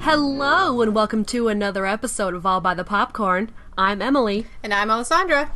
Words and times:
Hello 0.00 0.80
and 0.80 0.94
welcome 0.94 1.24
to 1.26 1.48
another 1.48 1.84
episode 1.86 2.34
of 2.34 2.46
All 2.46 2.60
by 2.60 2.74
the 2.74 2.84
Popcorn. 2.84 3.50
I'm 3.76 4.00
Emily, 4.00 4.46
And 4.62 4.72
I'm 4.72 4.90
Alessandra. 4.90 5.50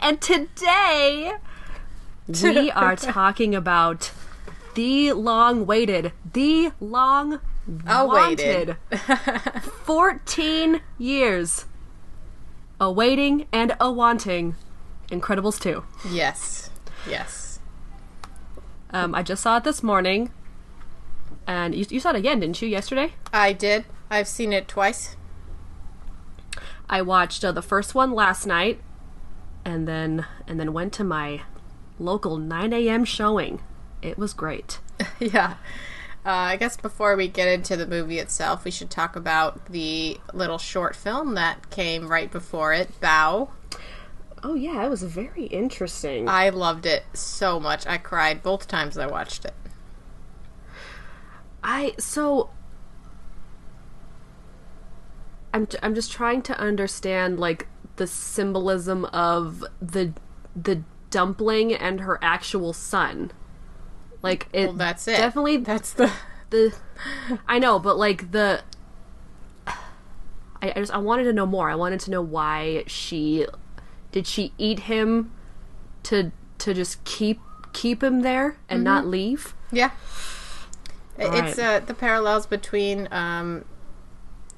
and 0.00 0.20
today 0.20 1.32
we 2.28 2.70
are 2.70 2.96
talking 2.96 3.54
about 3.54 4.12
the 4.74 5.12
the 6.32 6.72
long 6.80 7.40
wanted, 7.66 8.76
Awaited. 8.76 8.76
14 9.84 10.80
years 10.98 11.64
awaiting 12.80 13.46
and 13.52 13.74
a 13.80 13.90
wanting 13.90 14.54
Incredibles 15.10 15.60
2. 15.60 15.84
Yes. 16.10 16.68
Yes. 17.08 17.58
Um, 18.90 19.14
I 19.14 19.22
just 19.22 19.42
saw 19.42 19.58
it 19.58 19.64
this 19.64 19.82
morning, 19.82 20.30
and 21.46 21.74
you, 21.74 21.86
you 21.90 22.00
saw 22.00 22.10
it 22.10 22.16
again, 22.16 22.40
didn't 22.40 22.60
you, 22.60 22.68
yesterday? 22.68 23.14
I 23.32 23.52
did. 23.52 23.84
I've 24.10 24.28
seen 24.28 24.52
it 24.52 24.68
twice. 24.68 25.16
I 26.88 27.02
watched 27.02 27.44
uh, 27.44 27.52
the 27.52 27.62
first 27.62 27.94
one 27.94 28.12
last 28.12 28.46
night, 28.46 28.80
and 29.64 29.86
then 29.88 30.26
and 30.46 30.58
then 30.60 30.72
went 30.72 30.92
to 30.94 31.04
my 31.04 31.42
local 31.98 32.36
9 32.36 32.72
a.m. 32.72 33.04
showing. 33.04 33.62
It 34.02 34.18
was 34.18 34.32
great. 34.32 34.80
yeah. 35.18 35.56
Uh, 36.24 36.30
I 36.30 36.56
guess 36.56 36.76
before 36.76 37.16
we 37.16 37.28
get 37.28 37.48
into 37.48 37.76
the 37.76 37.86
movie 37.86 38.18
itself, 38.18 38.64
we 38.64 38.70
should 38.70 38.90
talk 38.90 39.14
about 39.14 39.66
the 39.66 40.18
little 40.32 40.58
short 40.58 40.96
film 40.96 41.34
that 41.34 41.70
came 41.70 42.08
right 42.08 42.30
before 42.30 42.72
it, 42.72 43.00
Bao. 43.00 43.50
Oh 44.42 44.54
yeah, 44.54 44.84
it 44.84 44.88
was 44.88 45.02
very 45.02 45.44
interesting. 45.46 46.28
I 46.28 46.50
loved 46.50 46.84
it 46.84 47.04
so 47.14 47.60
much. 47.60 47.86
I 47.86 47.98
cried 47.98 48.42
both 48.42 48.66
times 48.68 48.98
I 48.98 49.06
watched 49.06 49.44
it. 49.44 49.54
I 51.62 51.94
so 51.98 52.50
I'm 55.52 55.66
I'm 55.82 55.94
just 55.94 56.12
trying 56.12 56.42
to 56.42 56.58
understand 56.58 57.40
like 57.40 57.66
the 57.96 58.06
symbolism 58.06 59.04
of 59.06 59.64
the 59.80 60.12
the 60.54 60.82
dumpling 61.10 61.72
and 61.72 62.00
her 62.00 62.18
actual 62.22 62.72
son. 62.72 63.30
Like 64.22 64.48
it 64.52 64.66
Well, 64.66 64.74
that's 64.74 65.08
it. 65.08 65.16
Definitely 65.16 65.58
That's 65.58 65.92
the. 65.92 66.12
the 66.50 66.74
I 67.48 67.58
know, 67.58 67.78
but 67.78 67.96
like 67.96 68.32
the 68.32 68.62
I, 69.66 69.76
I 70.62 70.80
just 70.80 70.92
I 70.92 70.98
wanted 70.98 71.24
to 71.24 71.32
know 71.32 71.46
more. 71.46 71.70
I 71.70 71.74
wanted 71.74 72.00
to 72.00 72.10
know 72.10 72.22
why 72.22 72.84
she 72.86 73.46
did 74.12 74.26
she 74.26 74.52
eat 74.58 74.80
him 74.80 75.32
to 76.04 76.32
to 76.58 76.74
just 76.74 77.02
keep 77.04 77.40
keep 77.72 78.02
him 78.02 78.20
there 78.20 78.58
and 78.68 78.78
mm-hmm. 78.78 78.84
not 78.84 79.06
leave? 79.06 79.54
Yeah. 79.70 79.90
It's 81.18 81.58
right. 81.58 81.82
uh, 81.82 81.84
the 81.84 81.94
parallels 81.94 82.46
between, 82.46 83.08
um, 83.10 83.64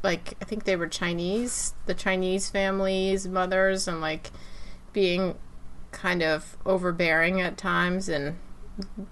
like, 0.02 0.34
I 0.40 0.44
think 0.44 0.64
they 0.64 0.76
were 0.76 0.88
Chinese, 0.88 1.74
the 1.86 1.94
Chinese 1.94 2.50
families, 2.50 3.26
mothers, 3.28 3.86
and 3.88 4.00
like 4.00 4.30
being 4.92 5.36
kind 5.92 6.22
of 6.22 6.56
overbearing 6.66 7.40
at 7.40 7.56
times 7.56 8.08
and 8.08 8.36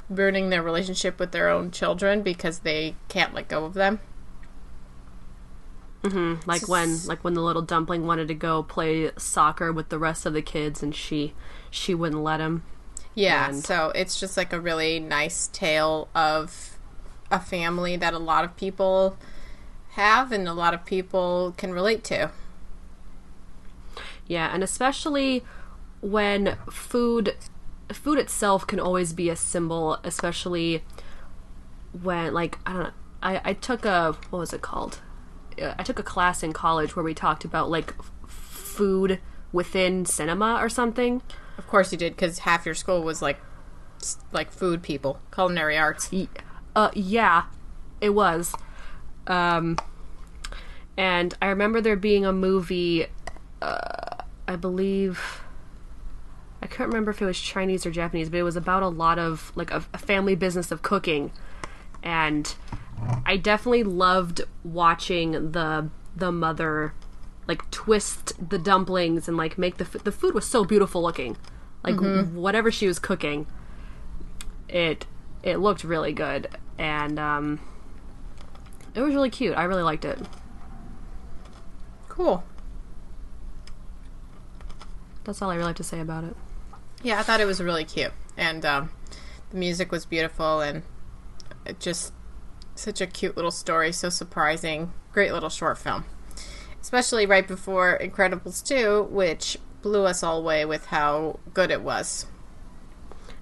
ruining 0.08 0.50
their 0.50 0.62
relationship 0.62 1.18
with 1.18 1.32
their 1.32 1.48
own 1.48 1.70
children 1.70 2.22
because 2.22 2.60
they 2.60 2.94
can't 3.08 3.34
let 3.34 3.48
go 3.48 3.64
of 3.64 3.74
them. 3.74 4.00
Like 6.46 6.68
when 6.68 7.04
like 7.06 7.24
when 7.24 7.34
the 7.34 7.40
little 7.40 7.62
dumpling 7.62 8.06
wanted 8.06 8.28
to 8.28 8.34
go 8.34 8.62
play 8.62 9.10
soccer 9.16 9.72
with 9.72 9.88
the 9.88 9.98
rest 9.98 10.24
of 10.24 10.34
the 10.34 10.42
kids 10.42 10.80
and 10.80 10.94
she 10.94 11.34
she 11.68 11.96
wouldn't 11.96 12.22
let 12.22 12.38
him. 12.38 12.62
Yeah, 13.16 13.48
And- 13.48 13.64
so 13.64 13.90
it's 13.92 14.20
just 14.20 14.36
like 14.36 14.52
a 14.52 14.60
really 14.60 15.00
nice 15.00 15.48
tale 15.52 16.06
of 16.14 16.75
a 17.30 17.40
family 17.40 17.96
that 17.96 18.14
a 18.14 18.18
lot 18.18 18.44
of 18.44 18.56
people 18.56 19.16
have 19.90 20.32
and 20.32 20.46
a 20.46 20.52
lot 20.52 20.74
of 20.74 20.84
people 20.84 21.54
can 21.56 21.72
relate 21.72 22.04
to. 22.04 22.30
Yeah, 24.26 24.50
and 24.52 24.62
especially 24.62 25.44
when 26.00 26.56
food 26.70 27.34
food 27.92 28.18
itself 28.18 28.66
can 28.66 28.80
always 28.80 29.12
be 29.12 29.28
a 29.30 29.36
symbol, 29.36 29.98
especially 30.02 30.82
when 32.02 32.34
like 32.34 32.58
I 32.66 32.72
don't 32.72 32.82
know. 32.82 32.90
I, 33.22 33.40
I 33.44 33.52
took 33.54 33.84
a 33.84 34.16
what 34.30 34.38
was 34.38 34.52
it 34.52 34.62
called? 34.62 35.00
Uh, 35.60 35.74
I 35.78 35.82
took 35.82 35.98
a 35.98 36.02
class 36.02 36.42
in 36.42 36.52
college 36.52 36.94
where 36.96 37.04
we 37.04 37.14
talked 37.14 37.44
about 37.44 37.70
like 37.70 37.94
f- 37.98 38.12
food 38.28 39.20
within 39.52 40.04
cinema 40.04 40.58
or 40.60 40.68
something. 40.68 41.22
Of 41.56 41.66
course 41.66 41.92
you 41.92 41.98
did, 41.98 42.14
because 42.14 42.40
half 42.40 42.66
your 42.66 42.74
school 42.74 43.02
was 43.02 43.22
like, 43.22 43.40
like 44.32 44.50
food 44.52 44.82
people, 44.82 45.20
culinary 45.32 45.78
arts. 45.78 46.10
Y- 46.12 46.28
Uh, 46.76 46.90
yeah, 46.94 47.44
it 48.02 48.10
was. 48.10 48.54
Um, 49.26 49.78
and 50.96 51.34
I 51.40 51.46
remember 51.46 51.80
there 51.80 51.96
being 51.96 52.26
a 52.26 52.32
movie. 52.32 53.06
Uh, 53.62 54.22
I 54.46 54.56
believe. 54.56 55.40
I 56.62 56.66
can't 56.66 56.88
remember 56.88 57.10
if 57.10 57.22
it 57.22 57.24
was 57.24 57.40
Chinese 57.40 57.86
or 57.86 57.90
Japanese, 57.90 58.28
but 58.28 58.38
it 58.38 58.42
was 58.42 58.56
about 58.56 58.82
a 58.82 58.88
lot 58.88 59.18
of 59.18 59.52
like 59.54 59.70
a, 59.70 59.84
a 59.94 59.98
family 59.98 60.34
business 60.34 60.70
of 60.70 60.82
cooking, 60.82 61.32
and 62.02 62.54
I 63.24 63.38
definitely 63.38 63.84
loved 63.84 64.42
watching 64.62 65.52
the 65.52 65.88
the 66.14 66.30
mother 66.30 66.92
like 67.48 67.70
twist 67.70 68.32
the 68.50 68.58
dumplings 68.58 69.28
and 69.28 69.36
like 69.36 69.56
make 69.56 69.78
the 69.78 69.84
f- 69.84 70.04
the 70.04 70.12
food 70.12 70.34
was 70.34 70.44
so 70.44 70.64
beautiful 70.64 71.02
looking, 71.02 71.36
like 71.82 71.96
whatever 72.34 72.70
she 72.70 72.86
was 72.86 72.98
cooking 72.98 73.46
it 74.68 75.06
it 75.42 75.58
looked 75.58 75.84
really 75.84 76.12
good 76.12 76.48
and 76.78 77.18
um 77.18 77.60
it 78.94 79.00
was 79.02 79.14
really 79.14 79.30
cute. 79.30 79.56
I 79.56 79.64
really 79.64 79.82
liked 79.82 80.04
it. 80.06 80.18
Cool. 82.08 82.42
that's 85.24 85.42
all 85.42 85.50
i 85.50 85.54
really 85.56 85.66
have 85.68 85.76
to 85.76 85.84
say 85.84 86.00
about 86.00 86.24
it. 86.24 86.36
Yeah, 87.02 87.18
I 87.20 87.22
thought 87.22 87.40
it 87.40 87.46
was 87.46 87.60
really 87.60 87.84
cute, 87.84 88.12
and 88.38 88.64
um, 88.64 88.90
the 89.50 89.56
music 89.58 89.92
was 89.92 90.06
beautiful, 90.06 90.60
and 90.60 90.82
it 91.66 91.78
just 91.78 92.12
such 92.74 93.00
a 93.00 93.06
cute 93.06 93.36
little 93.36 93.50
story, 93.50 93.92
so 93.92 94.08
surprising, 94.08 94.92
great 95.12 95.32
little 95.32 95.50
short 95.50 95.76
film, 95.78 96.04
especially 96.80 97.26
right 97.26 97.46
before 97.46 97.98
Incredibles 98.00 98.64
two, 98.64 99.02
which 99.10 99.58
blew 99.82 100.04
us 100.04 100.22
all 100.22 100.38
away 100.38 100.64
with 100.64 100.86
how 100.86 101.38
good 101.52 101.70
it 101.70 101.82
was. 101.82 102.26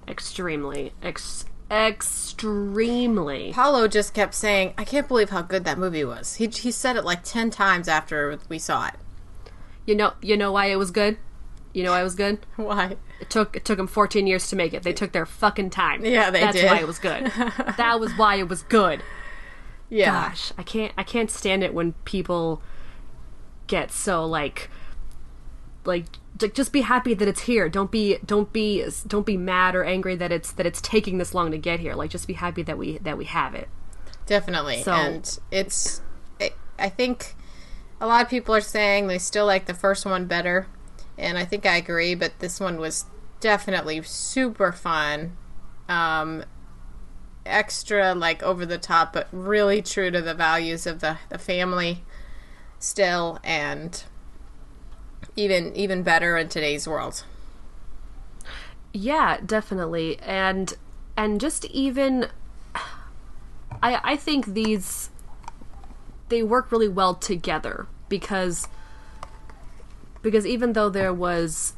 extremely 0.07 0.91
ex- 1.01 1.45
extremely 1.71 3.51
Paulo 3.53 3.87
just 3.87 4.13
kept 4.13 4.33
saying, 4.33 4.73
"I 4.77 4.83
can't 4.83 5.07
believe 5.07 5.29
how 5.29 5.41
good 5.41 5.63
that 5.65 5.77
movie 5.77 6.03
was." 6.03 6.35
He 6.35 6.47
he 6.47 6.71
said 6.71 6.95
it 6.95 7.05
like 7.05 7.23
ten 7.23 7.49
times 7.49 7.87
after 7.87 8.37
we 8.49 8.59
saw 8.59 8.87
it. 8.87 8.93
you 9.85 9.95
know 9.95 10.13
you 10.21 10.35
know 10.37 10.51
why 10.51 10.67
it 10.67 10.77
was 10.77 10.91
good 10.91 11.17
you 11.73 11.83
know 11.83 11.91
why 11.91 12.01
it 12.01 12.03
was 12.03 12.15
good 12.15 12.39
Why? 12.55 12.95
it 13.19 13.29
took 13.29 13.55
it 13.55 13.65
took 13.65 13.77
them 13.77 13.87
14 13.87 14.25
years 14.27 14.47
to 14.49 14.55
make 14.55 14.73
it 14.73 14.83
they 14.83 14.93
took 14.93 15.11
their 15.11 15.25
fucking 15.25 15.69
time 15.71 16.03
Yeah, 16.05 16.29
they 16.29 16.39
that's 16.39 16.55
did. 16.57 16.65
why 16.65 16.79
it 16.79 16.87
was 16.87 16.99
good 16.99 17.25
that 17.77 17.99
was 17.99 18.11
why 18.13 18.35
it 18.35 18.47
was 18.47 18.63
good 18.63 19.03
Yeah. 19.89 20.29
gosh 20.29 20.51
i 20.57 20.63
can't 20.63 20.93
i 20.97 21.03
can't 21.03 21.29
stand 21.29 21.63
it 21.63 21.73
when 21.73 21.93
people 22.05 22.61
get 23.67 23.91
so 23.91 24.25
like 24.25 24.69
like 25.85 26.05
just 26.53 26.73
be 26.73 26.81
happy 26.81 27.13
that 27.13 27.27
it's 27.27 27.41
here 27.41 27.69
don't 27.69 27.91
be 27.91 28.17
don't 28.25 28.51
be 28.51 28.85
don't 29.07 29.25
be 29.25 29.37
mad 29.37 29.75
or 29.75 29.83
angry 29.83 30.15
that 30.15 30.31
it's 30.31 30.51
that 30.51 30.65
it's 30.65 30.81
taking 30.81 31.17
this 31.17 31.33
long 31.33 31.51
to 31.51 31.57
get 31.57 31.79
here 31.79 31.93
like 31.95 32.09
just 32.09 32.27
be 32.27 32.33
happy 32.33 32.61
that 32.61 32.77
we 32.77 32.97
that 32.99 33.17
we 33.17 33.25
have 33.25 33.55
it 33.55 33.69
Definitely. 34.25 34.81
So- 34.81 34.93
and 34.93 35.39
it's, 35.51 36.01
I 36.39 36.51
I 36.77 36.89
think 36.89 37.35
a 38.01 38.07
lot 38.07 38.23
of 38.23 38.29
people 38.29 38.53
are 38.55 38.61
saying 38.61 39.07
they 39.07 39.17
still 39.17 39.45
like 39.45 39.65
the 39.65 39.73
first 39.73 40.05
one 40.05 40.25
better. 40.25 40.67
And 41.17 41.37
I 41.37 41.45
think 41.45 41.65
I 41.65 41.77
agree, 41.77 42.13
but 42.15 42.39
this 42.39 42.59
one 42.59 42.77
was 42.77 43.05
definitely 43.39 44.01
super 44.01 44.73
fun. 44.73 45.37
Um, 45.87 46.43
extra, 47.45 48.13
like, 48.13 48.43
over 48.43 48.65
the 48.65 48.77
top, 48.77 49.13
but 49.13 49.29
really 49.31 49.81
true 49.81 50.11
to 50.11 50.21
the 50.21 50.33
values 50.33 50.85
of 50.85 50.99
the, 50.99 51.19
the 51.29 51.37
family 51.37 52.03
still. 52.79 53.39
And 53.45 54.03
even 55.35 55.75
even 55.75 56.03
better 56.03 56.37
in 56.37 56.49
today's 56.49 56.87
world. 56.87 57.23
Yeah, 58.93 59.39
definitely. 59.45 60.17
And 60.19 60.73
and 61.17 61.39
just 61.39 61.65
even 61.65 62.27
I 63.83 63.99
I 64.03 64.15
think 64.15 64.45
these 64.47 65.09
they 66.29 66.41
work 66.43 66.71
really 66.71 66.87
well 66.87 67.13
together 67.13 67.87
because 68.09 68.67
because 70.21 70.45
even 70.45 70.73
though 70.73 70.89
there 70.89 71.13
was 71.13 71.73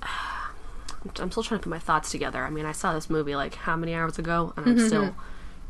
I'm 0.02 1.30
still 1.30 1.42
trying 1.42 1.60
to 1.60 1.64
put 1.64 1.70
my 1.70 1.78
thoughts 1.78 2.10
together. 2.10 2.44
I 2.44 2.50
mean, 2.50 2.64
I 2.64 2.72
saw 2.72 2.94
this 2.94 3.10
movie 3.10 3.36
like 3.36 3.54
how 3.54 3.76
many 3.76 3.94
hours 3.94 4.18
ago 4.18 4.52
and 4.56 4.66
I'm 4.66 4.78
still 4.78 5.14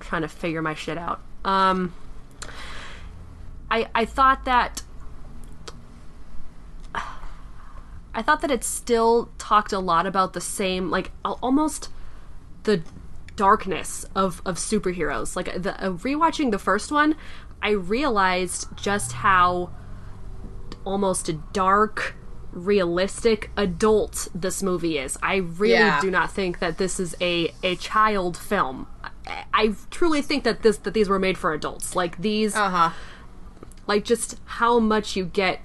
trying 0.00 0.22
to 0.22 0.28
figure 0.28 0.62
my 0.62 0.75
shit 0.75 0.99
out. 0.99 1.20
Um 1.44 1.93
I 3.70 3.88
I 3.94 4.04
thought 4.04 4.44
that 4.44 4.82
I 8.14 8.23
thought 8.23 8.41
that 8.43 8.50
it 8.50 8.62
still 8.64 9.31
talked 9.38 9.73
a 9.73 9.79
lot 9.79 10.06
about 10.06 10.32
the 10.35 10.41
same, 10.41 10.91
like 10.91 11.11
almost 11.25 11.88
the 12.64 12.82
darkness 13.37 14.05
of 14.14 14.43
of 14.44 14.56
superheroes. 14.56 15.35
Like 15.37 15.62
the 15.62 15.75
uh, 15.82 15.91
rewatching 15.93 16.50
the 16.50 16.59
first 16.59 16.93
one, 16.93 17.17
I 17.62 17.70
realized 17.70 18.69
just 18.76 19.12
how 19.12 19.70
almost 20.85 21.31
dark, 21.53 22.14
realistic 22.53 23.50
adult 23.56 24.29
this 24.35 24.62
movie 24.62 24.99
is. 24.99 25.17
I 25.23 25.37
really 25.37 25.75
Yeah. 25.75 26.00
do 26.00 26.11
not 26.11 26.31
think 26.31 26.59
that 26.59 26.79
this 26.79 27.00
is 27.00 27.14
a 27.20 27.53
a 27.62 27.76
child 27.76 28.37
film. 28.37 28.87
I, 29.26 29.44
I 29.55 29.75
truly 29.91 30.20
think 30.23 30.44
that 30.44 30.62
this 30.62 30.76
that 30.79 30.93
these 30.93 31.09
were 31.09 31.19
made 31.19 31.38
for 31.38 31.53
adults. 31.55 31.97
Like 31.97 32.20
these 32.20 32.55
Uh 32.55 32.69
huh. 32.70 32.91
like 33.87 34.05
just 34.05 34.38
how 34.44 34.79
much 34.79 35.17
you 35.17 35.25
get 35.25 35.61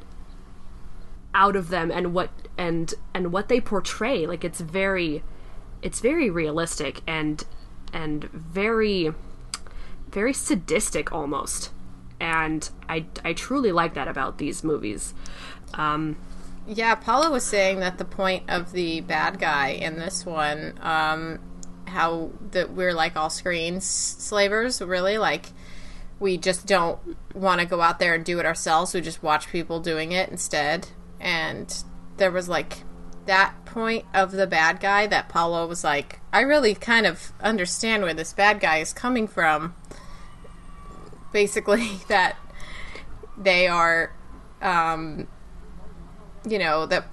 out 1.37 1.55
of 1.55 1.69
them 1.69 1.91
and 1.91 2.13
what 2.13 2.29
and 2.57 2.93
and 3.13 3.31
what 3.31 3.47
they 3.47 3.61
portray 3.61 4.25
like 4.27 4.43
it's 4.43 4.59
very 4.59 5.23
it's 5.81 5.99
very 6.01 6.29
realistic 6.29 7.01
and 7.07 7.45
and 7.93 8.23
very 8.31 9.13
very 10.09 10.33
sadistic 10.33 11.13
almost 11.13 11.71
and 12.19 12.71
i 12.89 13.05
i 13.23 13.31
truly 13.33 13.71
like 13.71 13.93
that 13.93 14.07
about 14.07 14.37
these 14.39 14.63
movies 14.63 15.13
um 15.75 16.17
Yeah, 16.67 16.95
Paula 16.95 17.31
was 17.31 17.45
saying 17.45 17.79
that 17.79 17.97
the 17.97 18.03
point 18.05 18.43
of 18.49 18.73
the 18.73 18.99
bad 18.99 19.39
guy 19.39 19.69
in 19.69 19.95
this 19.95 20.25
one, 20.25 20.73
um, 20.81 21.39
how 21.85 22.31
that 22.51 22.71
we're 22.71 22.93
like 22.93 23.15
all 23.15 23.29
screen 23.29 23.79
slavers, 23.79 24.81
really 24.81 25.17
like 25.17 25.45
we 26.19 26.37
just 26.37 26.65
don't 26.67 26.99
want 27.33 27.61
to 27.61 27.65
go 27.65 27.79
out 27.81 27.99
there 27.99 28.13
and 28.13 28.25
do 28.25 28.37
it 28.39 28.45
ourselves. 28.45 28.93
We 28.93 28.99
just 28.99 29.23
watch 29.23 29.47
people 29.49 29.79
doing 29.79 30.11
it 30.11 30.27
instead. 30.29 30.89
And 31.19 31.83
there 32.17 32.31
was 32.31 32.47
like 32.47 32.83
that 33.25 33.53
point 33.65 34.05
of 34.13 34.31
the 34.31 34.47
bad 34.47 34.79
guy 34.79 35.07
that 35.07 35.29
Paula 35.29 35.67
was 35.67 35.83
like, 35.83 36.19
I 36.33 36.41
really 36.41 36.73
kind 36.73 37.05
of 37.05 37.31
understand 37.41 38.03
where 38.03 38.13
this 38.13 38.33
bad 38.33 38.59
guy 38.59 38.77
is 38.77 38.93
coming 38.93 39.27
from. 39.27 39.75
Basically, 41.31 41.99
that 42.07 42.37
they 43.37 43.67
are 43.67 44.11
um, 44.61 45.27
you 46.47 46.57
know 46.57 46.85
that 46.87 47.05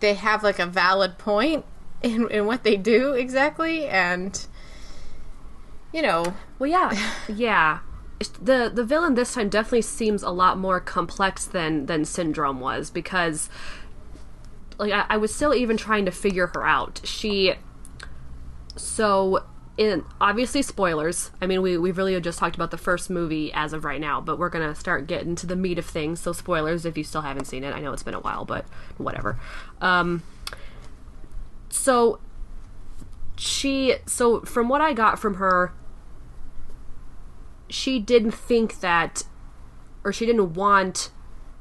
they 0.00 0.14
have 0.14 0.42
like 0.42 0.58
a 0.58 0.66
valid 0.66 1.18
point 1.18 1.64
in, 2.02 2.30
in 2.30 2.46
what 2.46 2.64
they 2.64 2.76
do 2.76 3.12
exactly. 3.12 3.86
And 3.86 4.46
you 5.92 6.02
know 6.02 6.34
well 6.58 6.70
yeah. 6.70 7.12
Yeah 7.28 7.80
the 8.40 8.70
the 8.72 8.84
villain 8.84 9.14
this 9.14 9.34
time 9.34 9.48
definitely 9.48 9.82
seems 9.82 10.22
a 10.22 10.30
lot 10.30 10.58
more 10.58 10.80
complex 10.80 11.44
than 11.44 11.86
than 11.86 12.04
syndrome 12.04 12.60
was 12.60 12.90
because 12.90 13.48
like 14.78 14.92
I, 14.92 15.04
I 15.08 15.16
was 15.16 15.34
still 15.34 15.54
even 15.54 15.76
trying 15.76 16.04
to 16.04 16.10
figure 16.10 16.48
her 16.48 16.66
out. 16.66 17.00
She 17.04 17.54
so 18.76 19.44
in 19.76 20.04
obviously 20.20 20.62
spoilers. 20.62 21.30
I 21.40 21.46
mean 21.46 21.62
we, 21.62 21.78
we 21.78 21.92
really 21.92 22.20
just 22.20 22.40
talked 22.40 22.56
about 22.56 22.72
the 22.72 22.78
first 22.78 23.08
movie 23.08 23.52
as 23.52 23.72
of 23.72 23.84
right 23.84 24.00
now 24.00 24.20
but 24.20 24.38
we're 24.38 24.48
gonna 24.48 24.74
start 24.74 25.06
getting 25.06 25.36
to 25.36 25.46
the 25.46 25.56
meat 25.56 25.78
of 25.78 25.86
things. 25.86 26.20
So 26.20 26.32
spoilers 26.32 26.84
if 26.84 26.98
you 26.98 27.04
still 27.04 27.22
haven't 27.22 27.44
seen 27.44 27.62
it. 27.62 27.72
I 27.72 27.80
know 27.80 27.92
it's 27.92 28.02
been 28.02 28.14
a 28.14 28.20
while 28.20 28.44
but 28.44 28.64
whatever. 28.96 29.38
Um 29.80 30.24
so 31.68 32.18
she 33.36 33.94
so 34.04 34.40
from 34.40 34.68
what 34.68 34.80
i 34.80 34.92
got 34.92 35.16
from 35.16 35.34
her 35.34 35.72
she 37.68 37.98
didn't 37.98 38.32
think 38.32 38.80
that 38.80 39.24
or 40.04 40.12
she 40.12 40.24
didn't 40.26 40.54
want 40.54 41.10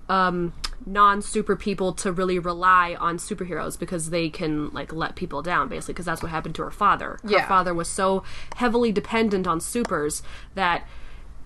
um 0.10 0.54
non 0.86 1.22
super 1.22 1.56
people 1.56 1.92
to 1.92 2.12
really 2.12 2.40
rely 2.40 2.96
on 3.00 3.18
superheroes 3.18 3.78
because 3.78 4.10
they 4.10 4.30
can 4.30 4.70
like 4.72 4.94
let 4.94 5.16
people 5.16 5.42
down 5.42 5.68
basically 5.68 5.94
because 5.94 6.06
that's 6.06 6.22
what 6.24 6.32
happened 6.32 6.56
to 6.56 6.64
her 6.64 6.72
father 6.72 7.20
her 7.24 7.30
Yeah. 7.30 7.48
father 7.48 7.74
was 7.74 7.88
so 7.90 8.24
heavily 8.56 8.92
dependent 8.92 9.48
on 9.48 9.60
supers 9.60 10.22
that 10.56 10.88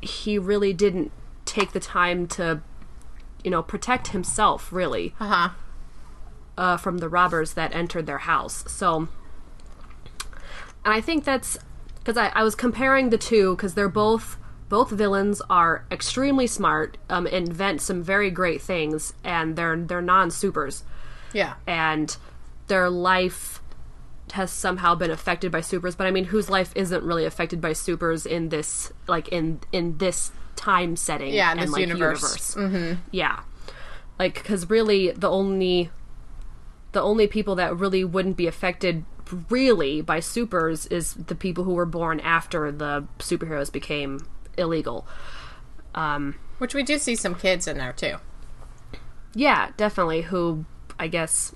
he 0.02 0.38
really 0.38 0.74
didn't 0.74 1.12
take 1.46 1.72
the 1.72 1.80
time 1.80 2.28
to 2.28 2.62
you 3.44 3.50
know 3.50 3.64
protect 3.64 4.10
himself 4.10 4.72
really 4.72 5.16
uh-huh 5.20 5.50
uh, 6.58 6.78
from 6.78 7.00
the 7.00 7.10
robbers 7.10 7.54
that 7.54 7.74
entered 7.74 8.06
their 8.06 8.20
house. 8.20 8.64
So, 8.68 9.08
and 10.84 10.94
I 10.94 11.02
think 11.02 11.24
that's 11.24 11.58
because 11.98 12.18
I, 12.18 12.28
I 12.30 12.44
was 12.44 12.56
comparing 12.56 13.10
the 13.10 13.18
two 13.18 13.56
because 13.56 13.74
they're 13.74 13.90
both 13.90 14.38
both 14.72 14.90
villains 14.90 15.42
are 15.50 15.84
extremely 15.92 16.48
smart, 16.48 16.98
um, 17.10 17.28
invent 17.28 17.82
some 17.82 18.02
very 18.02 18.32
great 18.32 18.62
things, 18.62 19.14
and 19.22 19.58
they're 19.58 19.76
they're 19.76 20.02
non 20.02 20.32
supers, 20.32 20.86
yeah 21.34 21.56
and 21.68 22.16
their 22.68 22.90
life 22.90 23.62
has 24.32 24.50
somehow 24.50 24.96
been 24.96 25.12
affected 25.12 25.52
by 25.52 25.60
supers. 25.60 25.94
But 25.94 26.08
I 26.08 26.12
mean, 26.12 26.24
whose 26.24 26.50
life 26.50 26.72
isn't 26.74 27.04
really 27.04 27.26
affected 27.26 27.60
by 27.60 27.74
supers 27.74 28.26
in 28.26 28.48
this 28.48 28.94
like 29.10 29.28
in 29.28 29.60
in 29.74 29.98
this 29.98 30.32
time 30.56 30.96
setting? 30.96 31.34
Yeah, 31.34 31.52
in 31.52 31.60
and, 31.60 31.68
this 31.68 31.74
like, 31.74 31.88
universe. 31.88 32.56
Mm-hmm. 32.56 33.02
Yeah, 33.12 33.42
like 34.18 34.36
because 34.36 34.70
really 34.70 35.12
the 35.12 35.30
only 35.30 35.90
the 36.94 37.02
only 37.02 37.28
people 37.28 37.56
that 37.56 37.76
really 37.76 38.06
wouldn't 38.06 38.38
be 38.38 38.48
affected 38.48 39.04
really 39.50 40.00
by 40.00 40.22
supers 40.22 40.86
is 40.86 41.14
the 41.16 41.36
people 41.36 41.66
who 41.66 41.74
were 41.74 41.86
born 41.86 42.22
after 42.22 42.72
the 42.72 43.06
superheroes 43.20 43.70
became 43.70 44.26
illegal. 44.58 45.08
Um, 45.94 46.36
which 46.58 46.74
we 46.74 46.84
do 46.84 46.98
see 46.98 47.16
some 47.16 47.36
kids 47.36 47.68
in 47.68 47.78
there 47.78 47.92
too 47.94 48.18
yeah, 49.34 49.70
definitely. 49.78 50.24
Who 50.24 50.66
I 51.00 51.08
guess 51.08 51.54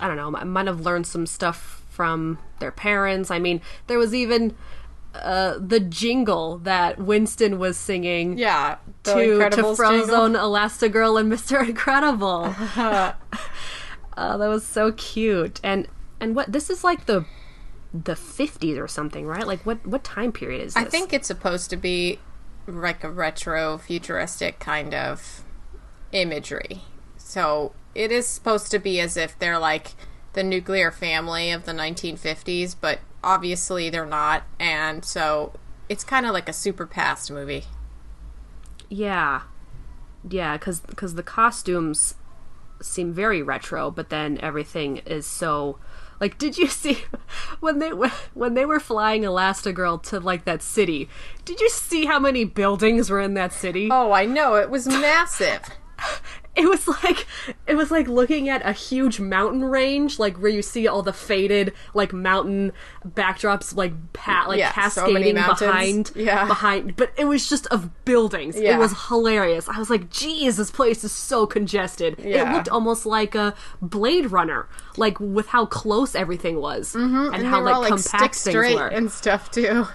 I 0.00 0.08
don't 0.08 0.16
know 0.16 0.30
might 0.30 0.66
have 0.66 0.80
learned 0.80 1.06
some 1.06 1.26
stuff 1.26 1.84
from 1.90 2.38
their 2.58 2.72
parents. 2.72 3.30
I 3.30 3.38
mean, 3.38 3.60
there 3.86 3.98
was 3.98 4.14
even 4.14 4.56
uh, 5.14 5.58
the 5.58 5.80
jingle 5.80 6.58
that 6.58 6.98
Winston 6.98 7.58
was 7.58 7.76
singing. 7.76 8.36
yeah 8.38 8.76
to, 9.04 9.14
to 9.14 9.50
jingle. 9.50 9.76
Frozone, 9.76 10.36
Elastigirl, 10.36 11.20
and 11.20 11.32
Mr. 11.32 11.66
Incredible. 11.66 12.54
oh, 12.56 13.14
that 14.16 14.48
was 14.48 14.66
so 14.66 14.92
cute. 14.92 15.60
And 15.62 15.86
and 16.20 16.34
what 16.34 16.50
this 16.50 16.70
is 16.70 16.82
like 16.82 17.06
the 17.06 17.24
the 17.94 18.16
fifties 18.16 18.76
or 18.76 18.88
something, 18.88 19.24
right? 19.24 19.46
Like 19.46 19.64
what 19.64 19.86
what 19.86 20.02
time 20.04 20.32
period 20.32 20.60
is 20.60 20.74
this? 20.74 20.82
i 20.82 20.84
think 20.84 21.12
it's 21.12 21.28
supposed 21.28 21.70
to 21.70 21.76
be 21.76 22.18
like 22.66 23.04
a 23.04 23.10
retro 23.10 23.78
futuristic 23.78 24.58
kind 24.58 24.92
of 24.94 25.42
imagery 26.12 26.80
so 27.16 27.72
it 27.94 28.10
is 28.10 28.26
supposed 28.26 28.70
to 28.70 28.78
be 28.78 28.98
as 29.00 29.16
if 29.16 29.38
they're 29.38 29.58
like 29.58 29.92
the 30.32 30.42
nuclear 30.42 30.90
family 30.90 31.50
of 31.52 31.64
the 31.66 31.72
1950s 31.72 32.74
but 32.80 32.98
obviously 33.22 33.90
they're 33.90 34.06
not 34.06 34.42
and 34.58 35.04
so 35.04 35.52
it's 35.88 36.02
kind 36.04 36.26
of 36.26 36.32
like 36.32 36.48
a 36.48 36.52
super 36.52 36.86
past 36.86 37.30
movie 37.30 37.64
Yeah, 38.88 39.42
yeah, 40.28 40.56
because 40.56 40.80
the 41.14 41.22
costumes 41.22 42.14
seem 42.80 43.12
very 43.12 43.42
retro, 43.42 43.90
but 43.90 44.08
then 44.08 44.38
everything 44.42 44.98
is 44.98 45.26
so 45.26 45.78
like. 46.20 46.38
Did 46.38 46.58
you 46.58 46.68
see 46.68 47.04
when 47.60 47.78
they 47.78 47.92
were 47.92 48.12
when 48.34 48.54
they 48.54 48.66
were 48.66 48.80
flying 48.80 49.22
Elastigirl 49.22 50.02
to 50.04 50.20
like 50.20 50.44
that 50.44 50.62
city? 50.62 51.08
Did 51.44 51.60
you 51.60 51.68
see 51.70 52.06
how 52.06 52.18
many 52.18 52.44
buildings 52.44 53.10
were 53.10 53.20
in 53.20 53.34
that 53.34 53.52
city? 53.52 53.88
Oh, 53.90 54.12
I 54.12 54.26
know. 54.26 54.56
It 54.56 54.70
was 54.70 54.86
massive. 54.86 55.62
It 56.56 56.68
was 56.68 56.86
like 56.86 57.26
it 57.66 57.74
was 57.74 57.90
like 57.90 58.06
looking 58.06 58.48
at 58.48 58.64
a 58.64 58.72
huge 58.72 59.18
mountain 59.18 59.64
range, 59.64 60.18
like 60.20 60.36
where 60.36 60.50
you 60.52 60.62
see 60.62 60.86
all 60.86 61.02
the 61.02 61.12
faded 61.12 61.72
like 61.94 62.12
mountain 62.12 62.72
backdrops, 63.04 63.74
like 63.74 63.92
pat 64.12 64.48
like 64.48 64.58
Yeah, 64.60 64.70
cascading 64.70 65.34
mountains. 65.34 65.58
behind 65.60 66.12
Yeah. 66.14 66.46
behind. 66.46 66.94
But 66.96 67.10
it 67.16 67.24
was 67.24 67.48
just 67.48 67.66
of 67.68 68.04
buildings. 68.04 68.54
It 68.56 68.78
was 68.78 69.08
hilarious. 69.08 69.68
I 69.68 69.78
was 69.78 69.90
like, 69.90 70.10
"Geez, 70.10 70.56
this 70.56 70.70
place 70.70 71.02
is 71.02 71.10
so 71.12 71.44
congested." 71.46 72.20
It 72.20 72.48
looked 72.52 72.68
almost 72.68 73.04
like 73.04 73.34
a 73.34 73.54
Blade 73.82 74.30
Runner, 74.30 74.68
like 74.96 75.18
with 75.18 75.48
how 75.48 75.66
close 75.66 76.14
everything 76.14 76.60
was 76.60 76.94
and, 76.94 77.04
Mm-hmm. 77.14 77.34
And 77.34 77.46
how 77.46 77.56
they 77.56 77.62
were 77.62 77.66
like 77.66 77.74
all 77.74 77.80
like 77.82 77.90
compact 77.90 78.34
stick 78.36 78.54
things 78.54 78.74
were. 78.76 78.86
and 78.86 79.10
stuff 79.10 79.50
too. 79.50 79.86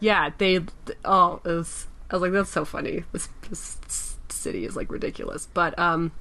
Yeah, 0.00 0.30
they. 0.38 0.60
Oh, 1.04 1.40
it 1.44 1.48
was. 1.48 1.86
I 2.10 2.14
was 2.16 2.22
like, 2.22 2.32
that's 2.32 2.50
so 2.50 2.64
funny. 2.64 3.04
This, 3.12 3.28
this 3.48 4.11
city 4.42 4.64
is 4.64 4.76
like 4.76 4.90
ridiculous, 4.90 5.48
but 5.52 5.78
um, 5.78 6.12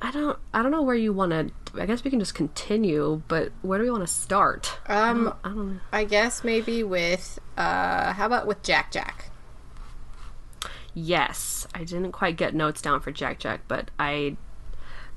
I 0.00 0.10
don't 0.10 0.38
I 0.52 0.62
don't 0.62 0.70
know 0.70 0.82
where 0.82 0.94
you 0.94 1.12
want 1.12 1.32
to. 1.32 1.80
I 1.80 1.86
guess 1.86 2.04
we 2.04 2.10
can 2.10 2.18
just 2.18 2.34
continue, 2.34 3.22
but 3.28 3.52
where 3.62 3.78
do 3.78 3.84
we 3.84 3.90
want 3.90 4.02
to 4.02 4.12
start? 4.12 4.78
Um, 4.86 5.34
I 5.44 5.48
don't 5.48 5.74
know. 5.74 5.80
I 5.92 6.04
guess 6.04 6.44
maybe 6.44 6.82
with 6.82 7.38
uh, 7.56 8.12
how 8.12 8.26
about 8.26 8.46
with 8.46 8.62
Jack 8.62 8.92
Jack? 8.92 9.30
Yes, 10.94 11.66
I 11.74 11.84
didn't 11.84 12.12
quite 12.12 12.36
get 12.36 12.54
notes 12.54 12.80
down 12.80 13.00
for 13.00 13.10
Jack 13.10 13.38
Jack, 13.38 13.62
but 13.68 13.90
I. 13.98 14.36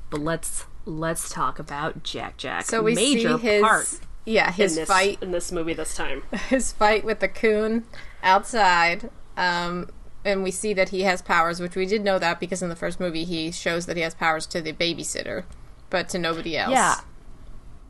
But 0.09 0.21
let's 0.21 0.65
let's 0.85 1.29
talk 1.29 1.59
about 1.59 2.03
Jack 2.03 2.37
Jack. 2.37 2.65
So 2.65 2.81
we 2.81 2.95
Major 2.95 3.37
see 3.37 3.43
his 3.43 3.61
part 3.61 3.99
yeah 4.25 4.49
in 4.49 4.53
his 4.53 4.75
this 4.75 4.87
fight 4.87 5.17
in 5.21 5.31
this 5.31 5.51
movie 5.51 5.73
this 5.73 5.95
time. 5.95 6.23
his 6.49 6.71
fight 6.71 7.03
with 7.03 7.19
the 7.19 7.27
coon 7.27 7.85
outside. 8.23 9.09
Um, 9.37 9.89
and 10.23 10.43
we 10.43 10.51
see 10.51 10.73
that 10.73 10.89
he 10.89 11.01
has 11.01 11.21
powers, 11.21 11.59
which 11.59 11.75
we 11.75 11.85
did 11.85 12.03
know 12.03 12.19
that 12.19 12.39
because 12.39 12.61
in 12.61 12.69
the 12.69 12.75
first 12.75 12.99
movie 12.99 13.23
he 13.23 13.51
shows 13.51 13.85
that 13.87 13.95
he 13.97 14.03
has 14.03 14.13
powers 14.13 14.45
to 14.47 14.61
the 14.61 14.73
babysitter, 14.73 15.43
but 15.89 16.09
to 16.09 16.19
nobody 16.19 16.57
else. 16.57 16.71
Yeah. 16.71 16.95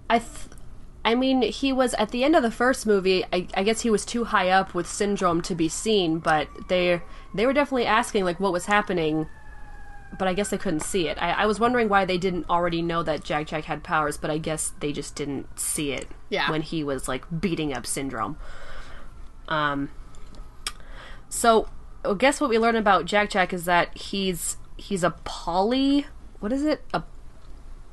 I 0.10 0.20
th- 0.20 0.30
I 1.04 1.16
mean, 1.16 1.42
he 1.42 1.74
was 1.74 1.94
at 1.96 2.12
the 2.12 2.24
end 2.24 2.36
of 2.36 2.44
the 2.44 2.52
first 2.52 2.86
movie. 2.86 3.26
I, 3.34 3.48
I 3.56 3.64
guess 3.64 3.82
he 3.82 3.90
was 3.90 4.06
too 4.06 4.26
high 4.26 4.50
up 4.50 4.74
with 4.76 4.88
syndrome 4.88 5.42
to 5.44 5.56
be 5.56 5.68
seen, 5.68 6.20
but 6.20 6.48
they 6.68 7.02
they 7.34 7.46
were 7.48 7.54
definitely 7.54 7.86
asking 7.88 8.24
like 8.24 8.40
what 8.40 8.52
was 8.52 8.66
happening. 8.68 9.28
But 10.20 10.28
I 10.28 10.34
guess 10.34 10.50
they 10.50 10.58
couldn't 10.58 10.82
see 10.82 11.08
it. 11.08 11.18
I, 11.22 11.32
I 11.32 11.46
was 11.46 11.58
wondering 11.60 11.88
why 11.88 12.04
they 12.06 12.18
didn't 12.18 12.50
already 12.50 12.82
know 12.82 13.02
that 13.02 13.24
Jack 13.24 13.48
Jack 13.48 13.64
had 13.64 13.82
powers, 13.82 14.18
but 14.18 14.30
I 14.30 14.38
guess 14.38 14.74
they 14.82 14.92
just 14.92 15.16
didn't 15.16 15.58
see 15.58 15.94
it 15.94 16.08
Yeah. 16.30 16.52
when 16.52 16.62
he 16.62 16.84
was 16.84 17.08
like 17.08 17.24
beating 17.40 17.74
up 17.74 17.86
syndrome. 17.88 18.38
Um. 19.48 19.90
So, 21.30 21.68
I 22.04 22.14
guess 22.14 22.42
what 22.42 22.50
we 22.50 22.58
learn 22.60 22.76
about 22.76 23.06
Jack 23.06 23.30
Jack 23.30 23.54
is 23.54 23.66
that 23.66 23.96
he's 23.98 24.58
he's 24.78 25.04
a 25.04 25.12
poly. 25.24 26.06
What 26.40 26.52
is 26.52 26.64
it? 26.64 26.84
A 26.94 27.04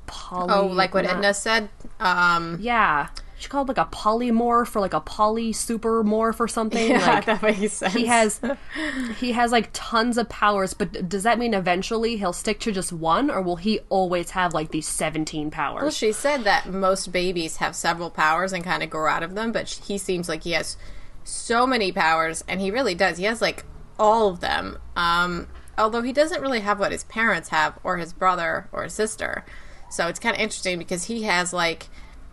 poly. 0.06 0.52
Oh, 0.52 0.66
like 0.66 0.94
what 0.94 1.04
not- 1.04 1.16
Edna 1.16 1.34
said. 1.34 1.68
Um, 2.00 2.58
yeah. 2.60 3.08
She 3.40 3.48
called 3.48 3.68
like 3.68 3.78
a 3.78 3.84
polymorph 3.84 4.74
or 4.74 4.80
like 4.80 4.94
a 4.94 5.00
poly 5.00 5.52
super 5.52 6.02
morph 6.02 6.40
or 6.40 6.48
something. 6.48 6.90
yeah, 6.90 7.06
like 7.06 7.26
that 7.26 7.40
makes 7.40 7.74
sense. 7.74 7.94
he 7.94 8.06
has 8.06 8.40
he 9.20 9.30
has 9.30 9.52
like 9.52 9.70
tons 9.72 10.18
of 10.18 10.28
powers, 10.28 10.74
but 10.74 11.08
does 11.08 11.22
that 11.22 11.38
mean 11.38 11.54
eventually 11.54 12.16
he'll 12.16 12.32
stick 12.32 12.58
to 12.60 12.72
just 12.72 12.92
one 12.92 13.30
or 13.30 13.40
will 13.40 13.56
he 13.56 13.78
always 13.90 14.30
have 14.30 14.54
like 14.54 14.72
these 14.72 14.88
17 14.88 15.52
powers? 15.52 15.82
Well, 15.82 15.90
she 15.92 16.10
said 16.10 16.42
that 16.44 16.66
most 16.68 17.12
babies 17.12 17.58
have 17.58 17.76
several 17.76 18.10
powers 18.10 18.52
and 18.52 18.64
kind 18.64 18.82
of 18.82 18.90
grow 18.90 19.08
out 19.08 19.22
of 19.22 19.36
them, 19.36 19.52
but 19.52 19.68
he 19.86 19.98
seems 19.98 20.28
like 20.28 20.42
he 20.42 20.52
has 20.52 20.76
so 21.22 21.66
many 21.66 21.92
powers, 21.92 22.42
and 22.48 22.60
he 22.60 22.70
really 22.70 22.94
does. 22.94 23.18
He 23.18 23.24
has 23.24 23.40
like 23.40 23.64
all 23.98 24.28
of 24.28 24.40
them. 24.40 24.78
Um, 24.96 25.48
although 25.76 26.02
he 26.02 26.12
doesn't 26.12 26.40
really 26.42 26.60
have 26.60 26.78
what 26.80 26.92
his 26.92 27.04
parents 27.04 27.48
have, 27.50 27.78
or 27.84 27.96
his 27.98 28.12
brother, 28.12 28.68
or 28.72 28.84
his 28.84 28.92
sister. 28.94 29.44
So 29.90 30.06
it's 30.08 30.18
kind 30.20 30.34
of 30.36 30.40
interesting 30.42 30.78
because 30.78 31.04
he 31.04 31.22
has 31.24 31.52
like 31.52 31.88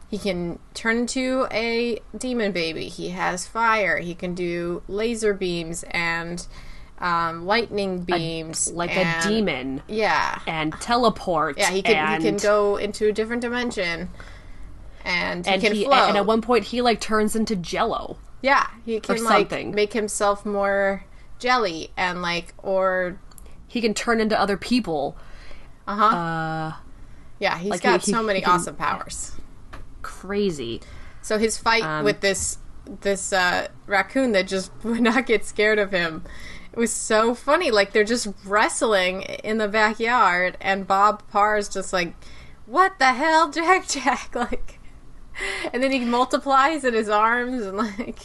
he 0.10 0.18
can 0.18 0.60
turn 0.74 0.98
into 1.00 1.48
a 1.52 2.00
demon 2.18 2.52
baby. 2.52 2.88
He 2.90 3.10
has 3.10 3.48
fire. 3.48 3.98
He 3.98 4.14
can 4.14 4.36
do 4.36 4.84
laser 4.88 5.34
beams 5.34 5.84
and 5.92 6.46
um, 7.00 7.46
lightning 7.46 8.04
beams, 8.04 8.72
like 8.72 8.96
and- 8.96 9.26
a 9.26 9.28
demon 9.28 9.82
Yeah, 9.88 10.40
and 10.48 10.74
teleport. 10.80 11.58
yeah, 11.58 11.72
he 11.72 11.82
can 11.82 11.96
and, 11.96 12.24
he 12.24 12.30
can 12.30 12.38
go 12.38 12.78
into 12.78 13.08
a 13.10 13.12
different 13.12 13.42
dimension, 13.42 14.10
and 15.04 15.46
he 15.46 15.52
and 15.54 15.62
can 15.62 15.74
he 15.74 15.84
float. 15.86 16.08
and 16.10 16.18
at 16.18 16.26
one 16.26 16.42
point 16.42 16.64
he 16.66 16.82
like 16.82 17.00
turns 17.02 17.36
into 17.36 17.56
jello. 17.56 18.18
yeah, 18.42 18.68
he 18.86 19.00
can 19.00 19.24
like 19.24 19.50
something. 19.50 19.72
make 19.76 19.94
himself 19.94 20.46
more 20.46 21.04
jelly 21.40 21.92
and 21.98 22.22
like 22.22 22.54
or 22.58 23.20
He 23.68 23.82
can 23.82 23.94
turn 23.94 24.20
into 24.22 24.40
other 24.40 24.58
people. 24.58 25.18
Uh-huh. 25.88 26.04
Uh 26.06 26.74
Yeah, 27.40 27.58
he's 27.58 27.72
Like, 27.72 27.82
got 27.82 28.02
he- 28.04 28.12
so 28.12 28.20
he 28.22 28.26
many 28.26 28.42
can- 28.42 28.52
awesome 28.54 28.76
powers. 28.76 29.32
Crazy. 30.02 30.82
So 31.22 31.38
his 31.38 31.58
fight 31.58 31.84
Um, 31.84 32.06
with 32.06 32.22
this 32.22 32.60
this 33.02 33.34
uh, 33.34 33.68
raccoon 33.88 34.32
that 34.34 34.48
just 34.48 34.72
would 34.84 35.02
not 35.02 35.26
get 35.26 35.44
scared 35.44 35.80
of 35.80 35.92
him. 35.92 36.24
It 36.72 36.78
was 36.78 36.94
so 36.94 37.34
funny. 37.34 37.72
Like 37.72 37.94
they're 37.94 38.04
just 38.04 38.28
wrestling 38.46 39.22
in 39.24 39.58
the 39.58 39.68
backyard, 39.68 40.56
and 40.62 40.86
Bob 40.86 41.24
Parr's 41.32 41.68
just 41.68 41.92
like, 41.94 42.14
"What 42.68 43.00
the 43.00 43.14
hell, 43.14 43.50
Jack 43.50 43.88
Jack?" 43.88 44.36
Like, 44.36 44.80
and 45.74 45.82
then 45.82 45.92
he 45.92 46.00
multiplies 46.06 46.84
in 46.86 46.94
his 46.94 47.10
arms 47.10 47.64
and 47.66 47.78
like. 47.78 48.20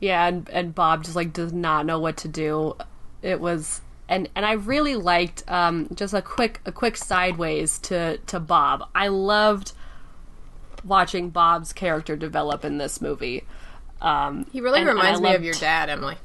Yeah, 0.00 0.26
and 0.26 0.48
and 0.50 0.74
Bob 0.74 1.04
just 1.04 1.16
like 1.16 1.32
does 1.32 1.52
not 1.52 1.86
know 1.86 1.98
what 1.98 2.16
to 2.18 2.28
do. 2.28 2.76
It 3.22 3.40
was 3.40 3.80
and 4.08 4.28
and 4.34 4.46
I 4.46 4.52
really 4.52 4.94
liked 4.94 5.42
um 5.50 5.88
just 5.94 6.14
a 6.14 6.22
quick 6.22 6.60
a 6.66 6.72
quick 6.72 6.96
sideways 6.96 7.78
to 7.80 8.18
to 8.18 8.38
Bob. 8.40 8.88
I 8.94 9.08
loved 9.08 9.72
watching 10.84 11.30
Bob's 11.30 11.72
character 11.72 12.14
develop 12.16 12.64
in 12.64 12.78
this 12.78 13.00
movie. 13.00 13.44
Um 14.00 14.46
He 14.52 14.60
really 14.60 14.80
and- 14.80 14.88
and 14.88 14.98
reminds 14.98 15.20
me 15.20 15.34
of 15.34 15.42
your 15.42 15.54
dad, 15.54 15.90
Emily. 15.90 16.16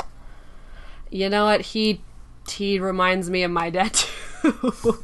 You 1.09 1.29
know 1.29 1.45
what? 1.45 1.61
He 1.61 2.01
he 2.49 2.79
reminds 2.79 3.29
me 3.29 3.43
of 3.43 3.51
my 3.51 3.69
dad 3.69 3.93
too. 3.93 4.97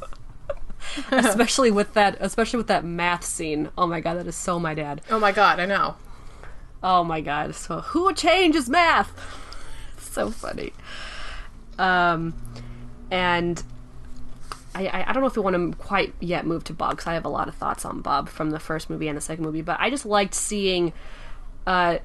especially 1.10 1.70
with 1.70 1.94
that 1.94 2.16
especially 2.20 2.58
with 2.58 2.66
that 2.68 2.84
math 2.84 3.24
scene. 3.24 3.68
Oh 3.76 3.86
my 3.86 4.00
god, 4.00 4.14
that 4.14 4.26
is 4.26 4.36
so 4.36 4.58
my 4.60 4.74
dad. 4.74 5.00
Oh 5.10 5.18
my 5.18 5.32
god, 5.32 5.58
I 5.60 5.66
know. 5.66 5.96
Oh 6.82 7.04
my 7.04 7.20
god! 7.20 7.54
So 7.54 7.80
who 7.80 8.12
changes 8.14 8.68
math? 8.68 9.12
so 9.98 10.30
funny. 10.30 10.72
Um, 11.78 12.34
and 13.10 13.62
I, 14.74 14.86
I 14.86 15.10
I 15.10 15.12
don't 15.12 15.22
know 15.22 15.26
if 15.26 15.36
we 15.36 15.42
want 15.42 15.56
to 15.56 15.78
quite 15.78 16.14
yet 16.20 16.46
move 16.46 16.64
to 16.64 16.72
Bob 16.72 16.92
because 16.92 17.06
I 17.06 17.14
have 17.14 17.24
a 17.24 17.30
lot 17.30 17.48
of 17.48 17.54
thoughts 17.54 17.84
on 17.84 18.00
Bob 18.00 18.28
from 18.28 18.50
the 18.50 18.60
first 18.60 18.90
movie 18.90 19.08
and 19.08 19.16
the 19.16 19.22
second 19.22 19.44
movie, 19.44 19.62
but 19.62 19.78
I 19.80 19.90
just 19.90 20.06
liked 20.06 20.34
seeing 20.34 20.92
uh 21.66 21.98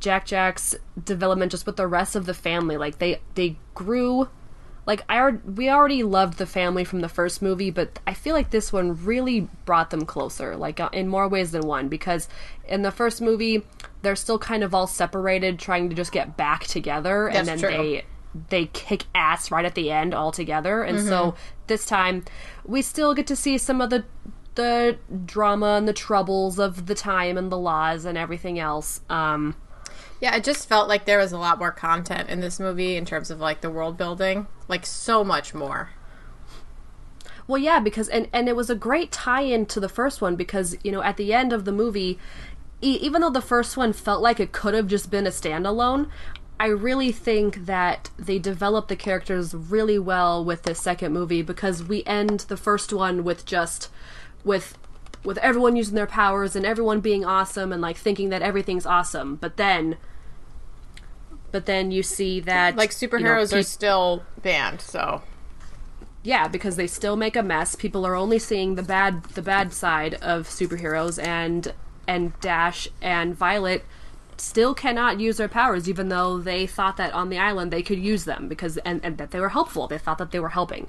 Jack 0.00 0.26
Jack's 0.26 0.74
development 1.02 1.52
just 1.52 1.66
with 1.66 1.76
the 1.76 1.86
rest 1.86 2.16
of 2.16 2.26
the 2.26 2.34
family. 2.34 2.76
Like 2.76 2.98
they 2.98 3.20
they 3.34 3.56
grew 3.74 4.28
like 4.86 5.02
I 5.08 5.30
we 5.30 5.68
already 5.68 6.04
loved 6.04 6.38
the 6.38 6.46
family 6.46 6.84
from 6.84 7.00
the 7.00 7.08
first 7.08 7.42
movie, 7.42 7.70
but 7.70 7.98
I 8.06 8.14
feel 8.14 8.34
like 8.34 8.50
this 8.50 8.72
one 8.72 9.04
really 9.04 9.48
brought 9.64 9.90
them 9.90 10.06
closer, 10.06 10.56
like 10.56 10.78
uh, 10.78 10.88
in 10.92 11.08
more 11.08 11.28
ways 11.28 11.50
than 11.50 11.62
one. 11.62 11.88
Because 11.88 12.28
in 12.66 12.82
the 12.82 12.92
first 12.92 13.20
movie, 13.20 13.64
they're 14.02 14.16
still 14.16 14.38
kind 14.38 14.62
of 14.62 14.74
all 14.74 14.86
separated, 14.86 15.58
trying 15.58 15.88
to 15.90 15.96
just 15.96 16.12
get 16.12 16.36
back 16.36 16.64
together, 16.64 17.28
and 17.28 17.48
then 17.48 17.58
true. 17.58 17.70
they 17.70 18.04
they 18.48 18.66
kick 18.66 19.04
ass 19.14 19.50
right 19.50 19.64
at 19.64 19.74
the 19.74 19.90
end 19.90 20.14
all 20.14 20.30
together. 20.30 20.82
And 20.82 21.00
so 21.00 21.34
this 21.66 21.84
time, 21.84 22.24
we 22.64 22.80
still 22.80 23.12
get 23.12 23.26
to 23.26 23.36
see 23.36 23.58
some 23.58 23.80
of 23.80 23.90
the 23.90 24.04
the 24.54 24.98
drama 25.26 25.74
and 25.76 25.86
the 25.86 25.92
troubles 25.92 26.58
of 26.58 26.86
the 26.86 26.94
time 26.94 27.36
and 27.36 27.50
the 27.52 27.58
laws 27.58 28.04
and 28.04 28.16
everything 28.16 28.58
else. 28.58 29.00
Um, 29.10 29.56
Yeah, 30.20 30.34
it 30.34 30.44
just 30.44 30.68
felt 30.68 30.88
like 30.88 31.04
there 31.04 31.18
was 31.18 31.32
a 31.32 31.38
lot 31.38 31.58
more 31.58 31.72
content 31.72 32.28
in 32.30 32.40
this 32.40 32.58
movie 32.58 32.96
in 32.96 33.04
terms 33.04 33.30
of 33.30 33.40
like 33.40 33.60
the 33.60 33.70
world 33.70 33.96
building, 33.96 34.46
like 34.68 34.86
so 34.86 35.22
much 35.22 35.52
more. 35.52 35.90
Well, 37.46 37.58
yeah, 37.58 37.80
because 37.80 38.08
and 38.08 38.28
and 38.32 38.48
it 38.48 38.56
was 38.56 38.70
a 38.70 38.74
great 38.74 39.12
tie-in 39.12 39.66
to 39.66 39.80
the 39.80 39.88
first 39.88 40.20
one 40.20 40.34
because 40.34 40.76
you 40.82 40.90
know 40.90 41.02
at 41.02 41.16
the 41.16 41.32
end 41.32 41.52
of 41.52 41.64
the 41.64 41.72
movie, 41.72 42.18
e- 42.80 42.98
even 43.00 43.20
though 43.20 43.30
the 43.30 43.40
first 43.40 43.76
one 43.76 43.92
felt 43.92 44.22
like 44.22 44.40
it 44.40 44.52
could 44.52 44.74
have 44.74 44.88
just 44.88 45.10
been 45.10 45.26
a 45.26 45.30
standalone, 45.30 46.08
I 46.58 46.66
really 46.68 47.12
think 47.12 47.66
that 47.66 48.10
they 48.18 48.38
developed 48.38 48.88
the 48.88 48.96
characters 48.96 49.54
really 49.54 49.98
well 49.98 50.44
with 50.44 50.62
this 50.62 50.80
second 50.80 51.12
movie 51.12 51.42
because 51.42 51.84
we 51.84 52.02
end 52.04 52.40
the 52.40 52.56
first 52.56 52.92
one 52.92 53.22
with 53.22 53.44
just 53.44 53.90
with 54.44 54.78
with 55.24 55.38
everyone 55.38 55.76
using 55.76 55.94
their 55.94 56.06
powers 56.06 56.56
and 56.56 56.64
everyone 56.64 57.00
being 57.00 57.24
awesome 57.24 57.72
and 57.72 57.82
like 57.82 57.96
thinking 57.96 58.28
that 58.30 58.42
everything's 58.42 58.86
awesome, 58.86 59.36
but 59.36 59.56
then. 59.56 59.96
But 61.52 61.66
then 61.66 61.90
you 61.90 62.02
see 62.02 62.40
that 62.40 62.76
Like 62.76 62.92
you 63.00 63.08
know, 63.08 63.18
superheroes 63.18 63.56
are 63.56 63.62
still 63.62 64.24
banned, 64.42 64.80
so 64.80 65.22
yeah, 66.22 66.48
because 66.48 66.74
they 66.76 66.88
still 66.88 67.16
make 67.16 67.36
a 67.36 67.42
mess. 67.42 67.76
People 67.76 68.04
are 68.04 68.16
only 68.16 68.38
seeing 68.40 68.74
the 68.74 68.82
bad 68.82 69.22
the 69.24 69.42
bad 69.42 69.72
side 69.72 70.14
of 70.14 70.48
superheroes 70.48 71.22
and 71.24 71.72
and 72.08 72.38
Dash 72.40 72.88
and 73.00 73.34
Violet 73.34 73.84
still 74.40 74.74
cannot 74.74 75.20
use 75.20 75.36
their 75.38 75.48
powers 75.48 75.88
even 75.88 76.08
though 76.08 76.38
they 76.38 76.66
thought 76.66 76.96
that 76.96 77.12
on 77.14 77.28
the 77.30 77.38
island 77.38 77.72
they 77.72 77.82
could 77.82 77.98
use 77.98 78.24
them 78.24 78.48
because 78.48 78.76
and, 78.78 79.00
and 79.04 79.18
that 79.18 79.30
they 79.30 79.40
were 79.40 79.50
helpful. 79.50 79.86
They 79.86 79.98
thought 79.98 80.18
that 80.18 80.30
they 80.30 80.40
were 80.40 80.50
helping. 80.50 80.86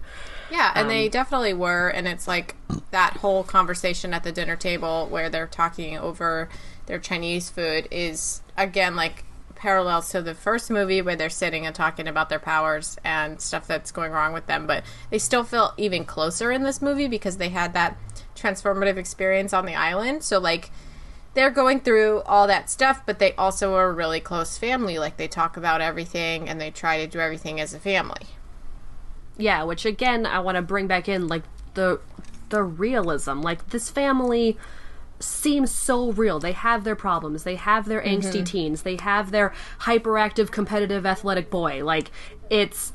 Yeah, 0.51 0.72
and 0.75 0.84
Um, 0.84 0.89
they 0.89 1.10
definitely 1.10 1.54
were. 1.54 1.89
And 1.89 2.08
it's 2.08 2.27
like 2.27 2.56
that 2.92 3.18
whole 3.18 3.44
conversation 3.44 4.13
at 4.13 4.24
the 4.24 4.32
dinner 4.32 4.56
table 4.56 5.08
where 5.10 5.30
they're 5.30 5.48
talking 5.48 5.98
over 5.98 6.50
their 6.86 7.00
Chinese 7.00 7.50
food 7.50 7.88
is, 7.92 8.42
again, 8.58 8.96
like 8.96 9.25
parallels 9.56 10.12
to 10.12 10.22
the 10.22 10.34
first 10.36 10.70
movie 10.70 11.01
where 11.01 11.16
they're 11.16 11.30
sitting 11.30 11.66
and 11.66 11.75
talking 11.75 12.08
about 12.08 12.30
their 12.30 12.39
powers 12.39 12.98
and 13.04 13.42
stuff 13.42 13.66
that's 13.68 13.92
going 13.92 14.12
wrong 14.12 14.32
with 14.32 14.46
them. 14.48 14.68
But 14.68 14.84
they 15.10 15.18
still 15.20 15.44
feel 15.44 15.74
even 15.77 16.06
closer 16.06 16.51
in 16.51 16.63
this 16.63 16.82
movie 16.82 17.08
because 17.08 17.38
they 17.38 17.50
had 17.50 17.74
that 17.74 17.98
transformative 18.36 18.98
experience 18.98 19.54
on 19.54 19.66
the 19.66 19.75
island. 19.75 20.24
So, 20.24 20.39
like, 20.39 20.70
they're 21.38 21.51
going 21.51 21.79
through 21.79 22.22
all 22.22 22.48
that 22.48 22.67
stuff, 22.67 23.03
but 23.06 23.20
they 23.20 23.32
also 23.34 23.75
are 23.75 23.89
a 23.89 23.94
really 23.94 24.20
close 24.20 24.58
family. 24.58 24.98
Like, 24.98 25.17
they 25.17 25.27
talk 25.27 25.56
about 25.56 25.82
everything 25.82 26.50
and 26.50 26.60
they 26.60 26.72
try 26.72 26.98
to 26.98 27.06
do 27.06 27.20
everything 27.20 27.60
as 27.60 27.75
a 27.75 27.79
family. 27.79 28.25
Yeah, 29.38 29.62
which 29.62 29.86
again 29.86 30.25
I 30.25 30.39
want 30.39 30.56
to 30.56 30.63
bring 30.63 30.88
back 30.88 31.08
in 31.08 31.27
like 31.27 31.44
the 31.75 32.00
the 32.50 32.63
realism. 32.63 33.41
Like 33.41 33.70
this 33.70 33.88
family 33.88 34.58
seems 35.20 35.70
so 35.70 36.12
real. 36.12 36.39
They 36.39 36.53
have 36.53 36.84
their 36.84 36.96
problems. 36.96 37.44
They 37.44 37.53
have 37.53 37.86
their 37.86 38.01
mm-hmm. 38.01 38.27
angsty 38.27 38.44
teens. 38.44 38.82
They 38.82 38.96
have 38.96 39.29
their 39.29 39.53
hyperactive 39.82 40.50
competitive 40.50 41.06
athletic 41.06 41.51
boy. 41.51 41.86
Like 41.86 42.10
it's 42.50 42.94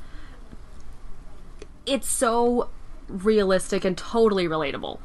it's 1.86 2.08
so 2.08 2.70
realistic 3.06 3.84
and 3.84 3.96
totally 3.96 4.48
relatable. 4.48 4.98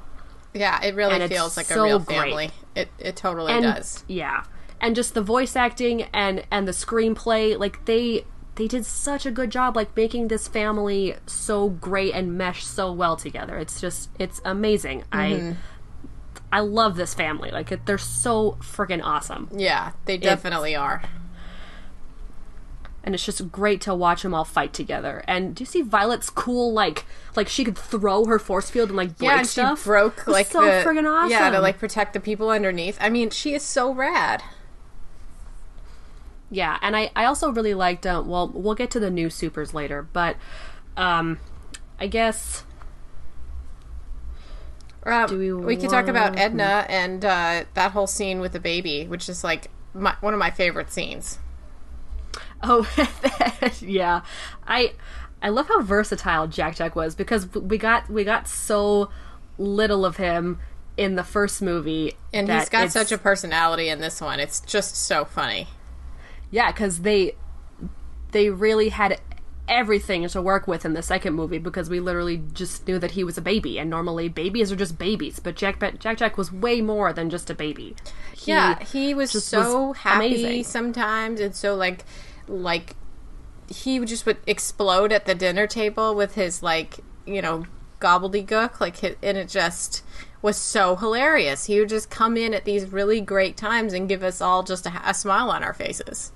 Yeah, 0.58 0.84
it 0.84 0.96
really 0.96 1.16
And 1.22 1.30
feels 1.32 1.56
like 1.58 1.70
a 1.70 1.74
so 1.74 1.84
real 1.84 2.00
great. 2.00 2.18
family. 2.18 2.52
It 2.76 2.90
it 3.00 3.16
totally 3.16 3.52
and 3.54 3.64
does. 3.64 4.04
yeah 4.08 4.44
and 4.80 4.96
just 4.96 5.14
the 5.16 5.22
voice 5.22 5.56
acting 5.56 6.04
and 6.14 6.46
and 6.52 6.68
the 6.68 6.72
screenplay 6.72 7.58
like 7.58 7.84
they 7.86 8.26
they 8.56 8.68
did 8.68 8.86
such 8.86 9.26
a 9.26 9.32
good 9.32 9.50
job 9.52 9.76
like 9.76 9.96
making 9.96 10.28
this 10.28 10.48
family 10.48 11.16
so 11.26 11.70
great 11.70 12.14
and 12.14 12.38
mesh 12.38 12.64
so 12.64 12.92
well 12.92 13.16
together 13.16 13.58
it's 13.58 13.82
just 13.82 14.10
it's 14.20 14.40
amazing 14.46 15.04
Mm-hmm. 15.12 15.54
i 16.54 16.58
i 16.58 16.60
love 16.60 16.96
this 16.98 17.14
family 17.16 17.50
like 17.50 17.84
they're 17.86 17.98
so 17.98 18.58
freaking 18.62 19.02
awesome 19.04 19.50
Yeah, 19.56 19.94
they 20.06 20.18
definitely 20.18 20.76
are. 20.76 21.02
And 23.08 23.16
it's 23.16 23.24
just 23.24 23.54
great 23.54 23.80
to 23.80 23.96
watch 23.96 24.22
them 24.24 24.34
all 24.34 24.44
fight 24.44 24.74
together 24.74 25.24
and 25.30 25.56
do 25.56 25.62
you 25.62 25.66
see 25.66 25.82
violet's 25.82 26.30
cool 26.30 26.74
like 26.74 27.06
like 27.38 27.48
she 27.48 27.64
could 27.64 27.78
throw 27.78 28.26
her 28.26 28.38
force 28.38 28.70
field 28.70 28.90
and 28.90 28.98
like 28.98 29.18
break 29.18 29.30
Yeah, 29.30 29.38
and 29.40 29.48
she 29.48 29.84
broke 29.86 30.28
like 30.28 30.48
so 30.48 30.62
the 30.62 30.84
friggin' 30.86 31.10
awesome 31.10 31.32
yeah 31.32 31.50
to 31.50 31.62
like 31.62 31.80
protect 31.80 32.12
the 32.12 32.20
people 32.20 32.50
underneath. 32.50 32.98
I 33.00 33.10
mean, 33.10 33.30
she 33.30 33.54
is 33.54 33.64
so 33.64 33.94
rad. 33.94 34.44
Yeah, 36.50 36.78
and 36.82 36.98
I, 36.98 37.12
I 37.16 37.24
also 37.24 37.50
really 37.52 37.74
liked. 37.74 38.06
Uh, 38.06 38.24
well, 38.26 38.50
we'll 38.54 38.76
get 38.76 38.92
to 38.92 39.00
the 39.00 39.10
new 39.10 39.30
supers 39.30 39.74
later, 39.74 40.02
but 40.12 40.36
um, 40.98 41.40
I 42.00 42.08
guess 42.08 42.64
Um, 45.06 45.30
Do 45.30 45.38
we 45.38 45.54
we, 45.54 45.78
could 45.78 45.90
talk 45.90 46.08
about 46.08 46.38
Edna 46.38 46.86
and 46.90 47.24
uh, 47.24 47.64
that 47.74 47.92
whole 47.92 48.08
scene 48.08 48.42
with 48.42 48.52
the 48.52 48.60
baby, 48.60 49.08
which 49.08 49.30
is 49.30 49.44
like 49.44 49.70
my, 49.94 50.16
one 50.20 50.34
of 50.34 50.40
my 50.40 50.52
favorite 50.52 50.92
scenes. 50.92 51.40
oh 52.64 52.88
yeah, 53.82 54.22
I 54.68 54.94
I 55.42 55.50
love 55.50 55.68
how 55.68 55.82
versatile 55.82 56.48
Jack 56.48 56.76
Jack 56.76 56.96
was 56.96 57.16
because 57.16 57.54
we 57.54 57.78
got 57.78 58.10
we 58.10 58.24
got 58.24 58.48
so 58.48 59.10
little 59.58 60.06
of 60.06 60.18
him 60.18 60.60
in 60.98 61.16
the 61.16 61.24
first 61.24 61.62
movie, 61.62 62.14
And 62.34 62.50
he's 62.50 62.70
got 62.70 62.92
such 62.92 63.12
a 63.12 63.18
personality 63.20 63.90
in 63.90 64.00
this 64.02 64.20
one. 64.20 64.40
It's 64.40 64.60
just 64.62 64.96
so 64.96 65.26
funny. 65.26 65.68
yeah 66.50 66.72
because 66.72 67.02
they 67.02 67.36
they 68.32 68.50
really 68.50 68.90
had 68.90 69.20
everything 69.68 70.26
to 70.28 70.42
work 70.42 70.66
with 70.66 70.86
in 70.86 70.94
the 70.94 71.02
second 71.04 71.34
movie 71.34 71.58
because 71.58 71.90
we 71.90 72.00
literally 72.00 72.42
just 72.54 72.88
knew 72.88 72.98
that 72.98 73.12
he 73.12 73.24
was 73.24 73.38
a 73.38 73.42
baby 73.42 73.78
and 73.78 73.90
normally 73.90 74.30
babies 74.30 74.72
are 74.72 74.78
just 74.78 74.98
babies 74.98 75.40
but 75.40 75.56
Jack 75.56 75.80
Jack 76.00 76.18
Jack 76.18 76.38
was 76.38 76.52
way 76.54 76.80
more 76.80 77.12
than 77.12 77.30
just 77.30 77.50
a 77.50 77.54
baby. 77.54 77.94
He- 78.34 78.52
yeah, 78.52 78.82
he 78.84 79.14
was 79.14 79.32
so 79.44 79.88
was 79.90 79.98
happy 79.98 80.28
amazing. 80.28 80.64
sometimes, 80.64 81.42
and 81.42 81.54
so 81.54 81.76
like, 81.76 82.06
like 82.48 82.96
he 83.70 84.00
just 84.06 84.26
would 84.26 84.38
explode 84.48 85.12
at 85.12 85.26
the 85.26 85.36
dinner 85.36 85.68
table 85.68 86.16
with 86.16 86.36
his 86.36 86.64
like, 86.64 87.00
you 87.26 87.42
know, 87.42 87.66
gobbledygook, 88.00 88.80
like, 88.80 89.04
and 89.04 89.38
it 89.38 89.50
just 89.50 90.04
was 90.42 90.58
so 90.58 90.96
hilarious. 90.96 91.66
He 91.66 91.80
would 91.80 91.90
just 91.90 92.10
come 92.10 92.38
in 92.38 92.54
at 92.54 92.66
these 92.66 92.92
really 92.92 93.22
great 93.22 93.58
times 93.58 93.94
and 93.94 94.08
give 94.08 94.24
us 94.24 94.42
all 94.42 94.64
just 94.64 94.86
a, 94.86 95.02
a 95.04 95.14
smile 95.14 95.50
on 95.50 95.64
our 95.64 95.74
faces. 95.74 96.32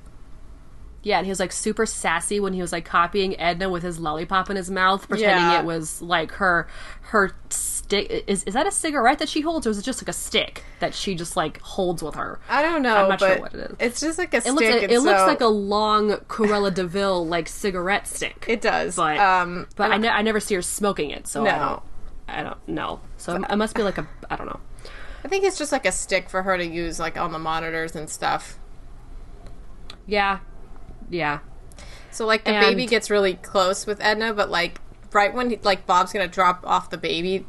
Yeah, 1.03 1.17
and 1.17 1.25
he 1.25 1.31
was 1.31 1.39
like 1.39 1.51
super 1.51 1.86
sassy 1.88 2.39
when 2.39 2.53
he 2.53 2.62
was 2.62 2.72
like 2.72 2.86
copying 2.86 3.39
Edna 3.39 3.70
with 3.70 3.81
his 3.81 3.98
lollipop 4.00 4.50
in 4.51 4.55
his 4.55 4.70
mouth, 4.70 5.10
pretending 5.10 5.38
Yeah. 5.51 5.60
it 5.62 5.65
was 5.65 6.00
like 6.01 6.31
her 6.34 6.67
her 7.01 7.31
stick. 7.50 8.24
Is 8.27 8.43
is 8.43 8.53
that 8.53 8.67
a 8.67 8.72
cigarette 8.72 9.17
that 9.20 9.27
she 9.27 9.41
holds, 9.41 9.65
or 9.65 9.72
is 9.72 9.79
it 9.79 9.81
just 9.81 10.01
like 10.03 10.10
a 10.10 10.13
stick 10.13 10.63
that 10.79 10.93
she 10.93 11.15
just 11.15 11.36
like 11.36 11.60
holds 11.62 12.03
with 12.03 12.13
her? 12.15 12.39
I 12.48 12.62
don't 12.62 12.83
know, 12.83 12.96
I'm 12.96 13.09
not 13.09 13.20
sure 13.20 13.40
what 13.40 13.53
it 13.55 13.72
is. 13.72 13.75
it's 13.79 14.00
just 14.00 14.18
like 14.20 14.33
a 14.35 14.37
It 14.37 14.42
stick. 14.44 14.53
looks 14.53 14.68
like, 14.70 14.83
and 14.83 14.92
it 14.92 15.00
looks 15.00 15.22
like 15.24 15.42
a 15.42 15.48
long 15.48 16.11
Cruella 16.27 16.72
de 16.72 16.85
Vil 16.85 17.25
like 17.25 17.48
cigarette 17.48 18.07
stick. 18.07 18.46
It 18.48 18.61
does, 18.61 18.96
but 18.96 19.18
um, 19.18 19.68
but 19.75 19.90
I, 19.92 19.96
and 19.96 20.03
ne- 20.03 20.09
I 20.09 20.22
never 20.22 20.40
see 20.40 20.53
her 20.55 20.61
smoking 20.61 21.09
it, 21.09 21.25
so 21.25 21.48
I 21.48 21.57
don't 21.57 21.81
I 22.27 22.44
don't 22.44 22.68
know. 22.68 23.00
So 23.18 23.35
it 23.35 23.55
must 23.55 23.75
be 23.75 23.81
like 23.81 23.98
a 23.98 24.07
I 24.29 24.35
don't 24.35 24.46
know. 24.48 24.59
I 25.25 25.27
think 25.27 25.46
it's 25.46 25.57
just 25.57 25.72
like 25.72 25.87
a 25.87 25.92
stick 25.92 26.29
for 26.29 26.44
her 26.44 26.57
to 26.57 26.66
use, 26.66 27.00
like 27.00 27.18
on 27.18 27.31
the 27.31 27.40
monitors 27.40 27.96
and 27.96 28.07
stuff. 28.09 28.59
Yeah, 30.07 30.40
yeah. 31.12 31.40
So 32.10 32.26
like 32.26 32.44
the 32.44 32.52
And- 32.52 32.66
baby 32.66 32.88
gets 32.88 33.10
really 33.10 33.36
close 33.36 33.86
with 33.86 34.02
Edna, 34.02 34.34
but 34.34 34.50
like 34.50 34.80
right 35.14 35.34
when 35.34 35.50
he, 35.52 35.58
like 35.58 35.86
Bob's 35.86 36.12
gonna 36.12 36.28
drop 36.28 36.66
off 36.66 36.90
the 36.90 36.98
baby, 36.98 37.46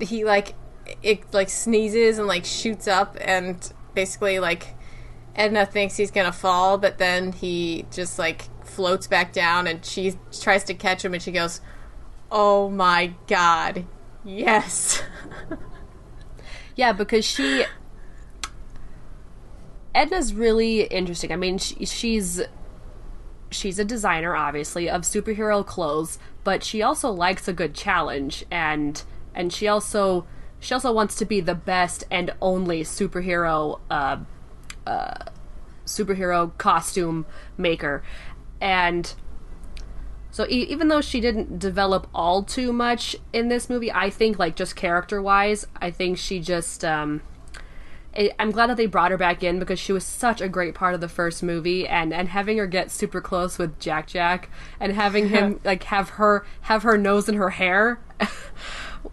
he 0.00 0.24
like 0.24 0.54
it 1.02 1.22
like 1.34 1.48
sneezes 1.50 2.18
and 2.18 2.26
like 2.26 2.44
shoots 2.44 2.88
up 2.88 3.16
and 3.20 3.72
basically 3.94 4.38
like 4.40 4.74
Edna 5.36 5.66
thinks 5.66 5.96
he's 5.96 6.10
gonna 6.10 6.32
fall, 6.32 6.78
but 6.78 6.98
then 6.98 7.32
he 7.32 7.86
just 7.92 8.18
like 8.18 8.48
floats 8.66 9.06
back 9.06 9.32
down 9.32 9.66
and 9.66 9.84
she 9.84 10.14
tries 10.40 10.64
to 10.64 10.74
catch 10.74 11.04
him 11.04 11.12
and 11.14 11.22
she 11.22 11.30
goes, 11.32 11.60
"Oh 12.30 12.68
my 12.70 13.14
god, 13.26 13.84
yes." 14.24 15.02
Yeah, 16.76 16.92
because 16.92 17.24
she 17.26 17.64
Edna's 19.94 20.32
really 20.34 20.82
interesting. 20.84 21.32
I 21.32 21.36
mean, 21.36 21.58
she, 21.58 21.84
she's 21.84 22.40
she's 23.50 23.78
a 23.78 23.84
designer 23.84 24.34
obviously 24.34 24.88
of 24.88 25.02
superhero 25.02 25.64
clothes, 25.64 26.18
but 26.44 26.64
she 26.64 26.82
also 26.82 27.10
likes 27.10 27.48
a 27.48 27.52
good 27.52 27.74
challenge 27.74 28.44
and 28.50 29.02
and 29.34 29.52
she 29.52 29.68
also 29.68 30.26
she 30.58 30.74
also 30.74 30.92
wants 30.92 31.14
to 31.16 31.24
be 31.24 31.40
the 31.40 31.54
best 31.54 32.04
and 32.10 32.32
only 32.40 32.82
superhero 32.82 33.80
uh 33.90 34.18
uh 34.86 35.24
superhero 35.84 36.56
costume 36.58 37.26
maker. 37.58 38.02
And 38.60 39.12
so 40.30 40.46
e- 40.48 40.66
even 40.68 40.88
though 40.88 41.00
she 41.00 41.20
didn't 41.20 41.58
develop 41.58 42.06
all 42.14 42.42
too 42.42 42.72
much 42.72 43.16
in 43.32 43.48
this 43.48 43.68
movie, 43.68 43.90
I 43.90 44.10
think 44.10 44.38
like 44.38 44.54
just 44.54 44.76
character 44.76 45.20
wise, 45.20 45.66
I 45.76 45.90
think 45.90 46.18
she 46.18 46.40
just 46.40 46.84
um 46.84 47.22
I- 48.16 48.32
I'm 48.38 48.50
glad 48.50 48.66
that 48.68 48.76
they 48.76 48.86
brought 48.86 49.10
her 49.12 49.16
back 49.16 49.42
in 49.44 49.58
because 49.60 49.78
she 49.78 49.92
was 49.92 50.04
such 50.04 50.40
a 50.40 50.48
great 50.48 50.74
part 50.74 50.94
of 50.94 51.00
the 51.00 51.08
first 51.08 51.42
movie 51.42 51.86
and 51.86 52.12
and 52.12 52.28
having 52.28 52.58
her 52.58 52.66
get 52.66 52.90
super 52.90 53.20
close 53.20 53.56
with 53.58 53.78
Jack 53.78 54.08
Jack 54.08 54.50
and 54.80 54.92
having 54.92 55.28
him 55.28 55.60
like 55.64 55.84
have 55.84 56.10
her 56.10 56.44
have 56.62 56.82
her 56.82 56.98
nose 56.98 57.28
in 57.28 57.36
her 57.36 57.50
hair 57.50 58.00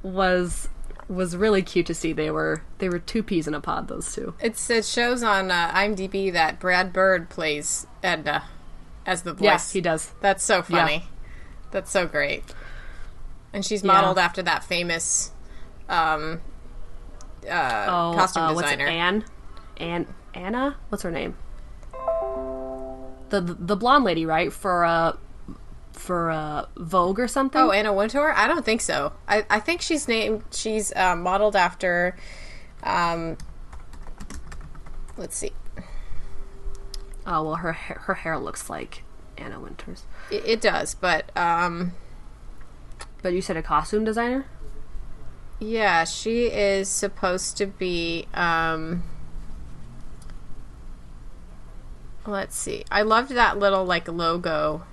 was 0.04 0.70
was 1.10 1.36
really 1.38 1.62
cute 1.62 1.86
to 1.86 1.94
see. 1.94 2.12
They 2.14 2.30
were 2.32 2.64
they 2.80 2.90
were 2.90 3.00
two 3.00 3.24
peas 3.24 3.48
in 3.48 3.54
a 3.54 3.62
pod 3.62 3.88
those 3.88 4.14
two. 4.14 4.34
It's 4.42 4.70
it 4.70 4.86
shows 4.86 5.24
on 5.24 5.52
uh, 5.52 5.72
IMDb 5.72 6.32
that 6.34 6.60
Brad 6.60 6.92
Bird 6.92 7.30
plays 7.30 7.88
Edna 8.04 8.44
as 9.06 9.22
the 9.22 9.34
voice. 9.34 9.44
Yes, 9.44 9.72
he 9.72 9.82
does. 9.82 10.12
That's 10.22 10.44
so 10.44 10.62
funny. 10.62 10.94
Yeah. 10.96 11.02
That's 11.72 11.92
so 11.92 12.08
great. 12.08 12.44
And 13.54 13.66
she's 13.66 13.84
Yeah. 13.84 13.94
modeled 13.94 14.18
after 14.18 14.42
that 14.44 14.64
famous 14.64 15.32
um, 15.88 16.42
uh, 17.50 17.86
Oh, 17.88 18.14
costume 18.18 18.44
uh, 18.44 18.54
what's 18.54 18.72
it, 18.72 18.78
designer. 18.78 18.88
Anne? 18.90 19.26
Anne 19.78 20.08
Anna? 20.34 20.76
What's 20.90 21.04
her 21.04 21.12
name? 21.12 21.36
The 23.30 23.42
the 23.42 23.76
blonde 23.76 24.04
lady, 24.06 24.26
right? 24.26 24.52
For 24.54 24.86
uh 24.86 25.14
for 25.92 26.30
uh 26.32 26.66
Vogue 26.78 27.20
or 27.20 27.28
something? 27.28 27.60
Oh, 27.62 27.72
Anna 27.72 27.94
Wintour? 27.94 28.34
I 28.36 28.48
don't 28.48 28.64
think 28.64 28.82
so. 28.82 29.14
I, 29.28 29.46
I 29.50 29.60
think 29.60 29.82
she's 29.82 30.08
named. 30.08 30.44
She's 30.52 30.94
uh, 30.96 31.16
modeled 31.16 31.56
after. 31.56 32.16
Um, 32.84 33.38
let's 35.18 35.36
see. 35.36 35.52
Oh, 37.26 37.44
well 37.44 37.56
her 37.56 37.74
hair, 37.74 38.00
her 38.04 38.14
hair 38.14 38.38
looks 38.40 38.70
like 38.70 39.04
Anna 39.38 39.60
Wintour's. 39.60 40.04
It, 40.32 40.46
it 40.46 40.62
does, 40.62 40.96
but 40.96 41.36
um, 41.36 41.92
But 43.22 43.34
you 43.34 43.42
said 43.42 43.58
a 43.58 43.64
costume 43.64 44.06
designer? 44.06 44.46
Yeah, 45.60 46.04
she 46.04 46.46
is 46.46 46.90
supposed 46.90 47.58
to 47.58 47.66
be. 47.66 48.28
Um, 48.34 49.04
let's 52.26 52.58
see. 52.58 52.84
I 52.92 53.02
loved 53.02 53.32
that 53.32 53.58
little 53.58 53.86
like 53.86 54.08
logo 54.08 54.84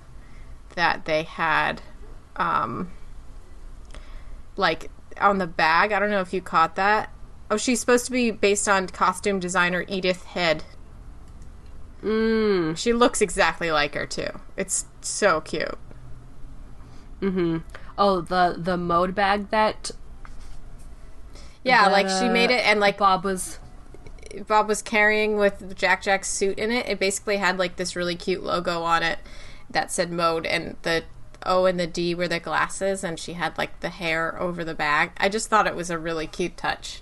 that 0.75 1.05
they 1.05 1.23
had. 1.23 1.81
Um, 2.35 2.91
like 4.57 4.89
on 5.19 5.37
the 5.37 5.47
bag. 5.47 5.91
I 5.91 5.99
don't 5.99 6.11
know 6.11 6.21
if 6.21 6.33
you 6.33 6.41
caught 6.41 6.75
that. 6.75 7.11
Oh, 7.49 7.57
she's 7.57 7.79
supposed 7.79 8.05
to 8.05 8.11
be 8.11 8.31
based 8.31 8.67
on 8.67 8.87
costume 8.87 9.39
designer 9.39 9.85
Edith 9.87 10.23
Head. 10.25 10.63
Mm. 12.01 12.77
She 12.77 12.93
looks 12.93 13.21
exactly 13.21 13.71
like 13.71 13.95
her 13.95 14.05
too. 14.05 14.29
It's 14.57 14.85
so 15.01 15.41
cute. 15.41 15.77
Mm-hmm. 17.21 17.57
Oh, 17.97 18.21
the 18.21 18.55
the 18.57 18.77
mode 18.77 19.15
bag 19.15 19.49
that 19.49 19.91
Yeah, 21.65 21.85
that, 21.85 21.91
like 21.91 22.09
she 22.09 22.29
made 22.29 22.51
it 22.51 22.65
and 22.65 22.79
like 22.79 22.97
Bob 22.97 23.23
was 23.23 23.59
Bob 24.47 24.67
was 24.67 24.81
carrying 24.81 25.37
with 25.37 25.75
Jack 25.75 26.01
Jack's 26.01 26.29
suit 26.29 26.57
in 26.59 26.71
it. 26.71 26.87
It 26.87 26.99
basically 26.99 27.37
had 27.37 27.57
like 27.57 27.75
this 27.77 27.95
really 27.95 28.15
cute 28.15 28.43
logo 28.43 28.83
on 28.83 29.03
it 29.03 29.19
that 29.69 29.91
said 29.91 30.11
mode 30.11 30.45
and 30.45 30.75
the 30.83 31.03
O 31.45 31.65
and 31.65 31.79
the 31.79 31.87
D 31.87 32.15
were 32.15 32.27
the 32.27 32.39
glasses, 32.39 33.03
and 33.03 33.19
she 33.19 33.33
had 33.33 33.57
like 33.57 33.79
the 33.81 33.89
hair 33.89 34.39
over 34.41 34.63
the 34.63 34.73
bag. 34.73 35.11
I 35.17 35.29
just 35.29 35.47
thought 35.49 35.67
it 35.67 35.75
was 35.75 35.89
a 35.89 35.97
really 35.99 36.27
cute 36.27 36.57
touch. 36.57 37.01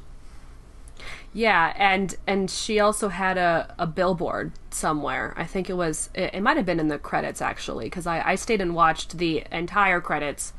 Yeah, 1.33 1.73
and 1.77 2.15
and 2.27 2.49
she 2.49 2.79
also 2.79 3.09
had 3.09 3.37
a, 3.37 3.73
a 3.79 3.87
billboard 3.87 4.51
somewhere. 4.69 5.33
I 5.35 5.45
think 5.45 5.69
it 5.69 5.73
was 5.73 6.09
it, 6.13 6.35
it 6.35 6.41
might 6.41 6.57
have 6.57 6.65
been 6.65 6.79
in 6.79 6.89
the 6.89 6.99
credits 6.99 7.41
actually 7.41 7.85
because 7.85 8.05
I, 8.05 8.21
I 8.21 8.35
stayed 8.35 8.61
and 8.61 8.75
watched 8.75 9.17
the 9.17 9.43
entire 9.51 9.99
credits. 9.99 10.53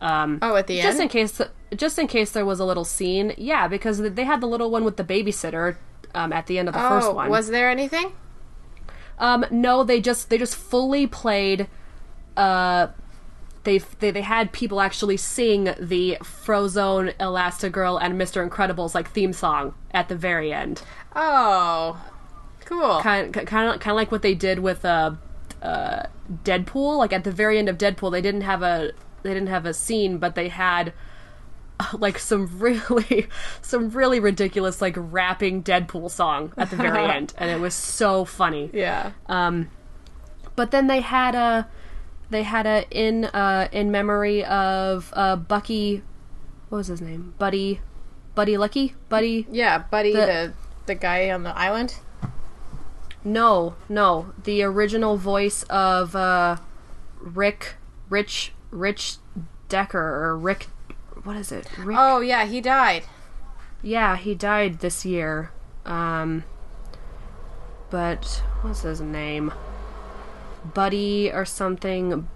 Um, 0.00 0.38
Oh, 0.40 0.54
at 0.54 0.68
the 0.68 0.80
just 0.80 1.00
end? 1.00 1.04
in 1.04 1.08
case 1.08 1.40
just 1.74 1.98
in 1.98 2.06
case 2.06 2.30
there 2.30 2.44
was 2.44 2.60
a 2.60 2.64
little 2.64 2.84
scene. 2.84 3.34
Yeah, 3.36 3.68
because 3.68 3.98
they 3.98 4.24
had 4.24 4.40
the 4.40 4.46
little 4.46 4.70
one 4.70 4.84
with 4.84 4.96
the 4.96 5.04
babysitter 5.04 5.76
um, 6.14 6.32
at 6.32 6.46
the 6.46 6.58
end 6.58 6.68
of 6.68 6.74
the 6.74 6.80
first 6.80 7.12
one. 7.12 7.30
was 7.30 7.48
there 7.48 7.70
anything? 7.70 8.12
Um, 9.18 9.44
no, 9.50 9.84
they 9.84 10.00
just 10.00 10.30
they 10.30 10.38
just 10.38 10.56
fully 10.56 11.06
played. 11.06 11.68
Uh, 12.36 12.88
they 13.64 13.78
they 13.98 14.10
they 14.10 14.22
had 14.22 14.52
people 14.52 14.80
actually 14.80 15.16
sing 15.16 15.74
the 15.78 16.18
Frozone, 16.22 17.14
Elastigirl, 17.16 17.98
and 18.00 18.16
Mister 18.16 18.46
Incredible's 18.48 18.94
like 18.94 19.10
theme 19.10 19.32
song 19.32 19.74
at 19.90 20.08
the 20.08 20.14
very 20.14 20.52
end. 20.52 20.82
Oh, 21.14 22.00
cool. 22.64 23.00
Kind 23.00 23.34
kind 23.34 23.70
of 23.70 23.80
kind 23.80 23.92
of 23.92 23.96
like 23.96 24.12
what 24.12 24.22
they 24.22 24.34
did 24.34 24.60
with 24.60 24.84
uh, 24.84 25.12
uh, 25.62 26.04
Deadpool. 26.44 26.96
Like 26.96 27.12
at 27.12 27.24
the 27.24 27.32
very 27.32 27.58
end 27.58 27.68
of 27.68 27.76
Deadpool, 27.76 28.12
they 28.12 28.22
didn't 28.22 28.42
have 28.42 28.62
a 28.62 28.92
they 29.22 29.34
didn't 29.34 29.48
have 29.48 29.66
a 29.66 29.74
scene, 29.74 30.18
but 30.18 30.34
they 30.34 30.48
had 30.48 30.92
like 31.98 32.18
some 32.18 32.58
really 32.58 33.28
some 33.62 33.90
really 33.90 34.20
ridiculous 34.20 34.80
like 34.82 34.94
rapping 34.96 35.62
Deadpool 35.62 36.10
song 36.10 36.52
at 36.56 36.70
the 36.70 36.76
very 36.76 37.04
end, 37.16 37.34
and 37.38 37.50
it 37.50 37.60
was 37.60 37.74
so 37.74 38.24
funny. 38.24 38.70
Yeah. 38.72 39.12
Um, 39.26 39.70
but 40.56 40.70
then 40.70 40.86
they 40.88 41.00
had 41.00 41.34
a 41.34 41.68
they 42.30 42.42
had 42.42 42.66
a 42.66 42.84
in 42.90 43.24
uh 43.26 43.68
in 43.72 43.90
memory 43.90 44.44
of 44.44 45.12
uh 45.14 45.36
Bucky 45.36 46.02
what 46.68 46.78
was 46.78 46.86
his 46.88 47.00
name? 47.00 47.34
Buddy 47.38 47.80
Buddy 48.34 48.54
Luckey? 48.54 48.92
Buddy 49.08 49.46
Yeah, 49.50 49.78
Buddy, 49.78 50.12
The- 50.12 50.18
the 50.26 50.52
the 50.86 50.94
guy 50.94 51.30
on 51.30 51.42
the 51.42 51.56
island. 51.56 51.96
No, 53.24 53.74
no. 53.88 54.32
The 54.44 54.62
original 54.62 55.16
voice 55.16 55.62
of 55.64 56.14
uh 56.16 56.56
Rick 57.20 57.76
Rich 58.10 58.52
Rich 58.70 59.16
Decker 59.68 59.98
or 60.24 60.36
Rick 60.36 60.68
what 61.24 61.36
is 61.36 61.52
it? 61.52 61.68
Rick 61.78 61.96
Oh 61.98 62.20
yeah, 62.20 62.44
he 62.44 62.60
died. 62.60 63.04
Yeah, 63.82 64.16
he 64.16 64.34
died 64.34 64.80
this 64.80 65.04
year. 65.04 65.52
Um 65.84 66.44
but 67.90 68.42
what's 68.62 68.82
his 68.82 69.00
name? 69.00 69.52
Buddy 70.74 71.30
or 71.32 71.44
something 71.44 72.28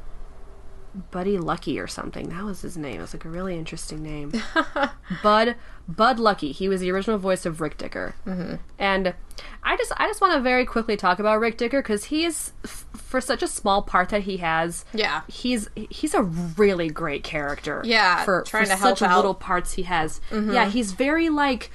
Buddy 1.11 1.39
Luckey 1.39 1.83
or 1.83 1.87
something. 1.87 2.29
That 2.29 2.45
was 2.45 2.61
his 2.63 2.77
name. 2.77 2.99
It 2.99 3.03
was 3.03 3.15
like 3.15 3.25
a 3.25 3.29
really 3.31 3.57
interesting 3.57 4.03
name. 4.03 4.33
Bud 5.23 5.57
Bud 5.89 6.19
Luckey. 6.19 6.53
He 6.53 6.69
was 6.69 6.81
the 6.81 6.91
original 6.91 7.19
voice 7.19 7.47
of 7.47 7.61
Rick 7.61 7.79
Dicker. 7.79 8.15
Mm-hmm. 8.27 8.57
And 8.79 9.15
I 9.63 9.77
just 9.77 9.93
I 9.97 10.07
just 10.07 10.21
want 10.21 10.35
to 10.35 10.41
very 10.41 10.67
quickly 10.67 10.97
talk 10.97 11.19
about 11.19 11.41
Rick 11.41 11.57
Dicker 11.57 11.81
because 11.83 12.05
he 12.05 12.25
is 12.25 12.53
f- 12.65 12.87
for 12.95 13.21
such 13.21 13.43
a 13.43 13.49
small 13.49 13.83
part 13.83 14.11
that 14.11 14.23
he 14.25 14.37
has. 14.39 14.85
Yeah. 14.93 15.23
he's 15.29 15.69
he's 15.75 16.15
a 16.15 16.23
really 16.23 16.89
great 16.89 17.25
character. 17.25 17.83
Yeah, 17.85 18.25
for, 18.25 18.43
trying 18.43 18.65
for 18.67 18.71
to 18.73 18.77
help 18.77 18.99
such 18.99 19.09
out. 19.09 19.17
little 19.17 19.35
parts 19.35 19.73
he 19.75 19.83
has. 19.85 20.21
Yeah, 20.31 20.69
he's 20.69 20.93
very 20.93 21.29
like 21.31 21.71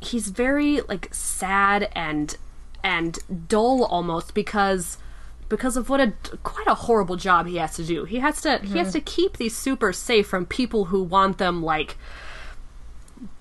he's 0.00 0.28
very 0.28 0.80
like 0.82 1.08
sad 1.14 1.88
and 1.92 2.36
and 2.82 3.18
dull 3.48 3.84
almost 3.84 4.34
because 4.34 4.98
because 5.48 5.76
of 5.76 5.88
what 5.88 6.00
a 6.00 6.12
quite 6.42 6.66
a 6.66 6.74
horrible 6.74 7.16
job 7.16 7.46
he 7.46 7.56
has 7.56 7.74
to 7.76 7.84
do. 7.84 8.04
He 8.04 8.18
has 8.20 8.40
to 8.42 8.58
he 8.58 8.78
has 8.78 8.92
to 8.92 9.00
keep 9.00 9.36
these 9.36 9.56
supers 9.56 9.96
safe 9.98 10.26
from 10.26 10.46
people 10.46 10.86
who 10.86 11.02
want 11.02 11.38
them 11.38 11.62
like 11.62 11.96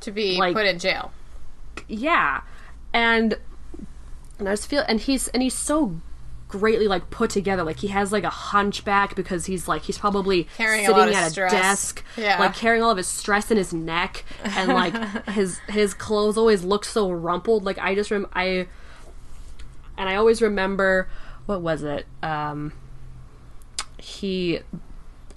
To 0.02 0.12
be 0.12 0.38
Like- 0.38 0.54
put 0.56 0.66
in 0.66 0.80
jail. 0.80 1.12
yeah. 1.88 2.42
And 2.94 3.38
and 4.40 4.48
I 4.50 4.54
just 4.54 4.68
feel 4.68 4.84
and 4.88 5.00
he's 5.00 5.28
and 5.30 5.42
he's 5.42 5.54
so 5.56 6.00
greatly 6.50 6.88
like 6.88 7.10
put 7.10 7.32
together 7.32 7.64
like 7.64 7.78
he 7.80 7.88
has 7.88 8.12
like 8.12 8.24
a 8.24 8.30
hunchback 8.30 9.16
because 9.16 9.48
he's 9.48 9.68
like 9.68 9.82
he's 9.82 9.98
probably 9.98 10.44
Carrying 10.56 10.84
a 10.86 10.88
sitting 10.88 11.10
of 11.10 11.16
at 11.16 11.28
a 11.28 11.30
stress. 11.32 11.52
desk 11.52 12.04
Yeah. 12.16 12.40
like 12.40 12.54
carrying 12.56 12.84
all 12.84 12.92
of 12.92 12.98
his 12.98 13.08
stress 13.08 13.50
in 13.50 13.58
his 13.58 13.74
neck 13.74 14.24
and 14.44 14.72
like 14.72 14.94
his 15.30 15.58
his 15.68 15.96
clothes 15.96 16.38
always 16.38 16.64
look 16.64 16.86
so 16.86 17.10
rumpled 17.10 17.64
like 17.66 17.80
i 17.80 17.96
just 17.96 18.12
rem 18.12 18.28
i 18.34 18.68
and 19.98 20.08
i 20.10 20.14
always 20.16 20.44
remember 20.44 21.08
what 21.46 21.62
was 21.62 21.84
it? 21.84 22.06
Um 22.22 22.74
he 23.98 24.60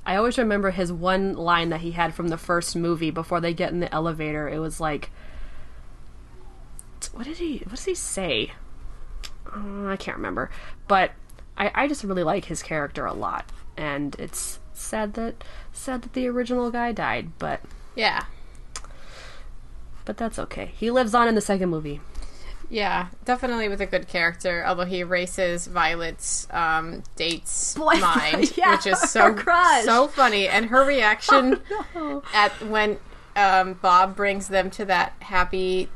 i 0.05 0.17
always 0.17 0.39
remember 0.39 0.71
his 0.71 0.93
one 0.93 1.35
line 1.35 1.69
that 1.69 1.81
he 1.83 1.93
had 1.93 2.13
from 2.15 2.29
the 2.29 2.37
first 2.39 2.75
movie 2.75 3.11
before 3.13 3.41
they 3.41 3.53
get 3.55 3.73
in 3.73 3.81
the 3.81 3.93
elevator. 3.95 4.49
It 4.49 4.59
was 4.59 4.81
like 4.81 5.11
what 7.13 7.25
did 7.25 7.37
he 7.39 7.59
what 7.59 7.71
does 7.77 7.85
he 7.85 7.95
say? 7.95 8.53
Uh, 9.55 9.87
i 9.87 9.97
can't 9.97 10.17
remember. 10.17 10.51
But 10.89 11.13
I, 11.57 11.71
I 11.75 11.89
just 11.89 12.05
really 12.05 12.25
like 12.25 12.47
his 12.47 12.63
character 12.63 13.07
a 13.07 13.15
lot. 13.15 13.47
And 13.77 14.15
it's 14.19 14.59
sad 14.73 15.15
that 15.15 15.43
sad 15.73 16.03
that 16.03 16.13
the 16.13 16.27
original 16.29 16.71
guy 16.71 16.93
died 16.93 17.31
but 17.39 17.61
Yeah. 17.95 18.25
but 20.05 20.17
that's 20.17 20.39
okay. 20.39 20.73
He 20.77 20.91
lives 20.91 21.15
on 21.15 21.29
in 21.29 21.35
the 21.35 21.41
second 21.41 21.69
movie 21.71 22.01
Yeah, 22.69 23.09
definitely 23.25 23.69
with 23.69 23.81
a 23.81 23.87
good 23.87 24.09
character. 24.09 24.65
Although 24.67 24.85
he 24.85 25.01
erases 25.01 25.67
Violet's 25.67 26.49
um, 26.51 27.03
date's 27.15 27.75
Boyfriend, 27.79 28.03
mind, 28.03 28.53
yeah, 28.57 28.73
which 28.73 28.87
is 28.87 29.01
so 29.11 29.37
so 29.85 30.09
funny, 30.09 30.49
and 30.49 30.67
her 30.67 30.85
reaction 30.85 31.61
Oh, 31.95 32.23
at 32.35 32.51
when 32.67 32.99
um, 33.37 33.75
Bob 33.75 34.17
brings 34.17 34.49
them 34.49 34.71
to 34.73 34.85
that 34.87 35.15
happy, 35.21 35.89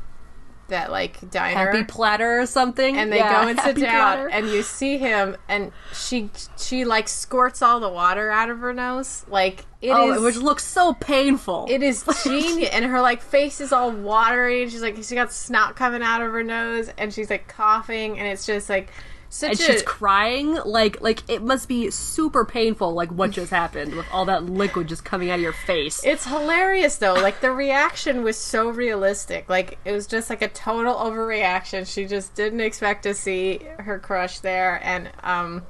that 0.71 0.91
like 0.91 1.29
diner, 1.31 1.71
happy 1.71 1.83
platter 1.83 2.41
or 2.41 2.45
something 2.45 2.97
and 2.97 3.11
they 3.11 3.17
Yeah, 3.17 3.43
go 3.43 3.47
and 3.49 3.59
sit 3.59 3.75
down, 3.77 3.91
Platter. 4.17 4.29
and 4.29 4.49
you 4.49 4.63
see 4.63 4.97
him, 4.97 5.37
and 5.47 5.71
she 5.93 6.29
she 6.57 6.83
like 6.83 7.07
squirts 7.07 7.61
all 7.61 7.79
the 7.79 7.89
water 7.89 8.29
out 8.31 8.49
of 8.49 8.59
her 8.59 8.73
nose, 8.73 9.23
like 9.29 9.65
it 9.81 9.91
oh, 9.91 10.11
is. 10.11 10.17
oh, 10.17 10.23
which 10.23 10.35
looks 10.37 10.63
so 10.65 10.93
painful 10.93 11.67
It 11.69 11.81
is 11.81 12.03
genius, 12.23 12.69
and 12.73 12.85
her 12.85 12.99
like 13.01 13.21
face 13.21 13.61
is 13.61 13.71
all 13.71 13.91
watery, 13.91 14.63
and 14.63 14.71
she's 14.71 14.81
like 14.81 14.97
she 15.03 15.15
got 15.15 15.31
snot 15.31 15.75
coming 15.75 16.01
out 16.01 16.21
of 16.21 16.31
her 16.31 16.43
nose, 16.43 16.89
and 16.97 17.13
she's 17.13 17.29
like 17.29 17.47
coughing, 17.47 18.19
and 18.19 18.27
it's 18.27 18.45
just 18.45 18.69
like 18.69 18.89
such 19.31 19.51
and 19.51 19.59
a 19.61 19.63
she's 19.63 19.81
crying 19.81 20.57
like 20.65 20.99
like 20.99 21.27
it 21.29 21.41
must 21.41 21.69
be 21.69 21.89
super 21.89 22.43
painful 22.43 22.93
like 22.93 23.09
what 23.11 23.31
just 23.31 23.49
happened 23.49 23.95
with 23.95 24.05
all 24.11 24.25
that 24.25 24.43
liquid 24.43 24.89
just 24.89 25.05
coming 25.05 25.31
out 25.31 25.35
of 25.35 25.41
your 25.41 25.53
face 25.53 26.03
It's 26.03 26.25
hilarious 26.25 26.97
though. 26.97 27.13
Like 27.13 27.39
the 27.39 27.51
reaction 27.51 28.23
was 28.23 28.37
so 28.37 28.69
realistic. 28.69 29.49
Like 29.49 29.77
it 29.85 29.93
was 29.93 30.05
just 30.05 30.29
like 30.29 30.41
a 30.41 30.49
total 30.49 30.95
overreaction. 30.95 31.91
She 31.91 32.05
just 32.05 32.35
didn't 32.35 32.59
expect 32.59 33.03
to 33.03 33.13
see 33.13 33.61
her 33.79 33.99
crush 33.99 34.39
there, 34.39 34.81
and 34.83 35.09
um, 35.23 35.63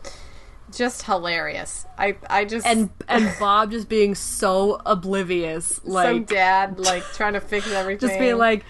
just 0.72 1.04
hilarious. 1.04 1.86
I 1.98 2.16
I 2.30 2.46
just 2.46 2.66
and 2.66 2.90
and 3.08 3.32
bob 3.40 3.72
just 3.72 3.90
being 3.90 4.16
so 4.16 4.82
oblivious 4.86 5.82
some 5.84 5.92
like 5.94 6.28
dad 6.28 6.80
like 6.80 7.04
trying 7.14 7.34
to 7.34 7.42
fix 7.42 7.72
everything. 7.72 8.08
just 8.10 8.20
being 8.20 8.38
like 8.38 8.66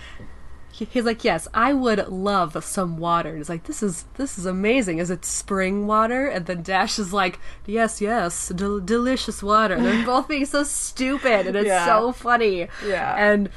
he- 0.72 0.86
he's 0.86 1.04
like 1.06 1.24
yes 1.24 1.48
i 1.54 1.74
would 1.74 2.08
love 2.08 2.64
some 2.64 2.98
water. 2.98 3.30
And 3.30 3.38
he's 3.40 3.50
like 3.50 3.66
this 3.66 3.84
is 3.84 4.06
this 4.16 4.38
is 4.38 4.46
amazing. 4.46 4.98
Is 5.00 5.10
it 5.12 5.26
spring 5.26 5.88
water? 5.88 6.28
And 6.28 6.46
then 6.46 6.62
dash 6.64 6.98
is 7.00 7.12
like 7.14 7.40
yes 7.66 8.02
yes 8.02 8.50
del- 8.50 8.80
delicious 8.80 9.42
water. 9.44 9.76
And 9.76 9.86
they're 9.86 10.06
both 10.14 10.28
being 10.28 10.46
so 10.46 10.64
stupid 10.64 11.48
and 11.48 11.56
it's 11.56 11.68
Yeah. 11.68 11.86
so 11.86 12.12
funny. 12.12 12.68
Yeah. 12.86 13.16
and 13.18 13.50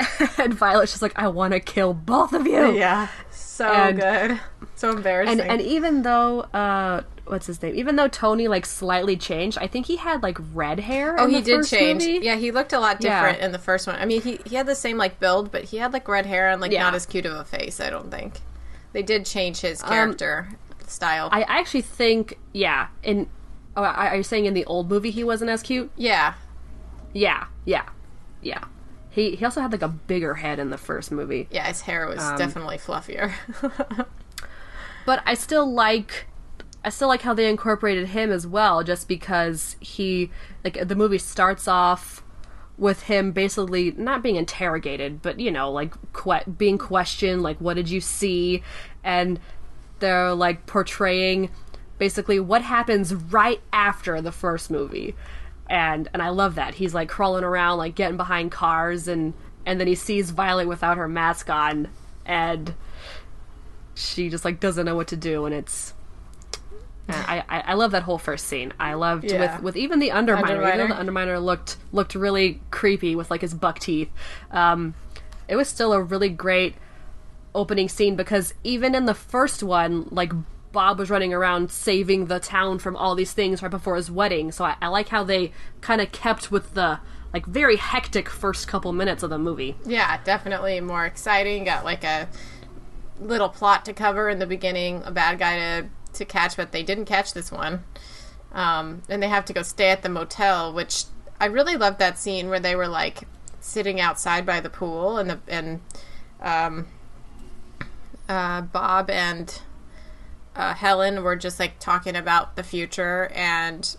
and 0.38 0.54
violet's 0.54 0.92
just 0.92 1.02
like 1.02 1.12
i 1.18 1.28
want 1.28 1.52
to 1.52 1.60
kill 1.60 1.92
both 1.94 2.32
of 2.32 2.46
you. 2.46 2.72
Yeah, 2.72 3.08
so 3.30 3.66
And- 3.66 4.00
good, 4.00 4.40
so 4.74 4.90
embarrassing. 4.90 5.40
and 5.40 5.50
and 5.50 5.60
even 5.60 6.02
though 6.02 6.40
uh 6.54 7.02
what's 7.30 7.46
his 7.46 7.62
name 7.62 7.74
even 7.74 7.96
though 7.96 8.08
tony 8.08 8.48
like 8.48 8.66
slightly 8.66 9.16
changed 9.16 9.56
i 9.58 9.66
think 9.66 9.86
he 9.86 9.96
had 9.96 10.22
like 10.22 10.36
red 10.52 10.80
hair 10.80 11.14
Oh, 11.18 11.26
he 11.26 11.40
did 11.40 11.64
change. 11.66 12.02
movie. 12.02 12.20
Yeah, 12.24 12.36
he 12.36 12.50
looked 12.50 12.72
a 12.72 12.80
lot 12.80 12.96
Yeah. 13.00 13.20
different 13.22 13.42
in 13.44 13.52
the 13.52 13.58
first 13.58 13.86
one. 13.86 13.96
I 13.96 14.04
mean, 14.04 14.20
he 14.22 14.40
he 14.46 14.56
had 14.56 14.66
the 14.66 14.74
same 14.74 14.96
like 14.98 15.18
build, 15.20 15.50
but 15.52 15.64
he 15.64 15.76
had 15.78 15.92
like 15.92 16.06
red 16.08 16.26
hair 16.26 16.48
and 16.50 16.60
like 16.60 16.72
Yeah. 16.72 16.82
not 16.82 16.94
as 16.94 17.06
cute 17.06 17.26
of 17.26 17.32
a 17.36 17.44
face. 17.44 17.80
I 17.80 17.90
don't 17.90 18.10
think 18.10 18.40
they 18.92 19.02
did 19.02 19.24
change 19.26 19.60
his 19.60 19.82
character 19.82 20.48
style. 20.86 21.26
Um, 21.26 21.32
I 21.34 21.42
actually 21.42 21.82
think, 21.82 22.38
yeah. 22.52 22.88
In 23.02 23.28
oh, 23.76 23.82
are 23.82 23.94
are 24.10 24.16
you 24.16 24.22
saying 24.22 24.46
in 24.46 24.54
the 24.54 24.64
old 24.64 24.88
movie 24.90 25.10
he 25.10 25.22
wasn't 25.24 25.50
as 25.50 25.62
cute? 25.62 25.90
yeah, 25.96 26.34
Yeah, 27.12 27.46
yeah, 27.64 27.88
yeah. 28.42 28.64
He 29.10 29.36
he 29.36 29.44
also 29.44 29.60
had 29.60 29.72
like 29.72 29.82
a 29.82 29.88
bigger 29.88 30.34
head 30.34 30.58
in 30.58 30.70
the 30.70 30.78
first 30.78 31.10
movie, 31.12 31.48
yeah, 31.50 31.66
his 31.68 31.82
hair 31.82 32.06
was 32.06 32.20
Um, 32.20 32.36
definitely 32.38 32.78
fluffier. 32.78 33.32
but 35.06 35.22
I 35.26 35.34
still 35.34 35.70
like. 35.70 36.26
I 36.84 36.88
still 36.88 37.08
like 37.08 37.22
how 37.22 37.34
they 37.34 37.48
incorporated 37.48 38.08
him 38.08 38.30
as 38.30 38.46
well, 38.46 38.82
just 38.82 39.08
because 39.08 39.76
he 39.80 40.30
like 40.64 40.86
the 40.86 40.94
movie 40.94 41.18
starts 41.18 41.68
off 41.68 42.22
with 42.78 43.02
him 43.02 43.32
basically 43.32 43.92
not 43.92 44.22
being 44.22 44.36
interrogated, 44.36 45.20
but 45.20 45.38
you 45.38 45.50
know, 45.50 45.70
like 45.70 45.92
que- 46.14 46.50
being 46.56 46.78
questioned, 46.78 47.42
like 47.42 47.58
what 47.58 47.74
did 47.74 47.90
you 47.90 48.00
see, 48.00 48.62
and 49.04 49.38
they're 49.98 50.32
like 50.34 50.64
portraying 50.66 51.50
basically 51.98 52.40
what 52.40 52.62
happens 52.62 53.14
right 53.14 53.60
after 53.72 54.22
the 54.22 54.32
first 54.32 54.70
movie. 54.70 55.14
And 55.68 56.08
and 56.14 56.22
I 56.22 56.30
love 56.30 56.54
that. 56.56 56.74
He's 56.76 56.94
like 56.94 57.08
crawling 57.08 57.44
around 57.44 57.78
like 57.78 57.94
getting 57.94 58.16
behind 58.16 58.50
cars 58.50 59.06
and 59.06 59.34
and 59.66 59.78
then 59.78 59.86
he 59.86 59.94
sees 59.94 60.30
Violet 60.30 60.66
without 60.66 60.96
her 60.96 61.06
mask 61.06 61.50
on 61.50 61.88
and 62.24 62.74
she 63.94 64.30
just 64.30 64.44
like 64.44 64.58
doesn't 64.58 64.86
know 64.86 64.96
what 64.96 65.08
to 65.08 65.16
do 65.16 65.44
and 65.44 65.54
it's 65.54 65.92
I, 67.14 67.44
I, 67.48 67.60
I 67.60 67.74
love 67.74 67.90
that 67.92 68.02
whole 68.02 68.18
first 68.18 68.46
scene. 68.46 68.72
I 68.78 68.94
loved 68.94 69.24
Yeah. 69.30 69.54
with 69.56 69.62
with 69.62 69.76
even 69.76 69.98
the 69.98 70.10
underminer. 70.10 70.66
Even 70.74 70.88
though 70.88 70.94
the 70.94 71.02
underminer 71.12 71.42
looked 71.42 71.76
looked 71.92 72.14
really 72.14 72.60
creepy 72.70 73.14
with 73.16 73.30
like 73.30 73.40
his 73.40 73.54
buck 73.54 73.78
teeth. 73.78 74.10
Um, 74.50 74.94
it 75.48 75.56
was 75.56 75.68
still 75.68 75.92
a 75.92 76.00
really 76.02 76.28
great 76.28 76.74
opening 77.54 77.88
scene 77.88 78.14
because 78.16 78.54
even 78.62 78.94
in 78.94 79.06
the 79.06 79.14
first 79.14 79.62
one, 79.62 80.06
like 80.10 80.32
Bob 80.72 80.98
was 81.00 81.10
running 81.10 81.34
around 81.34 81.70
saving 81.72 82.26
the 82.26 82.38
town 82.38 82.78
from 82.78 82.94
all 82.94 83.16
these 83.16 83.32
things 83.32 83.60
right 83.60 83.70
before 83.70 83.96
his 83.96 84.08
wedding. 84.10 84.52
So 84.52 84.64
I, 84.64 84.76
I 84.80 84.86
like 84.86 85.08
how 85.08 85.24
they 85.24 85.50
kind 85.80 86.00
of 86.00 86.12
kept 86.12 86.52
with 86.52 86.74
the 86.74 87.00
like 87.32 87.46
very 87.46 87.76
hectic 87.76 88.28
first 88.28 88.68
couple 88.68 88.92
minutes 88.92 89.22
of 89.24 89.30
the 89.30 89.38
movie. 89.38 89.76
Yeah, 89.84 90.20
definitely 90.22 90.80
more 90.80 91.04
exciting. 91.06 91.64
Got 91.64 91.84
like 91.84 92.04
a 92.04 92.28
little 93.20 93.48
plot 93.48 93.84
to 93.86 93.92
cover 93.92 94.28
in 94.28 94.38
the 94.38 94.46
beginning, 94.46 95.02
a 95.04 95.10
bad 95.10 95.38
guy 95.38 95.56
to 95.56 95.88
to 96.14 96.24
catch, 96.24 96.56
but 96.56 96.72
they 96.72 96.82
didn't 96.82 97.04
catch 97.04 97.32
this 97.32 97.50
one. 97.50 97.84
Um, 98.52 99.02
and 99.08 99.22
they 99.22 99.28
have 99.28 99.44
to 99.46 99.52
go 99.52 99.62
stay 99.62 99.90
at 99.90 100.02
the 100.02 100.08
motel, 100.08 100.72
which 100.72 101.04
I 101.40 101.46
really 101.46 101.76
loved 101.76 101.98
that 102.00 102.18
scene 102.18 102.48
where 102.48 102.60
they 102.60 102.74
were 102.74 102.88
like 102.88 103.26
sitting 103.60 104.00
outside 104.00 104.44
by 104.44 104.60
the 104.60 104.70
pool, 104.70 105.18
and 105.18 105.30
the 105.30 105.40
and 105.48 105.80
um, 106.40 106.88
uh, 108.28 108.62
Bob 108.62 109.08
and 109.10 109.60
uh, 110.56 110.74
Helen 110.74 111.22
were 111.22 111.36
just 111.36 111.60
like 111.60 111.78
talking 111.78 112.16
about 112.16 112.56
the 112.56 112.62
future. 112.62 113.30
And 113.34 113.96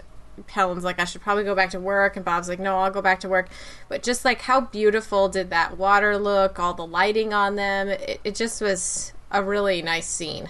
Helen's 0.48 0.84
like 0.84 1.00
I 1.00 1.06
should 1.06 1.22
probably 1.22 1.44
go 1.44 1.56
back 1.56 1.70
to 1.72 1.80
work. 1.80 2.16
And 2.16 2.26
Bob's 2.26 2.50
like 2.50 2.60
no 2.60 2.78
I'll 2.80 2.92
go 2.92 3.02
back 3.02 3.22
to 3.22 3.30
work. 3.30 3.50
But 3.88 4.04
just 4.04 4.26
like 4.26 4.42
how 4.42 4.62
beautiful 4.62 5.30
did 5.30 5.50
that 5.50 5.78
water 5.78 6.18
look 6.18 6.60
all 6.60 6.74
the 6.74 6.86
lighting 6.86 7.34
on 7.34 7.56
them. 7.56 7.88
It, 7.88 8.20
it 8.24 8.36
just 8.36 8.62
was 8.62 9.14
a 9.32 9.42
really 9.42 9.82
nice 9.82 10.08
scene 10.08 10.50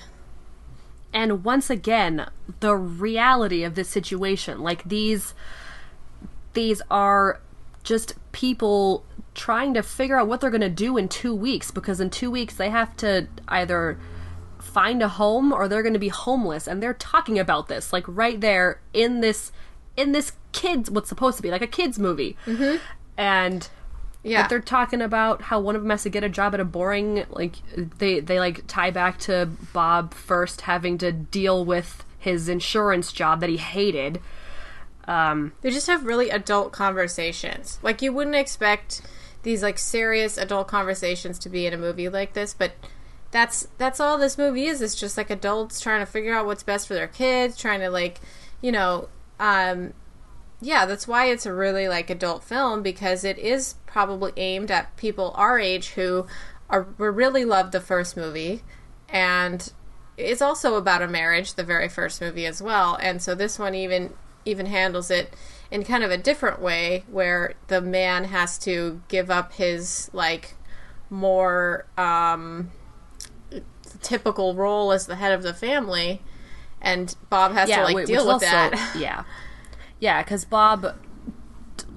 and 1.13 1.43
once 1.43 1.69
again 1.69 2.29
the 2.59 2.75
reality 2.75 3.63
of 3.63 3.75
this 3.75 3.89
situation 3.89 4.59
like 4.59 4.83
these 4.83 5.33
these 6.53 6.81
are 6.89 7.39
just 7.83 8.15
people 8.31 9.03
trying 9.33 9.73
to 9.73 9.81
figure 9.81 10.19
out 10.19 10.27
what 10.27 10.41
they're 10.41 10.49
going 10.49 10.61
to 10.61 10.69
do 10.69 10.97
in 10.97 11.07
2 11.07 11.33
weeks 11.33 11.71
because 11.71 11.99
in 11.99 12.09
2 12.09 12.29
weeks 12.29 12.55
they 12.55 12.69
have 12.69 12.95
to 12.97 13.27
either 13.47 13.97
find 14.59 15.01
a 15.01 15.07
home 15.07 15.51
or 15.51 15.67
they're 15.67 15.81
going 15.81 15.93
to 15.93 15.99
be 15.99 16.09
homeless 16.09 16.67
and 16.67 16.81
they're 16.81 16.93
talking 16.93 17.39
about 17.39 17.67
this 17.67 17.91
like 17.91 18.05
right 18.07 18.41
there 18.41 18.79
in 18.93 19.21
this 19.21 19.51
in 19.97 20.11
this 20.11 20.33
kids 20.51 20.89
what's 20.89 21.09
supposed 21.09 21.37
to 21.37 21.43
be 21.43 21.49
like 21.49 21.61
a 21.61 21.67
kids 21.67 21.97
movie 21.97 22.37
mm-hmm. 22.45 22.77
and 23.17 23.69
yeah 24.23 24.43
but 24.43 24.49
they're 24.49 24.59
talking 24.59 25.01
about 25.01 25.41
how 25.43 25.59
one 25.59 25.75
of 25.75 25.81
them 25.81 25.89
has 25.89 26.03
to 26.03 26.09
get 26.09 26.23
a 26.23 26.29
job 26.29 26.53
at 26.53 26.59
a 26.59 26.65
boring 26.65 27.25
like 27.29 27.55
they 27.97 28.19
they 28.19 28.39
like 28.39 28.65
tie 28.67 28.91
back 28.91 29.17
to 29.19 29.49
Bob 29.73 30.13
first 30.13 30.61
having 30.61 30.97
to 30.99 31.11
deal 31.11 31.65
with 31.65 32.05
his 32.19 32.47
insurance 32.47 33.11
job 33.11 33.39
that 33.39 33.49
he 33.49 33.57
hated. 33.57 34.21
Um, 35.05 35.53
they 35.61 35.71
just 35.71 35.87
have 35.87 36.05
really 36.05 36.29
adult 36.29 36.71
conversations 36.71 37.79
like 37.81 38.03
you 38.03 38.13
wouldn't 38.13 38.35
expect 38.35 39.01
these 39.41 39.63
like 39.63 39.79
serious 39.79 40.37
adult 40.37 40.67
conversations 40.67 41.39
to 41.39 41.49
be 41.49 41.65
in 41.65 41.73
a 41.73 41.77
movie 41.77 42.07
like 42.07 42.33
this 42.33 42.53
but 42.53 42.73
that's 43.31 43.67
that's 43.79 43.99
all 43.99 44.19
this 44.19 44.37
movie 44.37 44.65
is 44.67 44.81
it's 44.81 44.93
just 44.93 45.17
like 45.17 45.31
adults 45.31 45.79
trying 45.79 46.01
to 46.01 46.05
figure 46.05 46.35
out 46.35 46.45
what's 46.45 46.61
best 46.63 46.87
for 46.87 46.93
their 46.93 47.07
kids 47.07 47.57
trying 47.57 47.79
to 47.79 47.89
like 47.89 48.19
you 48.61 48.71
know 48.71 49.09
um 49.39 49.93
yeah 50.61 50.85
that's 50.85 51.07
why 51.07 51.25
it's 51.25 51.45
a 51.45 51.53
really 51.53 51.87
like 51.87 52.09
adult 52.09 52.43
film 52.43 52.81
because 52.81 53.23
it 53.23 53.37
is 53.37 53.75
probably 53.85 54.31
aimed 54.37 54.71
at 54.71 54.95
people 54.97 55.33
our 55.35 55.59
age 55.59 55.89
who 55.89 56.25
are 56.69 56.87
were 56.97 57.11
really 57.11 57.43
loved 57.43 57.71
the 57.71 57.81
first 57.81 58.15
movie 58.15 58.61
and 59.09 59.73
it's 60.17 60.41
also 60.41 60.75
about 60.75 61.01
a 61.01 61.07
marriage 61.07 61.55
the 61.55 61.63
very 61.63 61.89
first 61.89 62.21
movie 62.21 62.45
as 62.45 62.61
well 62.61 62.97
and 63.01 63.21
so 63.21 63.33
this 63.33 63.57
one 63.57 63.73
even 63.75 64.13
even 64.45 64.67
handles 64.67 65.11
it 65.11 65.33
in 65.69 65.83
kind 65.83 66.03
of 66.03 66.11
a 66.11 66.17
different 66.17 66.61
way 66.61 67.03
where 67.09 67.53
the 67.67 67.81
man 67.81 68.25
has 68.25 68.57
to 68.57 69.01
give 69.07 69.29
up 69.29 69.53
his 69.53 70.09
like 70.13 70.55
more 71.09 71.85
um 71.97 72.71
typical 74.01 74.55
role 74.55 74.91
as 74.91 75.05
the 75.05 75.15
head 75.15 75.31
of 75.31 75.43
the 75.43 75.53
family 75.53 76.21
and 76.81 77.15
Bob 77.29 77.53
has 77.53 77.69
to 77.69 77.83
like 77.83 78.05
deal 78.07 78.27
with 78.27 78.43
is 78.43 78.49
that. 78.49 78.95
yeah, 78.97 79.23
yeah, 80.01 80.23
because 80.23 80.43
Bob, 80.45 80.95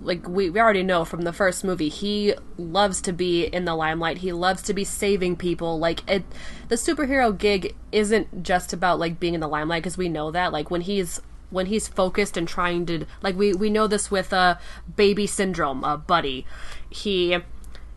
like 0.02 0.28
we 0.28 0.50
we 0.50 0.60
already 0.60 0.82
know 0.82 1.06
from 1.06 1.22
the 1.22 1.32
first 1.32 1.64
movie, 1.64 1.88
he 1.88 2.34
loves 2.58 3.00
to 3.00 3.12
be 3.12 3.46
in 3.46 3.64
the 3.64 3.74
limelight. 3.74 4.18
He 4.18 4.30
loves 4.30 4.62
to 4.64 4.74
be 4.74 4.84
saving 4.84 5.36
people. 5.36 5.78
Like 5.78 6.08
it, 6.08 6.22
the 6.68 6.76
superhero 6.76 7.36
gig 7.36 7.74
isn't 7.90 8.42
just 8.42 8.74
about 8.74 8.98
like 9.00 9.18
being 9.18 9.32
in 9.32 9.40
the 9.40 9.48
limelight 9.48 9.82
because 9.82 9.96
we 9.96 10.10
know 10.10 10.30
that. 10.30 10.52
Like 10.52 10.70
when 10.70 10.82
he's 10.82 11.22
when 11.48 11.66
he's 11.66 11.88
focused 11.88 12.36
and 12.36 12.46
trying 12.46 12.84
to 12.86 13.06
like 13.22 13.36
we 13.36 13.54
we 13.54 13.70
know 13.70 13.86
this 13.86 14.10
with 14.10 14.34
uh 14.34 14.56
baby 14.94 15.26
syndrome, 15.26 15.82
uh, 15.82 15.96
Buddy. 15.96 16.44
He 16.90 17.38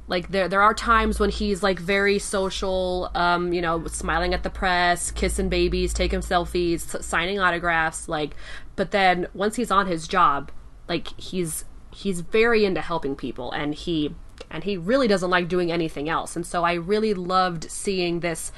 like 0.07 0.29
there 0.29 0.47
there 0.47 0.61
are 0.61 0.73
times 0.73 1.19
when 1.19 1.29
he's 1.29 1.61
like 1.61 1.79
very 1.79 2.17
social 2.17 3.11
um 3.13 3.51
you 3.51 3.61
know 3.61 3.85
smiling 3.87 4.33
at 4.33 4.43
the 4.43 4.49
press 4.49 5.11
kissing 5.11 5.49
babies 5.49 5.93
taking 5.93 6.21
selfies 6.21 7.03
signing 7.03 7.39
autographs 7.39 8.07
like 8.07 8.35
but 8.75 8.91
then 8.91 9.27
once 9.33 9.57
he's 9.57 9.71
on 9.71 9.85
his 9.87 10.07
job 10.07 10.51
like 10.87 11.07
he's 11.19 11.65
he's 11.93 12.21
very 12.21 12.63
into 12.63 12.81
helping 12.81 13.15
people 13.15 13.51
and 13.51 13.73
he 13.73 14.13
and 14.49 14.63
he 14.63 14.77
really 14.77 15.07
doesn't 15.07 15.29
like 15.29 15.47
doing 15.47 15.71
anything 15.71 16.07
else. 16.07 16.35
And 16.35 16.45
so 16.45 16.63
i 16.63 16.73
really 16.73 17.13
loved 17.13 17.69
seeing 17.71 18.19
this 18.19 18.51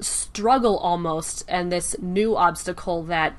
struggle 0.00 0.78
almost 0.78 1.44
and 1.46 1.70
this 1.70 1.94
new 2.00 2.36
obstacle 2.36 3.02
that 3.04 3.36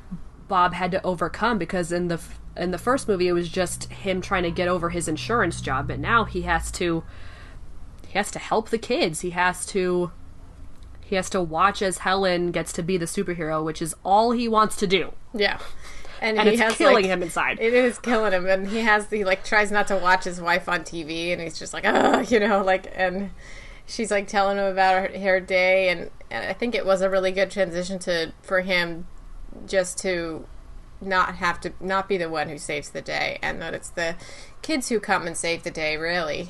Bob 0.47 0.73
had 0.73 0.91
to 0.91 1.03
overcome 1.03 1.57
because 1.57 1.91
in 1.91 2.07
the 2.07 2.21
in 2.57 2.71
the 2.71 2.77
first 2.77 3.07
movie 3.07 3.27
it 3.27 3.33
was 3.33 3.49
just 3.49 3.85
him 3.91 4.21
trying 4.21 4.43
to 4.43 4.51
get 4.51 4.67
over 4.67 4.89
his 4.89 5.07
insurance 5.07 5.61
job 5.61 5.87
but 5.87 5.99
now 5.99 6.25
he 6.25 6.41
has 6.41 6.71
to 6.71 7.03
he 8.11 8.17
has 8.17 8.29
to 8.31 8.39
help 8.39 8.69
the 8.69 8.77
kids. 8.77 9.21
He 9.21 9.29
has 9.29 9.65
to 9.67 10.11
he 10.99 11.15
has 11.15 11.29
to 11.29 11.41
watch 11.41 11.81
as 11.81 11.99
Helen 11.99 12.51
gets 12.51 12.73
to 12.73 12.83
be 12.83 12.97
the 12.97 13.05
superhero 13.05 13.63
which 13.63 13.81
is 13.81 13.95
all 14.03 14.31
he 14.31 14.49
wants 14.49 14.75
to 14.77 14.87
do. 14.87 15.13
Yeah. 15.33 15.59
And, 16.19 16.37
and 16.37 16.47
he 16.47 16.55
it's 16.55 16.61
has 16.61 16.75
killing 16.75 16.95
like, 16.95 17.05
him 17.05 17.23
inside. 17.23 17.59
It 17.59 17.73
is 17.73 17.97
killing 17.97 18.33
him, 18.33 18.45
and 18.45 18.67
he 18.67 18.81
has 18.81 19.09
he 19.09 19.23
like 19.23 19.43
tries 19.43 19.71
not 19.71 19.87
to 19.87 19.95
watch 19.95 20.25
his 20.25 20.39
wife 20.39 20.69
on 20.69 20.81
TV, 20.81 21.31
and 21.31 21.41
he's 21.41 21.57
just 21.57 21.73
like, 21.73 21.83
oh, 21.83 22.19
you 22.19 22.39
know, 22.39 22.63
like, 22.63 22.91
and 22.93 23.31
she's 23.87 24.11
like 24.11 24.27
telling 24.27 24.57
him 24.57 24.65
about 24.65 25.09
her, 25.09 25.19
her 25.19 25.39
day, 25.39 25.89
and, 25.89 26.11
and 26.29 26.45
I 26.45 26.53
think 26.53 26.75
it 26.75 26.85
was 26.85 27.01
a 27.01 27.09
really 27.09 27.31
good 27.31 27.49
transition 27.49 27.97
to 27.99 28.33
for 28.43 28.61
him 28.61 29.07
just 29.65 29.97
to 29.99 30.45
not 31.01 31.35
have 31.35 31.59
to 31.61 31.73
not 31.79 32.07
be 32.07 32.17
the 32.17 32.29
one 32.29 32.49
who 32.49 32.57
saves 32.57 32.89
the 32.89 33.01
day, 33.01 33.39
and 33.41 33.61
that 33.61 33.73
it's 33.73 33.89
the 33.89 34.15
kids 34.61 34.89
who 34.89 34.99
come 34.99 35.27
and 35.27 35.35
save 35.35 35.63
the 35.63 35.71
day, 35.71 35.97
really. 35.97 36.49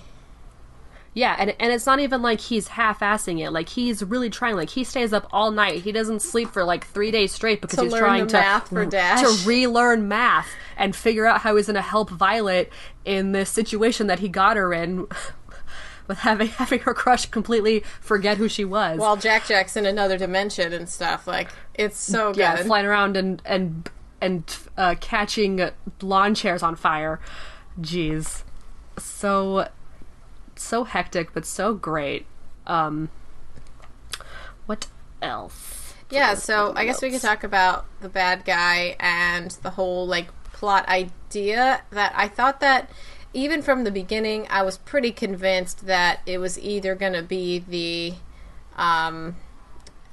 Yeah, 1.13 1.35
and 1.37 1.53
and 1.59 1.73
it's 1.73 1.85
not 1.85 1.99
even 1.99 2.21
like 2.21 2.39
he's 2.39 2.69
half-assing 2.69 3.45
it. 3.45 3.51
Like 3.51 3.67
he's 3.67 4.01
really 4.01 4.29
trying. 4.29 4.55
Like 4.55 4.69
he 4.69 4.85
stays 4.85 5.11
up 5.11 5.27
all 5.31 5.51
night. 5.51 5.81
He 5.81 5.91
doesn't 5.91 6.21
sleep 6.21 6.49
for 6.49 6.63
like 6.63 6.85
three 6.85 7.11
days 7.11 7.33
straight 7.33 7.59
because 7.59 7.79
he's 7.79 7.93
trying 7.93 8.27
to 8.27 8.33
math 8.37 8.69
for 8.69 8.85
Dash. 8.85 9.21
to 9.21 9.47
relearn 9.47 10.07
math 10.07 10.47
and 10.77 10.95
figure 10.95 11.25
out 11.25 11.41
how 11.41 11.57
he's 11.57 11.65
going 11.65 11.75
to 11.75 11.81
help 11.81 12.09
Violet 12.09 12.71
in 13.03 13.33
this 13.33 13.49
situation 13.49 14.07
that 14.07 14.19
he 14.19 14.29
got 14.29 14.55
her 14.55 14.73
in, 14.73 15.07
with 16.07 16.19
having 16.19 16.47
having 16.47 16.79
her 16.79 16.93
crush 16.93 17.25
completely 17.25 17.81
forget 17.99 18.37
who 18.37 18.47
she 18.47 18.63
was. 18.63 18.97
While 18.97 19.17
Jack 19.17 19.47
Jack's 19.47 19.75
in 19.75 19.85
another 19.85 20.17
dimension 20.17 20.71
and 20.71 20.87
stuff, 20.87 21.27
like 21.27 21.49
it's 21.73 21.99
so 21.99 22.33
yeah, 22.37 22.55
good. 22.55 22.67
flying 22.67 22.85
around 22.85 23.17
and 23.17 23.41
and 23.43 23.89
and 24.21 24.57
uh, 24.77 24.95
catching 25.01 25.69
lawn 26.01 26.35
chairs 26.35 26.63
on 26.63 26.75
fire. 26.75 27.19
Jeez, 27.79 28.43
so 28.97 29.67
so 30.55 30.83
hectic, 30.83 31.33
but 31.33 31.45
so 31.45 31.73
great. 31.73 32.25
Um, 32.67 33.09
what 34.65 34.87
else? 35.21 35.95
Yeah, 36.09 36.35
so 36.35 36.73
I 36.75 36.85
guess 36.85 37.01
we 37.01 37.09
could 37.09 37.21
talk 37.21 37.43
about 37.43 37.85
the 38.01 38.09
bad 38.09 38.45
guy 38.45 38.95
and 38.99 39.51
the 39.63 39.71
whole 39.71 40.05
like 40.05 40.27
plot 40.51 40.87
idea 40.87 41.81
that 41.89 42.13
I 42.15 42.27
thought 42.27 42.59
that 42.59 42.89
even 43.33 43.61
from 43.61 43.85
the 43.85 43.91
beginning 43.91 44.45
I 44.49 44.61
was 44.61 44.77
pretty 44.77 45.11
convinced 45.11 45.85
that 45.87 46.19
it 46.25 46.37
was 46.37 46.59
either 46.59 46.95
going 46.95 47.13
to 47.13 47.23
be 47.23 47.59
the 47.59 48.13
um 48.75 49.37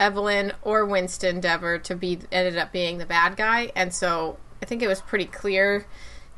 Evelyn 0.00 0.52
or 0.62 0.84
Winston 0.84 1.40
Deavor 1.40 1.82
to 1.84 1.96
be 1.96 2.18
ended 2.30 2.56
up 2.56 2.72
being 2.72 2.98
the 2.98 3.06
bad 3.06 3.36
guy 3.36 3.72
and 3.74 3.92
so 3.92 4.38
I 4.62 4.66
think 4.66 4.82
it 4.82 4.88
was 4.88 5.00
pretty 5.00 5.24
clear 5.26 5.86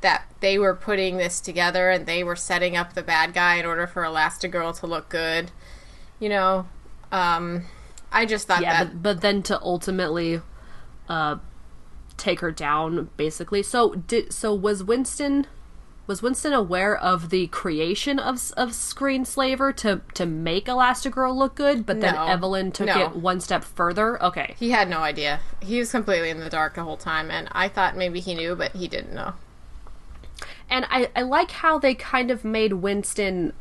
that 0.01 0.25
they 0.40 0.59
were 0.59 0.75
putting 0.75 1.18
this 1.18 1.40
together 1.40 1.90
and 1.90 2.07
they 2.07 2.25
were 2.25 2.37
setting 2.37 2.77
up 2.77 2.94
the 2.94 3.03
bad 3.03 3.35
guy 3.35 3.57
in 3.57 3.66
order 3.66 3.87
for 3.87 4.03
Elastigirl 4.03 4.79
to 4.81 4.87
look 4.87 5.09
good. 5.09 5.51
You 6.18 6.31
know, 6.31 6.66
um 7.12 7.64
I 8.12 8.27
just 8.27 8.46
thought 8.46 8.62
Yeah, 8.62 8.85
that 8.85 9.03
but 9.03 9.03
but 9.03 9.20
then 9.20 9.42
to 9.44 9.61
ultimately 9.62 10.40
uh, 11.09 11.37
take 12.16 12.40
her 12.40 12.51
down 12.51 13.11
basically. 13.16 13.62
So 13.62 13.94
did 13.94 14.33
so 14.33 14.55
was 14.55 14.83
Winston 14.83 15.46
was 16.11 16.23
Winston 16.23 16.53
aware 16.53 16.96
of 16.96 17.31
the 17.31 17.46
creation 17.46 18.18
of 18.18 18.53
of 18.57 18.70
Screenslaver 18.70 19.75
to 19.77 20.01
to 20.14 20.27
make 20.27 20.66
Elastigirl 20.66 21.35
look 21.35 21.55
good, 21.55 21.87
but 21.87 22.01
then 22.01 22.14
No. 22.16 22.27
Evelyn 22.27 22.73
took 22.73 22.88
No. 22.88 23.05
it 23.07 23.16
one 23.16 23.40
step 23.40 23.62
further? 23.64 24.23
Okay. 24.23 24.55
He 24.59 24.70
had 24.73 24.90
no 24.90 24.99
idea. 24.99 25.40
He 25.61 25.79
was 25.79 25.90
completely 25.90 26.29
in 26.29 26.40
the 26.40 26.51
dark 26.51 26.75
the 26.75 26.83
whole 26.83 26.96
time, 26.96 27.31
and 27.31 27.49
I 27.53 27.68
thought 27.68 27.96
maybe 27.96 28.18
he 28.20 28.35
knew, 28.35 28.55
but 28.57 28.73
he 28.73 28.88
didn't 28.88 29.14
know. 29.14 29.35
And 30.68 30.85
I, 30.90 31.11
I 31.14 31.23
like 31.23 31.53
how 31.53 31.79
they 31.79 31.94
kind 31.94 32.31
of 32.31 32.44
made 32.44 32.73
Winston 32.75 33.53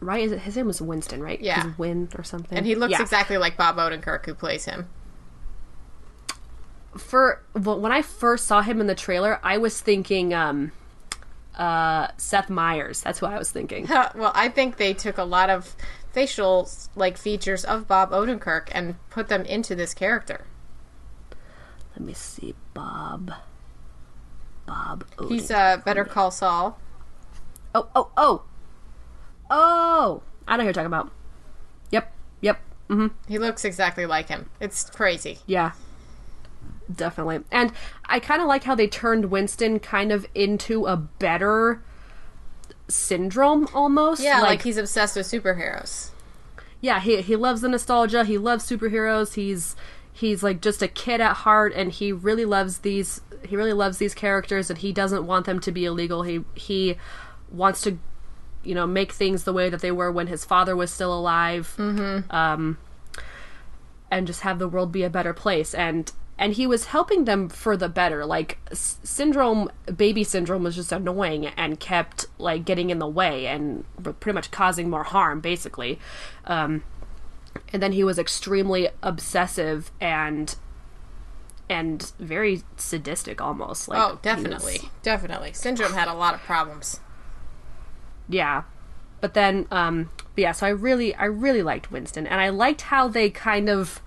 right. 0.00 0.22
Is 0.24 0.32
it, 0.32 0.40
his 0.40 0.56
name 0.56 0.66
was 0.66 0.82
Winston, 0.82 1.22
right? 1.22 1.40
Yeah. 1.40 1.64
His 1.64 1.78
Win 1.78 2.10
or 2.16 2.22
something. 2.22 2.56
And 2.58 2.66
he 2.66 2.74
looks 2.74 2.92
Yeah. 2.92 3.00
exactly 3.02 3.38
like 3.38 3.56
Bob 3.56 3.76
Odenkirk, 3.76 4.26
who 4.26 4.34
plays 4.34 4.66
him. 4.66 4.88
for 6.98 7.42
well, 7.54 7.80
when 7.80 7.90
I 7.92 8.02
first 8.02 8.46
saw 8.46 8.62
him 8.62 8.80
in 8.80 8.86
the 8.86 8.94
trailer, 8.94 9.40
I 9.42 9.58
was 9.58 9.80
thinking 9.80 10.32
um 10.32 10.70
uh 11.56 12.08
Seth 12.16 12.50
Meyers. 12.50 13.00
That's 13.02 13.20
what 13.22 13.32
I 13.32 13.38
was 13.38 13.50
thinking. 13.50 13.86
well, 14.14 14.32
I 14.34 14.48
think 14.48 14.76
they 14.76 14.94
took 14.94 15.18
a 15.18 15.24
lot 15.24 15.50
of 15.50 15.74
facial 16.12 16.68
like 16.94 17.16
features 17.16 17.64
of 17.64 17.86
Bob 17.88 18.10
Odenkirk 18.10 18.68
and 18.72 18.96
put 19.10 19.28
them 19.28 19.42
into 19.44 19.74
this 19.74 19.94
character. 19.94 20.46
Let 21.96 22.00
me 22.06 22.12
see, 22.12 22.54
Bob. 22.72 23.32
Bob. 24.66 25.04
He's 25.28 25.48
Odenkirk. 25.50 25.54
uh, 25.54 25.76
Better 25.78 26.04
Call 26.04 26.30
Saul. 26.30 26.78
oh 27.74 27.88
oh 27.94 28.10
oh 28.16 28.42
oh. 29.50 30.22
I 30.46 30.56
know 30.56 30.62
who 30.62 30.66
you're 30.66 30.72
talking 30.72 30.86
about. 30.86 31.10
Yep. 31.90 32.12
Yep. 32.42 32.60
Mm-hmm. 32.90 33.06
He 33.28 33.38
looks 33.38 33.64
exactly 33.64 34.04
like 34.06 34.28
him. 34.28 34.50
It's 34.60 34.90
crazy. 34.90 35.38
Yeah. 35.46 35.72
Definitely. 36.94 37.40
And 37.50 37.72
I 38.06 38.20
kind 38.20 38.42
of 38.42 38.48
like 38.48 38.64
how 38.64 38.74
they 38.74 38.86
turned 38.86 39.26
Winston 39.26 39.80
kind 39.80 40.12
of 40.12 40.26
into 40.34 40.86
a 40.86 40.96
better 40.96 41.82
syndrome 42.88 43.68
almost. 43.74 44.22
Yeah, 44.22 44.40
like, 44.40 44.62
he's 44.62 44.76
obsessed 44.76 45.16
with 45.16 45.26
superheroes. 45.26 46.10
yeah 46.80 47.00
he 47.00 47.22
he 47.22 47.34
loves 47.34 47.62
the 47.62 47.68
nostalgia 47.68 48.24
he 48.24 48.36
loves 48.36 48.68
superheroes 48.68 49.34
he's 49.34 49.74
he's 50.12 50.42
like 50.42 50.60
just 50.60 50.82
a 50.82 50.88
kid 50.88 51.18
at 51.20 51.32
heart 51.32 51.72
and 51.74 51.90
he 51.92 52.12
really 52.12 52.44
loves 52.44 52.78
these 52.78 53.22
he 53.42 53.56
really 53.56 53.72
loves 53.72 53.96
these 53.96 54.14
characters 54.14 54.68
and 54.68 54.78
he 54.80 54.92
doesn't 54.92 55.26
want 55.26 55.46
them 55.46 55.58
to 55.58 55.72
be 55.72 55.86
illegal 55.86 56.22
he 56.22 56.44
he 56.54 56.96
wants 57.50 57.80
to 57.80 57.96
you 58.62 58.74
know 58.74 58.86
make 58.86 59.12
things 59.12 59.44
the 59.44 59.52
way 59.52 59.70
that 59.70 59.80
they 59.80 59.90
were 59.90 60.12
when 60.12 60.26
his 60.26 60.44
father 60.44 60.76
was 60.76 60.90
still 60.90 61.18
alive 61.18 61.74
mm-hmm. 61.78 62.30
um 62.30 62.76
and 64.10 64.26
just 64.26 64.42
have 64.42 64.58
the 64.58 64.68
world 64.68 64.92
be 64.92 65.02
a 65.02 65.10
better 65.10 65.32
place 65.32 65.74
and 65.74 66.12
and 66.38 66.54
he 66.54 66.66
was 66.66 66.86
helping 66.86 67.24
them 67.26 67.48
for 67.48 67.76
the 67.76 67.88
better 67.88 68.26
like 68.26 68.58
S- 68.70 68.98
syndrome 69.04 69.70
baby 69.96 70.24
syndrome 70.24 70.64
was 70.64 70.74
just 70.76 70.90
annoying 70.92 71.46
and 71.46 71.78
kept 71.78 72.26
like 72.38 72.64
getting 72.64 72.90
in 72.90 72.98
the 72.98 73.06
way 73.06 73.46
and 73.46 73.84
pretty 74.20 74.34
much 74.34 74.50
causing 74.50 74.90
more 74.90 75.04
harm 75.04 75.40
basically 75.40 75.98
um 76.46 76.82
and 77.72 77.82
then 77.82 77.92
he 77.92 78.02
was 78.02 78.18
extremely 78.18 78.88
obsessive 79.02 79.90
and 80.00 80.56
and 81.70 82.12
very 82.18 82.62
sadistic 82.76 83.40
almost 83.40 83.88
like 83.88 83.98
Oh, 83.98 84.06
he 84.08 84.12
was- 84.12 84.20
definitely. 84.22 84.90
Definitely. 85.02 85.52
Syndrome 85.54 85.92
had 85.92 86.08
a 86.08 86.14
lot 86.14 86.34
of 86.34 86.40
problems. 86.42 87.00
yeah 88.28 88.64
but 89.20 89.34
then 89.34 89.66
um 89.70 90.10
but 90.34 90.42
yeah 90.42 90.52
so 90.52 90.66
i 90.66 90.70
really 90.70 91.14
i 91.14 91.24
really 91.24 91.62
liked 91.62 91.90
winston 91.90 92.26
and 92.26 92.40
i 92.40 92.48
liked 92.48 92.82
how 92.82 93.06
they 93.08 93.30
kind 93.30 93.68
of 93.68 94.00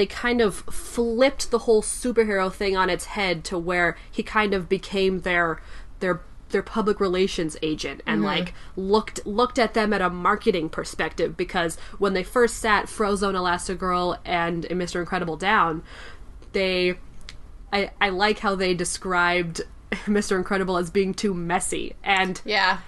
they 0.00 0.06
kind 0.06 0.40
of 0.40 0.54
flipped 0.54 1.50
the 1.50 1.58
whole 1.58 1.82
superhero 1.82 2.50
thing 2.50 2.74
on 2.74 2.88
its 2.88 3.04
head 3.04 3.44
to 3.44 3.58
where 3.58 3.98
he 4.10 4.22
kind 4.22 4.54
of 4.54 4.66
became 4.66 5.20
their 5.20 5.60
their 5.98 6.22
their 6.48 6.62
public 6.62 7.00
relations 7.00 7.54
agent 7.60 8.00
and 8.06 8.20
mm-hmm. 8.20 8.28
like 8.28 8.54
looked 8.76 9.26
looked 9.26 9.58
at 9.58 9.74
them 9.74 9.92
at 9.92 10.00
a 10.00 10.08
marketing 10.08 10.70
perspective 10.70 11.36
because 11.36 11.76
when 11.98 12.14
they 12.14 12.22
first 12.22 12.56
sat 12.56 12.86
Frozone 12.86 13.34
Elastigirl 13.34 14.16
and 14.24 14.64
Mr. 14.70 15.00
Incredible 15.00 15.36
down, 15.36 15.82
they 16.52 16.94
I 17.70 17.90
I 18.00 18.08
like 18.08 18.38
how 18.38 18.54
they 18.54 18.72
described 18.72 19.60
Mr. 20.06 20.38
Incredible 20.38 20.78
as 20.78 20.88
being 20.88 21.12
too 21.12 21.34
messy 21.34 21.94
and 22.02 22.40
Yeah. 22.46 22.78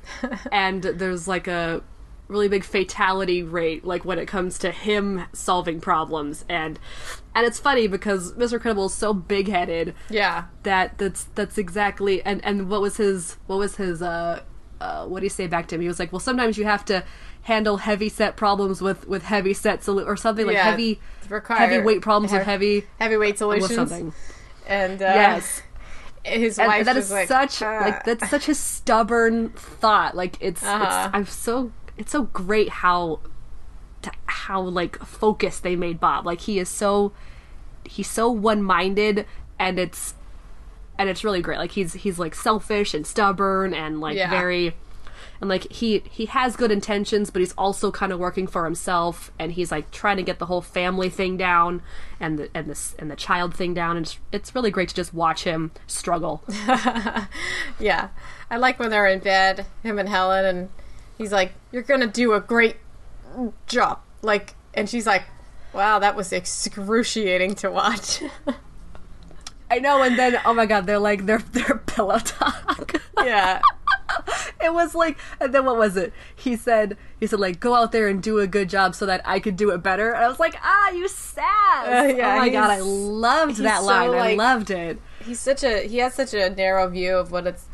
and 0.50 0.82
there's 0.82 1.28
like 1.28 1.48
a 1.48 1.82
really 2.32 2.48
big 2.48 2.64
fatality 2.64 3.42
rate 3.42 3.84
like 3.84 4.04
when 4.04 4.18
it 4.18 4.26
comes 4.26 4.58
to 4.58 4.70
him 4.70 5.22
solving 5.32 5.80
problems 5.80 6.44
and 6.48 6.78
and 7.34 7.46
it's 7.46 7.58
funny 7.58 7.86
because 7.86 8.32
Mr. 8.32 8.54
Incredible 8.54 8.86
is 8.86 8.94
so 8.94 9.14
big-headed 9.14 9.94
Yeah. 10.10 10.44
that 10.64 10.98
that's 10.98 11.24
that's 11.34 11.58
exactly 11.58 12.22
and 12.24 12.44
and 12.44 12.68
what 12.68 12.80
was 12.80 12.96
his 12.96 13.36
what 13.46 13.58
was 13.58 13.76
his 13.76 14.02
uh 14.02 14.42
uh 14.80 15.06
what 15.06 15.20
do 15.20 15.26
you 15.26 15.30
say 15.30 15.46
back 15.46 15.68
to 15.68 15.74
him 15.76 15.80
he 15.82 15.88
was 15.88 15.98
like 16.00 16.10
well 16.12 16.20
sometimes 16.20 16.58
you 16.58 16.64
have 16.64 16.84
to 16.86 17.04
handle 17.42 17.76
heavy 17.78 18.08
set 18.08 18.36
problems 18.36 18.80
with 18.80 19.06
with 19.06 19.22
heavy 19.24 19.54
set 19.54 19.80
solu- 19.80 20.06
or 20.06 20.16
something 20.16 20.46
like 20.46 20.54
Yeah, 20.56 20.64
heavy 20.64 21.00
heavy 21.48 21.78
weight 21.80 22.00
problems 22.02 22.32
with 22.32 22.40
hev- 22.42 22.46
heavy 22.46 22.86
Heavyweight 22.98 23.30
with 23.32 23.38
solutions. 23.38 23.74
something 23.74 24.12
And 24.66 25.00
uh, 25.02 25.06
yes 25.06 25.62
his 26.24 26.56
and 26.56 26.68
wife 26.68 26.84
that 26.84 26.94
was 26.94 27.06
is 27.06 27.10
like, 27.10 27.26
such 27.26 27.62
"Ah." 27.62 27.80
like 27.80 28.04
that's 28.04 28.30
such 28.30 28.48
a 28.48 28.54
stubborn 28.54 29.48
thought 29.50 30.14
like 30.16 30.36
it's, 30.40 30.62
Uh-huh. 30.62 30.84
it's 31.08 31.16
i'm 31.16 31.26
so 31.26 31.72
it's 32.02 32.12
so 32.12 32.24
great 32.24 32.68
how 32.68 33.20
how 34.26 34.60
like 34.60 34.98
focused 35.04 35.62
they 35.62 35.76
made 35.76 36.00
bob 36.00 36.26
like 36.26 36.40
he 36.42 36.58
is 36.58 36.68
so 36.68 37.12
he's 37.84 38.10
so 38.10 38.30
one-minded 38.30 39.24
and 39.58 39.78
it's 39.78 40.14
and 40.98 41.08
it's 41.08 41.22
really 41.24 41.40
great 41.40 41.58
like 41.58 41.72
he's 41.72 41.92
he's 41.94 42.18
like 42.18 42.34
selfish 42.34 42.92
and 42.94 43.06
stubborn 43.06 43.72
and 43.72 44.00
like 44.00 44.16
Yeah. 44.16 44.28
very 44.30 44.74
and 45.40 45.48
like 45.48 45.70
he 45.72 46.02
he 46.10 46.26
has 46.26 46.56
good 46.56 46.72
intentions 46.72 47.30
but 47.30 47.38
he's 47.40 47.52
also 47.52 47.92
kind 47.92 48.10
of 48.12 48.18
working 48.18 48.46
for 48.48 48.64
himself 48.64 49.30
and 49.38 49.52
he's 49.52 49.70
like 49.70 49.90
trying 49.92 50.16
to 50.16 50.22
get 50.24 50.38
the 50.40 50.46
whole 50.46 50.60
family 50.62 51.08
thing 51.08 51.36
down 51.36 51.82
and 52.18 52.38
the 52.38 52.50
and 52.54 52.68
this 52.68 52.94
and 52.98 53.08
the 53.10 53.16
child 53.16 53.54
thing 53.54 53.72
down 53.74 53.96
and 53.96 54.06
it's, 54.06 54.18
it's 54.32 54.54
really 54.54 54.70
great 54.72 54.88
to 54.88 54.94
just 54.94 55.14
watch 55.14 55.44
him 55.44 55.70
struggle 55.86 56.42
Yeah. 57.78 58.08
I 58.50 58.56
like 58.56 58.78
when 58.78 58.90
they're 58.90 59.06
in 59.06 59.20
bed, 59.20 59.66
him 59.82 59.98
and 59.98 60.08
Helen, 60.08 60.44
and 60.44 60.68
he's 61.18 61.32
like, 61.32 61.52
You're 61.70 61.82
gonna 61.82 62.06
do 62.06 62.32
a 62.32 62.40
great 62.40 62.76
job. 63.66 64.00
Like, 64.22 64.54
and 64.74 64.88
she's 64.88 65.06
like, 65.06 65.24
Wow, 65.72 65.98
that 65.98 66.16
was 66.16 66.32
excruciating 66.32 67.54
to 67.56 67.70
watch. 67.70 68.22
I 69.70 69.78
know, 69.78 70.02
and 70.02 70.18
then 70.18 70.38
oh 70.44 70.52
my 70.52 70.66
god, 70.66 70.86
they're 70.86 70.98
like 70.98 71.24
their 71.24 71.38
their 71.38 71.78
pillow 71.86 72.18
talk. 72.18 73.00
yeah. 73.24 73.60
it 74.62 74.72
was 74.72 74.94
like, 74.94 75.16
and 75.40 75.54
then 75.54 75.64
what 75.64 75.76
was 75.76 75.96
it? 75.96 76.12
He 76.36 76.56
said 76.56 76.98
he 77.18 77.26
said 77.26 77.40
like 77.40 77.58
go 77.58 77.74
out 77.74 77.90
there 77.90 78.06
and 78.08 78.22
do 78.22 78.38
a 78.38 78.46
good 78.46 78.68
job 78.68 78.94
so 78.94 79.06
that 79.06 79.22
I 79.24 79.40
could 79.40 79.56
do 79.56 79.70
it 79.70 79.82
better. 79.82 80.12
And 80.12 80.24
I 80.24 80.28
was 80.28 80.38
like, 80.38 80.56
ah, 80.62 80.90
you 80.90 81.08
sass. 81.08 81.86
Uh, 81.86 82.14
yeah, 82.14 82.34
oh 82.34 82.38
my 82.38 82.48
god, 82.50 82.70
I 82.70 82.80
loved 82.80 83.56
that 83.58 83.80
so, 83.80 83.86
line. 83.86 84.10
I 84.10 84.34
loved 84.34 84.70
it. 84.70 85.00
He's 85.24 85.40
such 85.40 85.64
a 85.64 85.86
he 85.88 85.98
has 85.98 86.14
such 86.14 86.34
a 86.34 86.50
narrow 86.50 86.88
view 86.88 87.16
of 87.16 87.30
what 87.32 87.46
it's 87.46 87.66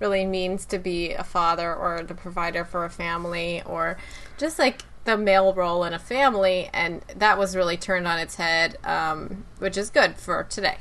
really 0.00 0.24
means 0.24 0.66
to 0.66 0.78
be 0.78 1.12
a 1.12 1.24
father 1.24 1.74
or 1.74 2.02
the 2.02 2.14
provider 2.14 2.64
for 2.64 2.84
a 2.84 2.90
family 2.90 3.62
or 3.64 3.96
just 4.38 4.58
like 4.58 4.82
the 5.04 5.16
male 5.16 5.54
role 5.54 5.84
in 5.84 5.92
a 5.92 5.98
family 5.98 6.68
and 6.72 7.02
that 7.14 7.38
was 7.38 7.54
really 7.56 7.76
turned 7.76 8.06
on 8.06 8.18
its 8.18 8.36
head 8.36 8.76
um, 8.84 9.44
which 9.58 9.76
is 9.76 9.90
good 9.90 10.16
for 10.16 10.44
today 10.44 10.78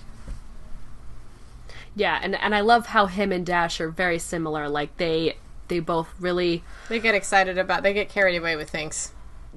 Yeah, 1.96 2.20
and 2.22 2.36
and 2.36 2.54
I 2.54 2.60
love 2.62 2.88
how 2.88 3.06
him 3.06 3.32
and 3.32 3.46
Dash 3.46 3.80
are 3.80 3.90
very 3.90 4.20
similar. 4.20 4.68
Like 4.68 4.98
they 4.98 5.38
they 5.70 5.80
both 5.80 6.14
really 6.20 6.64
they 6.90 7.00
get 7.00 7.16
excited 7.16 7.58
about 7.58 7.84
they 7.84 7.94
get 7.94 8.10
carried 8.10 8.36
away 8.38 8.56
with 8.56 8.70
things 8.70 9.14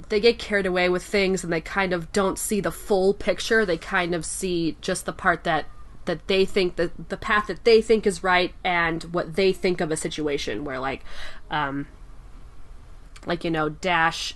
they 0.09 0.21
get 0.21 0.39
carried 0.39 0.67
away 0.67 0.89
with 0.89 1.05
things 1.05 1.43
and 1.43 1.53
they 1.53 1.61
kind 1.61 1.93
of 1.93 2.13
don't 2.13 2.39
see 2.39 2.61
the 2.61 2.71
full 2.71 3.13
picture. 3.15 3.67
They 3.67 3.79
kind 3.79 4.15
of 4.15 4.25
see 4.25 4.77
just 4.81 5.07
the 5.07 5.13
part 5.13 5.45
that 5.45 5.67
that 6.09 6.27
they 6.27 6.45
think 6.45 6.75
that 6.77 7.11
the 7.11 7.17
path 7.17 7.47
that 7.47 7.63
they 7.65 7.81
think 7.81 8.07
is 8.07 8.25
right 8.25 8.53
and 8.65 9.05
what 9.05 9.37
they 9.37 9.53
think 9.53 9.81
of 9.81 9.93
a 9.93 9.97
situation 9.97 10.65
where 10.65 10.81
like 10.81 11.05
um 11.51 11.87
like 13.27 13.45
you 13.45 13.51
know 13.51 13.69
Dash 13.69 14.35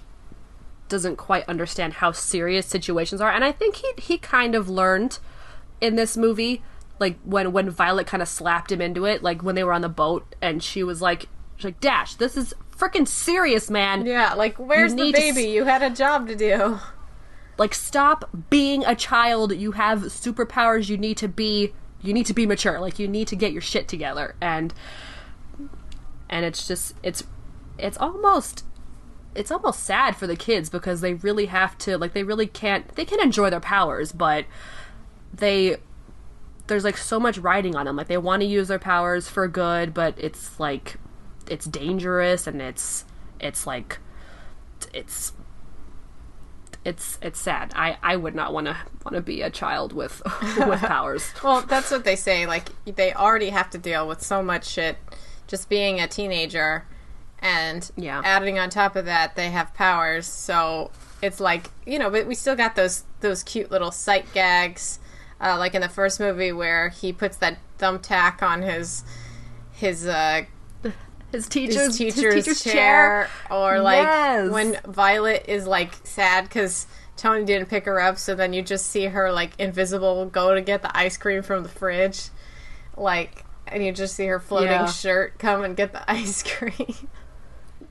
doesn't 0.88 1.16
quite 1.16 1.48
understand 1.48 1.94
how 1.94 2.12
serious 2.12 2.66
situations 2.66 3.20
are. 3.20 3.30
And 3.32 3.42
I 3.42 3.50
think 3.50 3.76
he 3.76 3.90
he 3.96 4.18
kind 4.18 4.54
of 4.54 4.68
learned 4.68 5.18
in 5.80 5.96
this 5.96 6.16
movie 6.16 6.62
like 7.00 7.18
when 7.24 7.50
when 7.52 7.70
Violet 7.70 8.06
kind 8.06 8.22
of 8.22 8.28
slapped 8.28 8.70
him 8.70 8.80
into 8.80 9.06
it 9.06 9.22
like 9.22 9.42
when 9.42 9.54
they 9.54 9.64
were 9.64 9.72
on 9.72 9.80
the 9.80 9.88
boat 9.88 10.34
and 10.40 10.62
she 10.62 10.84
was 10.84 11.00
like 11.00 11.28
she's 11.56 11.64
like 11.64 11.80
Dash 11.80 12.14
this 12.16 12.36
is 12.36 12.54
freaking 12.76 13.08
serious 13.08 13.70
man. 13.70 14.04
Yeah 14.04 14.34
like 14.34 14.56
where's 14.56 14.94
the 14.94 15.04
need 15.04 15.14
to 15.14 15.20
baby? 15.20 15.44
you 15.44 15.64
had 15.64 15.82
a 15.82 15.90
job 15.90 16.28
to 16.28 16.36
do 16.36 16.78
like 17.58 17.74
stop 17.74 18.28
being 18.50 18.84
a 18.84 18.94
child. 18.94 19.52
You 19.52 19.72
have 19.72 20.00
superpowers. 20.04 20.88
You 20.88 20.96
need 20.96 21.16
to 21.18 21.28
be 21.28 21.72
you 22.00 22.12
need 22.12 22.26
to 22.26 22.34
be 22.34 22.46
mature. 22.46 22.80
Like 22.80 22.98
you 22.98 23.06
need 23.08 23.28
to 23.28 23.36
get 23.36 23.52
your 23.52 23.62
shit 23.62 23.88
together. 23.88 24.34
And 24.40 24.74
and 26.28 26.44
it's 26.44 26.66
just 26.66 26.94
it's 27.02 27.24
it's 27.78 27.98
almost 27.98 28.64
it's 29.34 29.50
almost 29.50 29.84
sad 29.84 30.16
for 30.16 30.26
the 30.26 30.36
kids 30.36 30.68
because 30.68 31.00
they 31.00 31.14
really 31.14 31.46
have 31.46 31.78
to 31.78 31.96
like 31.96 32.12
they 32.12 32.22
really 32.22 32.46
can't 32.46 32.94
they 32.96 33.04
can 33.04 33.18
enjoy 33.20 33.48
their 33.48 33.60
powers 33.60 34.12
but 34.12 34.44
they 35.32 35.78
there's 36.66 36.84
like 36.84 36.96
so 36.96 37.18
much 37.18 37.38
riding 37.38 37.74
on 37.74 37.86
them. 37.86 37.96
Like 37.96 38.08
they 38.08 38.16
want 38.16 38.42
to 38.42 38.46
use 38.46 38.68
their 38.68 38.78
powers 38.78 39.28
for 39.28 39.48
good, 39.48 39.92
but 39.92 40.14
it's 40.16 40.58
like 40.58 40.96
it's 41.48 41.66
dangerous 41.66 42.46
and 42.46 42.62
it's 42.62 43.04
it's 43.40 43.66
like 43.66 43.98
it's 44.94 45.32
it's 46.84 47.18
it's 47.22 47.38
sad. 47.38 47.72
I 47.76 47.96
I 48.02 48.16
would 48.16 48.34
not 48.34 48.52
want 48.52 48.66
to 48.66 48.76
want 49.04 49.14
to 49.14 49.20
be 49.22 49.42
a 49.42 49.50
child 49.50 49.92
with 49.92 50.20
with 50.56 50.80
powers. 50.80 51.32
Well, 51.42 51.62
that's 51.62 51.90
what 51.90 52.04
they 52.04 52.16
say. 52.16 52.46
Like 52.46 52.68
they 52.84 53.12
already 53.12 53.50
have 53.50 53.70
to 53.70 53.78
deal 53.78 54.06
with 54.08 54.22
so 54.22 54.42
much 54.42 54.66
shit 54.66 54.96
just 55.46 55.68
being 55.68 56.00
a 56.00 56.08
teenager, 56.08 56.84
and 57.40 57.90
Yeah. 57.96 58.22
adding 58.24 58.58
on 58.58 58.70
top 58.70 58.96
of 58.96 59.04
that, 59.04 59.36
they 59.36 59.50
have 59.50 59.74
powers. 59.74 60.26
So 60.26 60.90
it's 61.20 61.40
like 61.40 61.70
you 61.86 61.98
know, 61.98 62.10
but 62.10 62.26
we 62.26 62.34
still 62.34 62.56
got 62.56 62.74
those 62.74 63.04
those 63.20 63.42
cute 63.42 63.70
little 63.70 63.90
sight 63.92 64.26
gags, 64.34 64.98
uh, 65.40 65.56
like 65.58 65.74
in 65.74 65.80
the 65.82 65.88
first 65.88 66.18
movie 66.18 66.52
where 66.52 66.88
he 66.88 67.12
puts 67.12 67.36
that 67.38 67.58
thumbtack 67.78 68.42
on 68.42 68.62
his 68.62 69.04
his 69.72 70.06
uh, 70.06 70.42
His 71.32 71.44
his 71.44 71.48
teacher's 71.48 71.96
teacher's, 71.96 72.62
chair, 72.62 73.28
or 73.50 73.80
like 73.80 74.02
Yes. 74.04 74.50
when 74.50 74.78
Violet 74.86 75.44
is 75.48 75.66
like 75.66 75.94
sad 76.04 76.44
because 76.44 76.86
Tony 77.16 77.44
didn't 77.44 77.68
pick 77.68 77.84
her 77.86 78.00
up, 78.00 78.18
so 78.18 78.34
then 78.34 78.52
you 78.52 78.62
just 78.62 78.86
see 78.86 79.06
her 79.06 79.32
like 79.32 79.52
invisible 79.58 80.26
go 80.26 80.54
to 80.54 80.60
get 80.60 80.82
the 80.82 80.96
ice 80.96 81.16
cream 81.16 81.42
from 81.42 81.62
the 81.62 81.68
fridge, 81.68 82.28
like, 82.96 83.44
and 83.66 83.84
you 83.84 83.92
just 83.92 84.14
see 84.14 84.26
her 84.26 84.38
floating 84.40 84.70
Yeah. 84.70 84.86
shirt 84.86 85.38
come 85.38 85.64
and 85.64 85.76
get 85.76 85.92
the 85.92 86.08
ice 86.10 86.42
cream. 86.42 87.08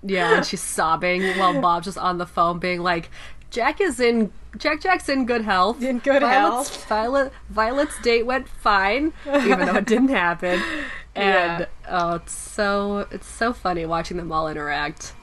Yeah, 0.03 0.37
and 0.37 0.45
she's 0.45 0.61
sobbing 0.61 1.23
while 1.37 1.59
Bob's 1.61 1.85
just 1.85 1.97
on 1.97 2.17
the 2.17 2.25
phone 2.25 2.57
being 2.59 2.81
like, 2.81 3.09
Jack 3.51 3.79
is 3.81 3.99
in 3.99 4.31
Jack 4.57 4.81
Jack's 4.81 5.07
in 5.09 5.25
good 5.25 5.43
health. 5.43 5.81
In 5.83 5.99
good 5.99 6.21
Violet's, 6.21 6.69
health. 6.69 6.85
Violet 6.87 7.33
Violet's 7.49 8.01
date 8.01 8.25
went 8.25 8.47
fine, 8.47 9.13
even 9.27 9.65
though 9.65 9.75
it 9.75 9.85
didn't 9.85 10.09
happen. 10.09 10.61
And 11.15 11.59
Yeah. 11.61 11.65
oh, 11.89 12.15
it's 12.15 12.33
so 12.33 13.07
it's 13.11 13.27
so 13.27 13.53
funny 13.53 13.85
watching 13.85 14.17
them 14.17 14.31
all 14.31 14.47
interact. 14.47 15.13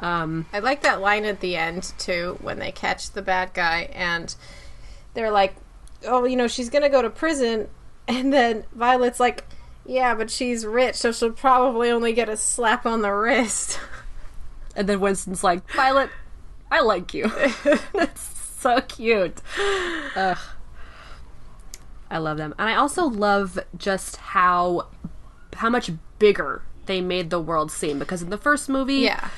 Um, 0.00 0.46
I 0.52 0.60
like 0.60 0.82
that 0.82 1.00
line 1.00 1.24
at 1.24 1.40
the 1.40 1.56
end 1.56 1.92
too 1.98 2.38
when 2.40 2.58
they 2.58 2.70
catch 2.72 3.10
the 3.10 3.22
bad 3.22 3.52
guy 3.54 3.88
and 3.92 4.34
they're 5.14 5.30
like, 5.30 5.54
"Oh, 6.06 6.24
you 6.24 6.36
know, 6.36 6.46
she's 6.48 6.70
gonna 6.70 6.88
go 6.88 7.02
to 7.02 7.10
prison," 7.10 7.68
and 8.08 8.32
then 8.32 8.64
Violet's 8.74 9.18
like, 9.20 9.44
"Yeah, 9.84 10.14
but 10.14 10.30
she's 10.30 10.64
rich, 10.66 10.96
so 10.96 11.12
she'll 11.12 11.32
probably 11.32 11.90
only 11.90 12.12
get 12.12 12.28
a 12.28 12.36
slap 12.36 12.86
on 12.86 13.02
the 13.02 13.10
wrist." 13.12 13.78
and 14.76 14.88
then 14.88 15.00
Winston's 15.00 15.42
like, 15.42 15.68
Violet, 15.72 16.10
I 16.70 16.80
like 16.80 17.12
you. 17.14 17.30
That's 17.92 18.20
so 18.60 18.80
cute. 18.82 19.40
Ugh. 20.16 20.38
I 22.10 22.18
love 22.18 22.36
them. 22.38 22.54
And 22.58 22.68
I 22.68 22.74
also 22.76 23.04
love 23.04 23.58
just 23.76 24.16
how 24.16 24.86
how 25.58 25.68
much 25.70 25.90
bigger 26.18 26.62
they 26.86 27.00
made 27.00 27.30
the 27.30 27.40
world 27.40 27.70
seem 27.70 27.98
because 27.98 28.22
in 28.22 28.30
the 28.30 28.38
first 28.38 28.68
movie, 28.68 28.94
yeah. 28.96 29.28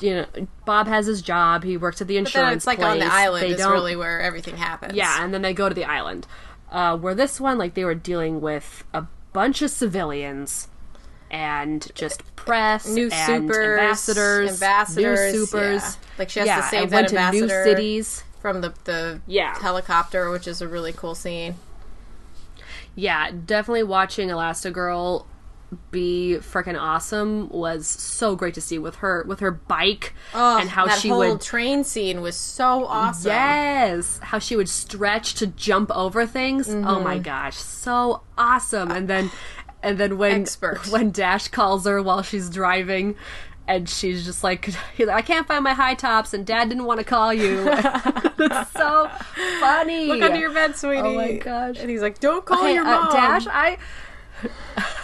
you 0.00 0.14
know, 0.14 0.26
Bob 0.64 0.86
has 0.86 1.06
his 1.06 1.22
job, 1.22 1.62
he 1.64 1.76
works 1.76 2.00
at 2.00 2.08
the 2.08 2.16
insurance. 2.16 2.34
But 2.34 2.48
then 2.48 2.56
it's 2.56 2.66
like 2.66 2.78
place. 2.78 2.92
on 2.92 2.98
the 3.00 3.12
island 3.12 3.44
They 3.44 3.50
is 3.50 3.66
really 3.66 3.96
where 3.96 4.20
everything 4.20 4.56
happens. 4.56 4.94
Yeah, 4.94 5.22
and 5.22 5.32
then 5.34 5.42
they 5.42 5.52
go 5.52 5.68
to 5.68 5.74
the 5.74 5.84
island. 5.84 6.26
Uh, 6.70 6.96
where 6.96 7.14
this 7.14 7.40
one, 7.40 7.58
like, 7.58 7.74
they 7.74 7.84
were 7.84 7.94
dealing 7.94 8.40
with 8.40 8.82
a 8.92 9.06
bunch 9.32 9.62
of 9.62 9.70
civilians 9.70 10.66
and 11.30 11.88
just 11.94 12.22
press, 12.36 12.86
New 12.88 13.10
and 13.12 13.44
supers, 13.44 13.80
ambassadors, 13.80 14.50
ambassadors, 14.50 15.32
new 15.34 15.46
supers. 15.46 15.82
yeah. 15.82 15.92
Like, 16.18 16.30
she 16.30 16.40
has 16.40 16.46
to 16.48 16.54
yeah, 16.54 16.70
save 16.70 16.90
that 16.90 17.12
went 17.12 17.32
to 17.32 17.40
new 17.40 17.48
cities. 17.48 18.24
from 18.40 18.60
the 18.60 18.72
the 18.84 19.20
Yeah. 19.26 19.58
helicopter, 19.58 20.30
which 20.30 20.46
is 20.48 20.60
a 20.60 20.68
really 20.68 20.92
cool 20.92 21.14
scene. 21.14 21.54
Yeah, 22.94 23.30
definitely 23.44 23.82
watching 23.84 24.28
Elastigirl 24.28 25.26
be 25.90 26.36
freaking 26.38 26.80
awesome 26.80 27.48
was 27.48 27.88
so 27.88 28.36
great 28.36 28.54
to 28.54 28.60
see 28.60 28.78
with 28.78 28.96
her 28.96 29.24
with 29.26 29.40
her 29.40 29.50
bike 29.50 30.14
Oh, 30.32 30.58
and 30.60 30.68
how 30.68 30.86
that 30.86 31.00
she 31.00 31.08
whole 31.08 31.18
would 31.18 31.40
train 31.40 31.82
scene 31.82 32.20
was 32.20 32.36
so 32.36 32.84
awesome. 32.84 33.32
Yes, 33.32 34.20
how 34.22 34.38
she 34.38 34.54
would 34.54 34.68
stretch 34.68 35.34
to 35.34 35.48
jump 35.48 35.90
over 35.90 36.26
things. 36.26 36.68
Oh 36.68 36.72
Mm-hmm. 36.72 37.02
my 37.04 37.18
gosh, 37.18 37.56
so 37.56 38.22
awesome! 38.38 38.92
And 38.92 39.08
then, 39.08 39.32
and 39.82 39.98
then 39.98 40.16
when 40.16 40.42
Expert. 40.42 40.86
when 40.92 41.10
Dash 41.10 41.48
calls 41.48 41.86
her 41.86 42.00
while 42.00 42.22
she's 42.22 42.48
driving, 42.48 43.16
and 43.66 43.88
she's 43.88 44.24
just 44.24 44.44
like, 44.44 44.68
"I 45.00 45.22
can't 45.22 45.46
find 45.46 45.64
my 45.64 45.74
high 45.74 45.94
tops," 45.94 46.34
and 46.34 46.44
Dad 46.46 46.68
didn't 46.68 46.84
want 46.84 46.98
to 47.00 47.04
call 47.04 47.32
you. 47.32 47.70
It's 48.36 48.72
so 48.72 49.08
funny. 49.60 50.06
Look 50.06 50.20
under 50.20 50.38
your 50.38 50.52
bed, 50.52 50.76
sweetie. 50.76 51.00
Oh 51.00 51.14
my 51.14 51.32
gosh. 51.34 51.78
And 51.78 51.88
he's 51.88 52.02
like, 52.02 52.18
"Don't 52.20 52.44
call 52.44 52.62
Hey, 52.62 52.74
your 52.74 52.84
uh, 52.84 53.04
mom." 53.04 53.12
Dash, 53.12 53.46
I. 53.46 53.78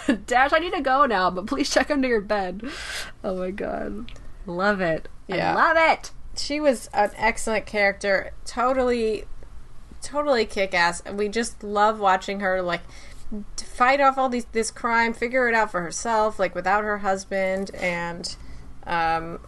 Dash, 0.27 0.53
I 0.53 0.59
need 0.59 0.73
to 0.73 0.81
go 0.81 1.05
now, 1.05 1.31
but 1.31 1.47
please 1.47 1.69
check 1.69 1.89
under 1.89 2.07
your 2.07 2.21
bed. 2.21 2.61
Oh 3.23 3.35
my 3.37 3.49
god. 3.51 4.11
Love 4.45 4.79
it. 4.81 5.07
Yeah. 5.27 5.53
I 5.53 5.55
love 5.55 5.77
it. 5.77 6.11
she 6.37 6.59
was 6.59 6.89
an 6.93 7.11
excellent 7.15 7.65
character. 7.65 8.31
Totally, 8.45 9.23
totally 10.01 10.45
kick 10.45 10.73
ass. 10.73 11.01
And 11.05 11.17
we 11.17 11.29
just 11.29 11.63
love 11.63 11.99
watching 11.99 12.41
her 12.41 12.61
like 12.61 12.81
fight 13.57 14.01
off 14.01 14.17
all 14.17 14.29
these 14.29 14.45
this 14.51 14.69
crime, 14.71 15.13
figure 15.13 15.47
it 15.47 15.55
out 15.55 15.71
for 15.71 15.81
herself, 15.81 16.37
like 16.37 16.53
without 16.53 16.83
her 16.83 16.99
husband, 16.99 17.71
and 17.75 18.35
um, 18.87 19.39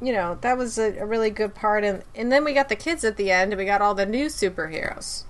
you 0.00 0.12
know 0.12 0.36
that 0.40 0.56
was 0.58 0.78
a, 0.78 0.98
a 0.98 1.06
really 1.06 1.30
good 1.30 1.54
part. 1.54 1.84
And 1.84 2.02
and 2.14 2.30
then 2.32 2.44
we 2.44 2.52
got 2.54 2.68
the 2.68 2.76
kids 2.76 3.04
at 3.04 3.16
the 3.16 3.30
end, 3.30 3.52
and 3.52 3.58
we 3.58 3.64
got 3.64 3.80
all 3.80 3.94
the 3.94 4.06
new 4.06 4.26
superheroes. 4.26 5.24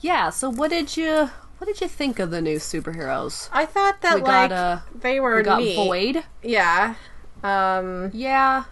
Yeah, 0.00 0.30
so 0.30 0.50
what 0.50 0.70
did 0.70 0.96
you 0.96 1.30
what 1.58 1.66
did 1.66 1.80
you 1.80 1.88
think 1.88 2.18
of 2.18 2.30
the 2.30 2.40
new 2.40 2.58
superheroes? 2.58 3.48
I 3.52 3.64
thought 3.66 4.02
that 4.02 4.16
We 4.16 4.20
like 4.22 4.50
got, 4.50 4.52
uh, 4.52 4.78
they 4.94 5.20
were 5.20 5.36
We 5.36 5.42
got 5.42 5.58
neat. 5.60 5.74
Void. 5.76 6.24
Yeah. 6.42 6.94
Um, 7.42 8.10
Yeah, 8.12 8.64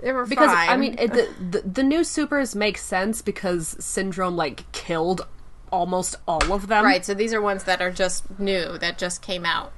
they 0.00 0.12
were 0.12 0.26
because 0.26 0.50
fine. 0.50 0.68
I 0.68 0.76
mean, 0.76 0.96
it, 0.98 1.12
the, 1.12 1.28
the 1.60 1.68
the 1.68 1.82
new 1.82 2.04
supers 2.04 2.54
make 2.54 2.78
sense 2.78 3.22
because 3.22 3.76
Syndrome 3.84 4.36
like 4.36 4.70
killed 4.72 5.26
almost 5.72 6.16
all 6.28 6.52
of 6.52 6.68
them. 6.68 6.84
right. 6.84 7.04
So 7.04 7.14
these 7.14 7.32
are 7.34 7.40
ones 7.42 7.64
that 7.64 7.82
are 7.82 7.90
just 7.90 8.38
new 8.38 8.78
that 8.78 8.96
just 8.98 9.22
came 9.22 9.44
out. 9.44 9.72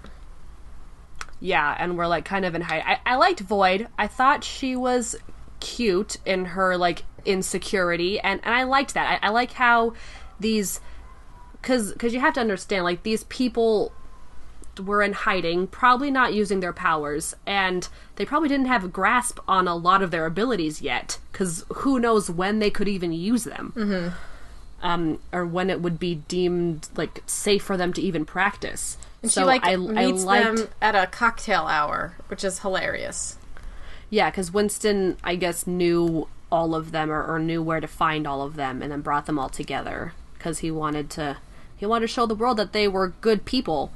Yeah, 1.41 1.75
and 1.79 1.99
we're 1.99 2.07
like 2.07 2.25
kind 2.25 2.45
of 2.45 2.55
in 2.55 2.63
high. 2.63 2.81
I, 2.81 3.15
I 3.15 3.17
liked 3.17 3.41
Void. 3.41 3.89
I 3.99 4.07
thought 4.07 4.45
she 4.45 4.75
was 4.75 5.17
cute 5.61 6.17
in 6.25 6.47
her 6.47 6.77
like 6.77 7.05
insecurity, 7.25 8.19
and 8.21 8.41
and 8.45 8.55
I 8.55 8.63
liked 8.65 8.95
that. 8.95 9.21
I, 9.23 9.29
I 9.29 9.31
like 9.31 9.53
how 9.53 9.95
these 10.41 10.81
because 11.61 11.93
because 11.93 12.15
you 12.15 12.21
have 12.21 12.35
to 12.35 12.41
understand 12.41 12.85
like 12.85 13.03
these 13.03 13.25
people 13.25 13.93
were 14.83 15.03
in 15.03 15.13
hiding, 15.13 15.67
probably 15.67 16.11
not 16.11 16.35
using 16.35 16.61
their 16.61 16.73
powers, 16.73 17.35
and 17.47 17.89
they 18.17 18.25
probably 18.25 18.49
didn't 18.49 18.67
have 18.67 18.85
a 18.85 18.89
grasp 18.89 19.39
on 19.49 19.67
a 19.67 19.75
lot 19.75 20.03
of 20.03 20.11
their 20.11 20.27
abilities 20.27 20.81
yet. 20.83 21.19
Because 21.33 21.65
who 21.69 21.99
knows 21.99 22.31
when 22.31 22.59
they 22.59 22.71
could 22.71 22.89
even 22.89 23.13
use 23.13 23.45
them, 23.45 23.73
mm-hmm. 23.77 24.15
um, 24.87 25.19
or 25.33 25.45
when 25.45 25.71
it 25.71 25.81
would 25.81 25.99
be 25.99 26.17
deemed 26.29 26.89
like 26.97 27.23
safe 27.27 27.63
for 27.63 27.77
them 27.77 27.93
to 27.93 28.03
even 28.03 28.25
practice. 28.25 28.97
And 29.23 29.31
so 29.31 29.43
she 29.43 29.45
like 29.45 29.65
I, 29.65 29.73
I 29.73 29.77
meets 29.77 30.25
liked, 30.25 30.57
them 30.57 30.69
at 30.81 30.95
a 30.95 31.07
cocktail 31.07 31.67
hour, 31.67 32.17
which 32.29 32.45
is 32.45 32.61
hilarious. 32.61 33.39
Yeah, 34.11 34.31
because 34.31 34.53
Winston, 34.53 35.17
I 35.25 35.37
guess, 35.37 35.67
knew 35.67 36.29
all 36.53 36.75
of 36.75 36.93
them 36.93 37.11
or, 37.11 37.25
or 37.25 37.39
knew 37.39 37.63
where 37.63 37.81
to 37.81 37.89
find 37.89 38.27
all 38.27 38.43
of 38.43 38.55
them, 38.55 38.83
and 38.83 38.93
then 38.93 39.01
brought 39.01 39.27
them 39.27 39.39
all 39.39 39.49
together 39.49 40.13
because 40.35 40.59
he 40.61 40.71
wanted 40.71 41.11
to 41.11 41.39
he 41.77 41.87
wanted 41.87 42.07
to 42.07 42.13
show 42.13 42.27
the 42.27 42.35
world 42.35 42.57
that 42.59 42.73
they 42.73 42.89
were 42.89 43.09
good 43.21 43.45
people. 43.45 43.93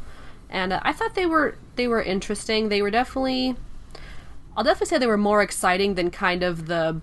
And 0.49 0.73
uh, 0.73 0.81
I 0.83 0.93
thought 0.93 1.15
they 1.15 1.27
were 1.27 1.57
they 1.77 1.87
were 1.87 2.03
interesting. 2.03 2.69
They 2.69 2.83
were 2.83 2.91
definitely, 2.91 3.57
I'll 4.57 4.65
definitely 4.65 4.87
say 4.87 4.99
they 4.99 5.07
were 5.07 5.17
more 5.17 5.43
exciting 5.43 5.95
than 5.95 6.11
kind 6.11 6.43
of 6.43 6.67
the 6.67 7.01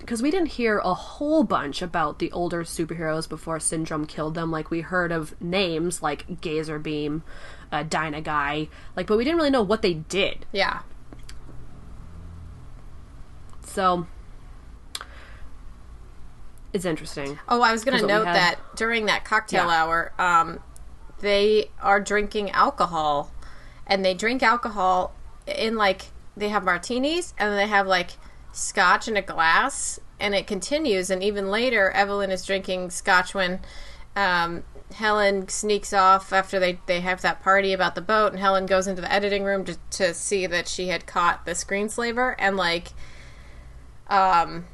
because 0.00 0.22
we 0.22 0.30
didn't 0.30 0.48
hear 0.52 0.78
a 0.78 0.94
whole 0.94 1.44
bunch 1.44 1.82
about 1.82 2.18
the 2.18 2.32
older 2.32 2.64
superheroes 2.64 3.28
before 3.28 3.60
Syndrome 3.60 4.06
killed 4.06 4.34
them. 4.34 4.50
Like 4.50 4.70
we 4.70 4.80
heard 4.80 5.12
of 5.12 5.40
names 5.40 6.02
like 6.02 6.26
Gazerbeam, 6.40 7.22
uh, 7.70 7.84
Dynaguy, 7.84 8.68
like, 8.96 9.06
but 9.06 9.16
we 9.16 9.24
didn't 9.24 9.36
really 9.38 9.50
know 9.50 9.62
what 9.62 9.82
they 9.82 9.94
did. 9.94 10.46
Yeah. 10.52 10.80
So 13.64 14.06
it's 16.72 16.84
interesting. 16.84 17.38
Oh, 17.48 17.62
I 17.62 17.72
was 17.72 17.84
going 17.84 17.98
to 17.98 18.06
That's 18.06 18.12
what 18.12 18.20
we 18.20 18.24
note 18.26 18.32
that 18.34 18.58
during 18.76 19.06
that 19.06 19.24
cocktail 19.24 19.66
Yeah. 19.66 19.82
hour, 19.82 20.12
um, 20.18 20.60
they 21.20 21.70
are 21.80 22.00
drinking 22.00 22.50
alcohol, 22.50 23.30
and 23.86 24.04
they 24.04 24.14
drink 24.14 24.42
alcohol 24.42 25.14
in 25.46 25.76
like 25.76 26.06
they 26.36 26.48
have 26.48 26.64
martinis, 26.64 27.34
and 27.38 27.56
they 27.58 27.66
have 27.66 27.86
like 27.86 28.10
scotch 28.52 29.08
in 29.08 29.16
a 29.16 29.22
glass, 29.22 29.98
and 30.18 30.34
it 30.34 30.46
continues. 30.46 31.10
And 31.10 31.22
even 31.22 31.50
later, 31.50 31.90
Evelyn 31.90 32.30
is 32.30 32.44
drinking 32.44 32.90
scotch 32.90 33.34
when 33.34 33.60
um, 34.16 34.64
Helen 34.94 35.48
sneaks 35.48 35.92
off 35.92 36.32
after 36.32 36.58
they 36.58 36.80
they 36.86 37.00
have 37.00 37.22
that 37.22 37.42
party 37.42 37.72
about 37.72 37.94
the 37.94 38.00
boat, 38.00 38.32
and 38.32 38.40
Helen 38.40 38.66
goes 38.66 38.86
into 38.86 39.00
the 39.00 39.12
editing 39.12 39.44
room 39.44 39.64
to 39.64 39.76
to 39.90 40.14
see 40.14 40.46
that 40.46 40.68
she 40.68 40.88
had 40.88 41.06
caught 41.06 41.44
the 41.44 41.52
screenslaver, 41.52 42.34
and 42.38 42.56
like 42.56 42.88
um 44.08 44.64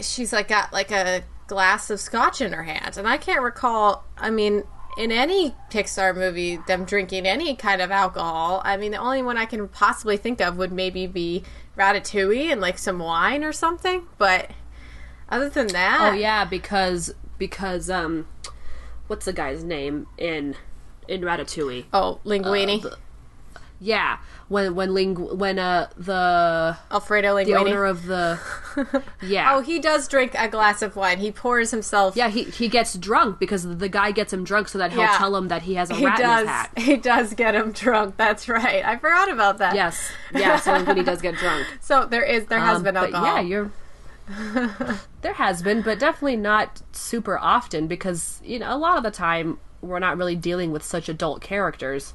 she's 0.00 0.32
like 0.32 0.48
got 0.48 0.72
like 0.72 0.90
a 0.90 1.22
glass 1.46 1.90
of 1.90 2.00
scotch 2.00 2.40
in 2.40 2.52
her 2.52 2.64
hand. 2.64 2.96
And 2.96 3.08
I 3.08 3.16
can't 3.16 3.42
recall, 3.42 4.04
I 4.16 4.30
mean, 4.30 4.64
in 4.98 5.12
any 5.12 5.54
Pixar 5.70 6.12
movie, 6.14 6.58
them 6.66 6.84
drinking 6.84 7.24
any 7.24 7.54
kind 7.54 7.80
of 7.80 7.92
alcohol. 7.92 8.60
I 8.64 8.76
mean, 8.76 8.90
the 8.90 8.98
only 8.98 9.22
one 9.22 9.38
I 9.38 9.46
can 9.46 9.68
possibly 9.68 10.16
think 10.16 10.40
of 10.40 10.56
would 10.58 10.72
maybe 10.72 11.06
be 11.06 11.44
Ratatouille 11.78 12.50
and 12.50 12.60
like 12.60 12.78
some 12.78 12.98
wine 12.98 13.44
or 13.44 13.52
something. 13.52 14.08
But 14.18 14.50
other 15.28 15.48
than 15.48 15.68
that, 15.68 15.98
Oh 16.00 16.14
yeah, 16.16 16.44
because 16.44 17.14
because 17.38 17.88
um, 17.88 18.26
what's 19.06 19.24
the 19.24 19.32
guy's 19.32 19.62
name 19.62 20.08
in 20.18 20.56
in 21.06 21.20
Ratatouille? 21.22 21.84
Oh, 21.92 22.18
Linguini. 22.24 22.84
Uh, 22.84 22.88
the- 22.90 22.98
Yeah, 23.80 24.18
when 24.48 24.74
when 24.74 24.92
ling 24.92 25.14
when 25.38 25.58
uh 25.60 25.88
the 25.96 26.76
Alfredo 26.90 27.44
the 27.44 27.54
owner 27.54 27.84
of 27.84 28.06
the 28.06 28.40
yeah 29.22 29.54
oh, 29.54 29.60
he 29.60 29.78
does 29.78 30.08
drink 30.08 30.34
a 30.36 30.48
glass 30.48 30.82
of 30.82 30.96
wine. 30.96 31.18
He 31.18 31.30
pours 31.30 31.70
himself. 31.70 32.16
yeah 32.16 32.28
he 32.28 32.42
he 32.44 32.66
gets 32.66 32.94
drunk 32.94 33.38
because 33.38 33.76
the 33.78 33.88
guy 33.88 34.10
gets 34.10 34.32
him 34.32 34.42
drunk 34.42 34.68
so 34.68 34.78
that 34.78 34.90
he'll 34.90 35.02
Yeah. 35.02 35.16
tell 35.18 35.36
him 35.36 35.46
that 35.48 35.62
he 35.62 35.74
has 35.74 35.90
a 35.90 35.94
he 35.94 36.06
rat 36.06 36.18
in 36.18 36.26
does. 36.26 36.40
his 36.40 36.48
hat. 36.48 36.70
He 36.78 36.96
does 36.96 37.34
get 37.34 37.54
him 37.54 37.70
drunk. 37.70 38.16
That's 38.16 38.48
right. 38.48 38.84
I 38.84 38.96
forgot 38.96 39.30
about 39.30 39.58
that. 39.58 39.76
Yes, 39.76 40.10
yeah. 40.34 40.58
So 40.58 40.72
when 40.84 40.96
he 40.96 41.04
does 41.04 41.22
get 41.22 41.36
drunk, 41.36 41.64
So 41.80 42.04
there 42.04 42.24
is 42.24 42.46
there 42.46 42.58
has 42.58 42.78
Um, 42.78 42.82
been 42.82 42.96
alcohol. 42.96 43.26
yeah, 43.26 43.40
you're. 43.40 43.70
there 45.22 45.34
has 45.34 45.62
been, 45.62 45.82
but 45.82 45.98
definitely 45.98 46.36
not 46.36 46.82
super 46.92 47.38
often 47.38 47.86
because 47.86 48.40
you 48.44 48.58
know 48.58 48.74
a 48.74 48.76
lot 48.76 48.96
of 48.96 49.02
the 49.02 49.10
time 49.10 49.58
we're 49.80 49.98
not 50.00 50.16
really 50.18 50.36
dealing 50.36 50.72
with 50.72 50.82
such 50.82 51.08
adult 51.08 51.40
characters. 51.40 52.12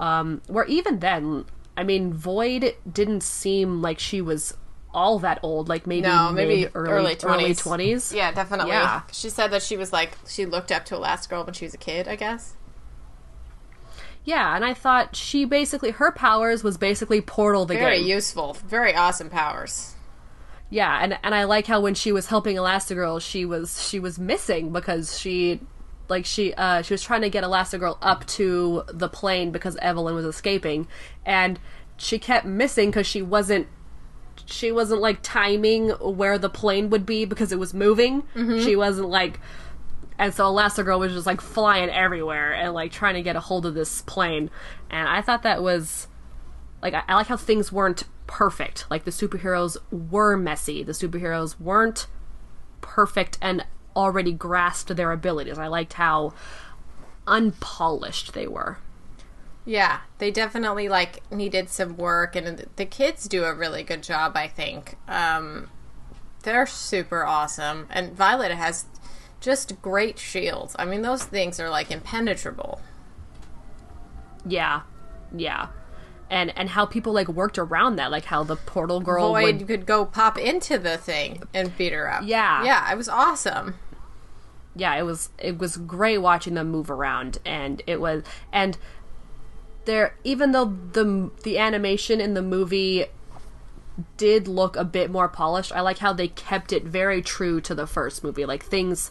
Um, 0.00 0.40
where 0.48 0.64
even 0.64 0.98
then, 1.00 1.44
I 1.76 1.84
mean, 1.84 2.12
Void 2.12 2.74
didn't 2.90 3.22
seem 3.22 3.82
like 3.82 3.98
she 3.98 4.20
was 4.20 4.54
all 4.92 5.18
that 5.20 5.38
old. 5.42 5.68
Like 5.68 5.86
maybe 5.86 6.02
no, 6.08 6.32
maybe 6.32 6.66
early 6.74 7.16
early 7.22 7.54
twenties. 7.54 8.12
Yeah, 8.12 8.32
definitely. 8.32 8.72
Yeah. 8.72 9.02
She 9.12 9.28
said 9.28 9.48
that 9.48 9.62
she 9.62 9.76
was 9.76 9.92
like 9.92 10.16
she 10.26 10.46
looked 10.46 10.72
up 10.72 10.84
to 10.86 10.94
Elastigirl 10.96 11.44
when 11.44 11.54
she 11.54 11.66
was 11.66 11.74
a 11.74 11.78
kid. 11.78 12.08
I 12.08 12.16
guess. 12.16 12.54
Yeah, 14.24 14.54
and 14.54 14.64
I 14.64 14.74
thought 14.74 15.16
she 15.16 15.44
basically 15.44 15.90
her 15.92 16.10
powers 16.12 16.64
was 16.64 16.76
basically 16.76 17.20
Portal 17.20 17.66
the 17.66 17.74
Very 17.74 17.98
game. 17.98 18.08
useful. 18.08 18.54
Very 18.66 18.94
awesome 18.94 19.30
powers. 19.30 19.94
Yeah, 20.70 20.98
and 21.02 21.18
and 21.22 21.34
I 21.34 21.44
like 21.44 21.66
how 21.66 21.80
when 21.80 21.94
she 21.94 22.10
was 22.10 22.26
helping 22.26 22.56
Elastigirl, 22.56 23.20
she 23.20 23.44
was 23.44 23.86
she 23.86 24.00
was 24.00 24.18
missing 24.18 24.72
because 24.72 25.18
she 25.18 25.60
like 26.10 26.26
she 26.26 26.52
uh 26.54 26.82
she 26.82 26.92
was 26.92 27.02
trying 27.02 27.22
to 27.22 27.30
get 27.30 27.44
Elastigirl 27.44 27.96
up 28.02 28.26
to 28.26 28.82
the 28.88 29.08
plane 29.08 29.50
because 29.52 29.76
Evelyn 29.76 30.14
was 30.14 30.24
escaping 30.24 30.88
and 31.24 31.58
she 31.96 32.18
kept 32.18 32.44
missing 32.44 32.90
cuz 32.92 33.06
she 33.06 33.22
wasn't 33.22 33.68
she 34.46 34.72
wasn't 34.72 35.00
like 35.00 35.18
timing 35.22 35.90
where 35.90 36.36
the 36.36 36.50
plane 36.50 36.90
would 36.90 37.06
be 37.06 37.24
because 37.24 37.52
it 37.52 37.58
was 37.58 37.72
moving. 37.72 38.24
She 38.60 38.74
wasn't 38.76 39.08
like 39.08 39.40
and 40.18 40.34
so 40.34 40.44
Elastigirl 40.44 40.98
was 40.98 41.12
just 41.12 41.26
like 41.26 41.40
flying 41.40 41.88
everywhere 41.88 42.52
and 42.52 42.74
like 42.74 42.92
trying 42.92 43.14
to 43.14 43.22
get 43.22 43.36
a 43.36 43.40
hold 43.40 43.64
of 43.64 43.74
this 43.74 44.02
plane. 44.02 44.50
And 44.90 45.08
I 45.08 45.22
thought 45.22 45.42
that 45.44 45.62
was 45.62 46.08
like 46.82 46.94
I, 46.94 47.02
I 47.08 47.14
like 47.14 47.28
how 47.28 47.36
things 47.36 47.70
weren't 47.70 48.04
perfect. 48.26 48.86
Like 48.90 49.04
the 49.04 49.10
superheroes 49.10 49.76
were 49.90 50.36
messy. 50.36 50.82
The 50.82 50.92
superheroes 50.92 51.58
weren't 51.60 52.06
perfect 52.80 53.38
and 53.40 53.64
already 53.96 54.32
grasped 54.32 54.94
their 54.96 55.12
abilities. 55.12 55.58
I 55.58 55.66
liked 55.66 55.94
how 55.94 56.32
unpolished 57.26 58.32
they 58.32 58.46
were. 58.46 58.78
Yeah, 59.64 60.00
they 60.18 60.30
definitely 60.30 60.88
like 60.88 61.22
needed 61.30 61.68
some 61.68 61.96
work, 61.96 62.34
and 62.34 62.66
the 62.76 62.86
kids 62.86 63.28
do 63.28 63.44
a 63.44 63.54
really 63.54 63.82
good 63.82 64.02
job. 64.02 64.36
I 64.36 64.48
think 64.48 64.96
um, 65.06 65.68
they're 66.42 66.66
super 66.66 67.24
awesome, 67.24 67.86
and 67.90 68.12
Violet 68.12 68.52
has 68.52 68.86
just 69.40 69.80
great 69.82 70.18
shields. 70.18 70.74
I 70.78 70.84
mean, 70.84 71.02
those 71.02 71.24
things 71.24 71.60
are 71.60 71.70
like 71.70 71.90
impenetrable. 71.90 72.80
Yeah. 74.46 74.82
Yeah. 75.34 75.68
And 76.30 76.56
and 76.56 76.70
how 76.70 76.86
people 76.86 77.12
like 77.12 77.28
worked 77.28 77.58
around 77.58 77.96
that, 77.96 78.12
like 78.12 78.26
how 78.26 78.44
the 78.44 78.54
portal 78.56 79.00
girl 79.00 79.30
Void 79.32 79.42
would 79.58 79.66
could 79.66 79.84
go 79.84 80.06
pop 80.06 80.38
into 80.38 80.78
the 80.78 80.96
thing 80.96 81.42
and 81.52 81.76
beat 81.76 81.92
her 81.92 82.10
up. 82.10 82.22
Yeah. 82.24 82.64
yeah, 82.64 82.92
it 82.92 82.96
was 82.96 83.08
awesome. 83.08 83.74
yeah, 84.76 84.94
it 84.94 85.02
was 85.02 85.30
it 85.38 85.58
was 85.58 85.76
great 85.76 86.18
watching 86.18 86.54
them 86.54 86.70
move 86.70 86.88
around, 86.90 87.38
and 87.44 87.82
it 87.86 88.00
was 88.00 88.22
and 88.52 88.78
there 89.86 90.14
even 90.22 90.52
though 90.52 90.66
the 90.92 91.30
the 91.42 91.58
animation 91.58 92.20
in 92.20 92.34
the 92.34 92.42
movie 92.42 93.06
did 94.16 94.46
look 94.46 94.76
a 94.76 94.84
bit 94.84 95.10
more 95.10 95.28
polished, 95.28 95.72
I 95.72 95.80
like 95.80 95.98
how 95.98 96.12
they 96.12 96.28
kept 96.28 96.72
it 96.72 96.84
very 96.84 97.22
true 97.22 97.60
to 97.62 97.74
the 97.74 97.86
first 97.88 98.22
movie. 98.22 98.46
Like 98.46 98.64
things, 98.64 99.10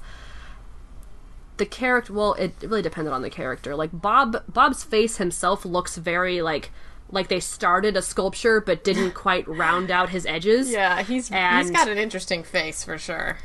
the 1.57 1.65
character. 1.65 2.13
Well, 2.13 2.33
it 2.35 2.53
really 2.61 2.81
depended 2.81 3.13
on 3.13 3.21
the 3.23 3.29
character. 3.29 3.75
Like 3.75 3.89
Bob 3.91 4.43
Bob's 4.51 4.83
face 4.83 5.17
himself 5.17 5.65
looks 5.65 5.97
very 5.97 6.41
like 6.41 6.71
like 7.11 7.27
they 7.27 7.39
started 7.39 7.97
a 7.97 8.01
sculpture 8.01 8.61
but 8.61 8.83
didn't 8.83 9.11
quite 9.13 9.47
round 9.47 9.89
out 9.91 10.09
his 10.09 10.25
edges. 10.25 10.71
Yeah, 10.79 10.97
he's 11.03 11.27
he's 11.29 11.31
And- 11.31 11.73
got 11.73 11.87
an 11.87 11.97
interesting 11.97 12.43
face 12.43 12.83
for 12.83 12.97
sure. 12.97 13.37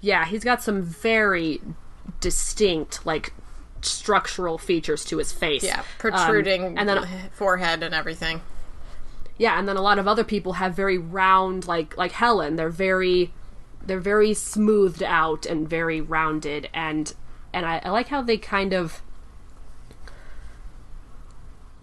Yeah, 0.00 0.24
he's 0.24 0.44
got 0.44 0.62
some 0.62 0.82
very 0.82 1.60
distinct, 2.20 3.04
like 3.04 3.32
structural 3.82 4.58
features 4.58 5.04
to 5.06 5.18
his 5.18 5.32
face. 5.32 5.62
Yeah, 5.62 5.80
Um, 5.80 5.84
protruding 5.98 6.78
and 6.78 6.88
then 6.88 7.06
forehead 7.32 7.82
and 7.82 7.94
everything. 7.94 8.40
yeah, 9.38 9.58
and 9.58 9.68
then 9.68 9.76
a 9.76 9.82
lot 9.82 9.98
of 9.98 10.06
other 10.08 10.24
people 10.24 10.54
have 10.54 10.74
very 10.74 10.98
round, 10.98 11.66
like 11.66 11.96
like 11.96 12.12
Helen. 12.12 12.56
They're 12.56 12.68
very 12.70 13.32
they're 13.84 14.00
very 14.00 14.34
smoothed 14.34 15.02
out 15.02 15.46
and 15.46 15.68
very 15.68 16.00
rounded, 16.00 16.68
and 16.74 17.12
and 17.52 17.66
I, 17.66 17.80
I 17.84 17.90
like 17.90 18.08
how 18.08 18.22
they 18.22 18.36
kind 18.38 18.72
of 18.72 19.02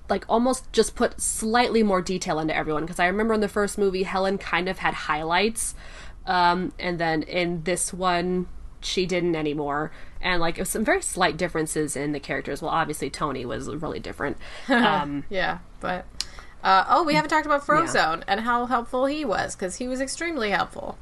like 0.09 0.25
almost 0.29 0.71
just 0.71 0.95
put 0.95 1.19
slightly 1.21 1.83
more 1.83 2.01
detail 2.01 2.39
into 2.39 2.55
everyone 2.55 2.83
because 2.83 2.99
I 2.99 3.07
remember 3.07 3.33
in 3.33 3.41
the 3.41 3.47
first 3.47 3.77
movie 3.77 4.03
Helen 4.03 4.37
kind 4.37 4.69
of 4.69 4.79
had 4.79 4.93
highlights, 4.93 5.75
um, 6.25 6.73
and 6.79 6.99
then 6.99 7.23
in 7.23 7.63
this 7.63 7.93
one 7.93 8.47
she 8.79 9.05
didn't 9.05 9.35
anymore, 9.35 9.91
and 10.21 10.39
like 10.39 10.57
it 10.57 10.61
was 10.61 10.69
some 10.69 10.85
very 10.85 11.01
slight 11.01 11.37
differences 11.37 11.95
in 11.95 12.11
the 12.11 12.19
characters. 12.19 12.61
Well, 12.61 12.71
obviously 12.71 13.09
Tony 13.09 13.45
was 13.45 13.67
really 13.67 13.99
different. 13.99 14.37
Um, 14.69 15.25
Yeah, 15.29 15.59
but 15.79 16.05
uh, 16.63 16.85
oh, 16.89 17.03
we 17.03 17.13
haven't 17.13 17.29
talked 17.29 17.45
about 17.45 17.65
Frozone 17.65 18.23
and 18.27 18.41
how 18.41 18.65
helpful 18.65 19.05
he 19.05 19.23
was 19.25 19.55
because 19.55 19.77
he 19.77 19.87
was 19.87 20.01
extremely 20.01 20.49
helpful. 20.51 20.97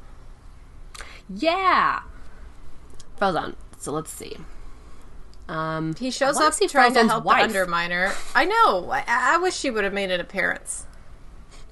Yeah. 1.30 2.02
Frozone. 3.20 3.56
So 3.78 3.92
let's 3.92 4.12
see. 4.12 4.38
Um, 5.48 5.94
He 5.96 6.10
shows 6.12 6.38
up 6.38 6.54
see 6.54 6.68
trying 6.68 6.94
to 6.96 7.08
help 7.08 7.24
wife. 7.24 7.52
the 7.52 7.60
Underminer. 7.60 8.14
I 8.36 8.46
know. 8.46 8.90
I, 8.92 9.04
I 9.08 9.38
wish 9.38 9.56
she 9.56 9.70
would 9.70 9.84
have 9.84 9.94
made 9.94 10.10
an 10.12 10.20
appearance. 10.20 10.86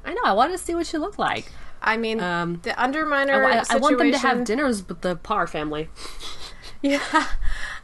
I 0.06 0.14
know. 0.14 0.22
I 0.26 0.34
wanted 0.34 0.52
to 0.54 0.58
see 0.64 0.76
what 0.76 0.86
she 0.86 0.98
looked 0.98 1.18
like. 1.18 1.52
I 1.82 1.98
mean, 1.98 2.20
Um, 2.22 2.60
the 2.64 2.70
Underminer. 2.72 3.46
I, 3.46 3.60
I- 3.60 3.64
I 3.72 3.78
want 3.78 3.98
them 3.98 4.12
to 4.12 4.18
have 4.18 4.44
dinners 4.46 4.88
with 4.88 5.02
the 5.02 5.16
Parr 5.16 5.48
family. 5.48 5.90
Yeah, 6.86 7.28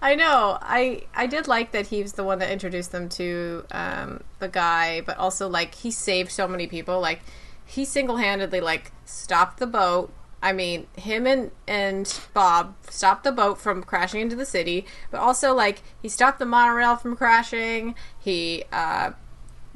I 0.02 0.14
know. 0.16 0.58
I 0.62 1.04
I 1.16 1.26
did 1.26 1.48
like 1.48 1.72
that 1.72 1.88
he 1.88 2.02
was 2.02 2.14
the 2.14 2.24
one 2.26 2.40
that 2.40 2.52
introduced 2.52 2.92
them 2.92 3.08
to 3.10 3.64
um, 3.72 4.24
the 4.40 4.50
guy, 4.50 5.00
but 5.00 5.18
also 5.18 5.48
like 5.48 5.74
he 5.76 5.90
saved 5.90 6.30
so 6.34 6.50
many 6.50 6.68
people. 6.68 7.00
Like 7.00 7.22
he 7.66 7.86
single 7.86 8.18
handedly 8.18 8.60
like 8.60 8.92
stopped 9.06 9.60
the 9.60 9.68
boat. 9.68 10.12
I 10.42 10.54
mean, 10.54 10.88
him 10.96 11.28
and 11.28 11.52
and 11.68 12.20
Bob 12.34 12.76
stopped 12.90 13.24
the 13.24 13.32
boat 13.32 13.60
from 13.60 13.84
crashing 13.84 14.22
into 14.22 14.36
the 14.36 14.46
city, 14.46 14.86
but 15.12 15.20
also 15.20 15.54
like 15.54 15.82
he 16.02 16.08
stopped 16.08 16.40
the 16.40 16.46
monorail 16.46 16.96
from 16.96 17.16
crashing. 17.16 17.96
He, 18.18 18.64
uh, 18.72 19.12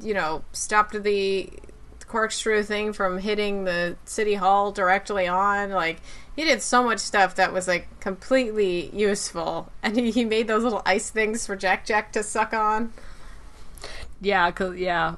you 0.00 0.14
know, 0.14 0.44
stopped 0.52 1.02
the 1.02 1.50
corkscrew 2.06 2.62
thing 2.62 2.92
from 2.92 3.18
hitting 3.18 3.64
the 3.64 3.96
city 4.04 4.34
hall 4.34 4.72
directly 4.72 5.26
on. 5.26 5.70
Like 5.70 6.00
he 6.34 6.44
did 6.44 6.62
so 6.62 6.82
much 6.82 7.00
stuff 7.00 7.34
that 7.34 7.52
was 7.52 7.68
like 7.68 8.00
completely 8.00 8.88
useful, 8.94 9.70
and 9.82 9.96
he, 9.96 10.10
he 10.10 10.24
made 10.24 10.48
those 10.48 10.62
little 10.62 10.82
ice 10.86 11.10
things 11.10 11.46
for 11.46 11.56
Jack 11.56 11.84
Jack 11.84 12.12
to 12.12 12.22
suck 12.22 12.54
on. 12.54 12.94
Yeah, 14.22 14.50
cause 14.50 14.76
yeah, 14.76 15.16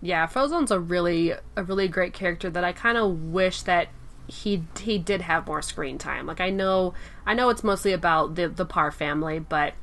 yeah. 0.00 0.26
Frozone's 0.26 0.70
a 0.70 0.80
really 0.80 1.34
a 1.54 1.62
really 1.62 1.88
great 1.88 2.14
character 2.14 2.48
that 2.48 2.64
I 2.64 2.72
kind 2.72 2.96
of 2.96 3.24
wish 3.24 3.60
that 3.62 3.88
he 4.32 4.64
he 4.80 4.98
did 4.98 5.20
have 5.20 5.46
more 5.46 5.60
screen 5.62 5.98
time. 5.98 6.26
Like 6.26 6.40
I 6.40 6.50
know 6.50 6.94
I 7.26 7.34
know 7.34 7.50
it's 7.50 7.62
mostly 7.62 7.92
about 7.92 8.34
the 8.34 8.48
the 8.48 8.64
Parr 8.64 8.90
family, 8.90 9.38
but. 9.38 9.74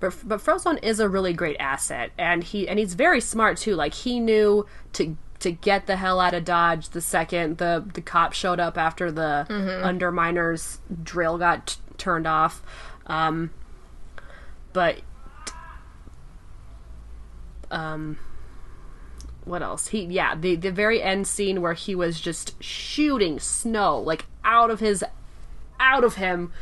But, 0.00 0.16
but 0.24 0.40
Frozone 0.40 0.82
is 0.82 1.00
a 1.00 1.08
really 1.08 1.32
great 1.32 1.56
asset, 1.58 2.10
and 2.18 2.44
he 2.44 2.68
and 2.68 2.78
he's 2.78 2.92
very 2.92 3.22
smart 3.22 3.56
too. 3.56 3.74
Like 3.74 3.94
he 3.94 4.20
knew 4.20 4.66
to 4.94 5.16
to 5.38 5.52
get 5.52 5.86
the 5.86 5.96
hell 5.96 6.20
out 6.20 6.34
of 6.34 6.44
Dodge 6.44 6.90
the 6.90 7.00
second 7.00 7.56
the 7.56 7.82
the 7.94 8.02
cop 8.02 8.34
showed 8.34 8.60
up 8.60 8.76
after 8.76 9.10
the 9.10 9.46
Underminer's 9.82 10.80
drill 11.02 11.38
got 11.38 11.68
t- 11.68 11.76
turned 11.96 12.26
off. 12.26 12.62
Um, 13.06 13.50
but 14.74 14.98
um 17.70 18.18
what 19.44 19.62
else 19.62 19.88
he 19.88 20.04
yeah 20.04 20.34
the 20.34 20.56
the 20.56 20.70
very 20.72 21.02
end 21.02 21.26
scene 21.26 21.60
where 21.60 21.74
he 21.74 21.94
was 21.94 22.20
just 22.20 22.62
shooting 22.62 23.38
snow 23.38 23.98
like 23.98 24.24
out 24.44 24.70
of 24.70 24.80
his 24.80 25.04
out 25.78 26.02
of 26.04 26.14
him 26.14 26.52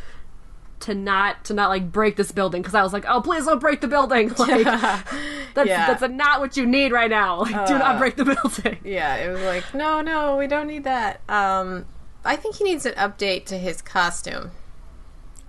to 0.80 0.94
not 0.94 1.44
to 1.44 1.54
not 1.54 1.68
like 1.68 1.92
break 1.92 2.16
this 2.16 2.32
building 2.32 2.60
because 2.60 2.74
I 2.74 2.82
was 2.82 2.92
like, 2.92 3.04
oh 3.06 3.20
please 3.20 3.44
don't 3.44 3.60
break 3.60 3.80
the 3.80 3.86
building. 3.88 4.30
Like 4.38 4.64
that's 4.64 5.68
Yeah. 5.68 5.86
that's 5.94 6.02
not 6.12 6.40
what 6.40 6.56
you 6.56 6.66
need 6.66 6.90
right 6.90 7.08
now. 7.10 7.40
Like, 7.42 7.66
do 7.68 7.78
not 7.78 7.98
break 7.98 8.16
the 8.16 8.24
building. 8.24 8.78
Yeah, 8.84 9.14
it 9.16 9.30
was 9.30 9.42
like, 9.42 9.72
no, 9.74 10.00
no, 10.00 10.36
we 10.36 10.48
don't 10.48 10.66
need 10.66 10.82
that. 10.84 11.20
Um, 11.28 11.84
I 12.24 12.34
think 12.34 12.56
he 12.56 12.64
needs 12.64 12.84
an 12.84 12.94
update 12.94 13.46
to 13.46 13.58
his 13.58 13.80
costume. 13.80 14.50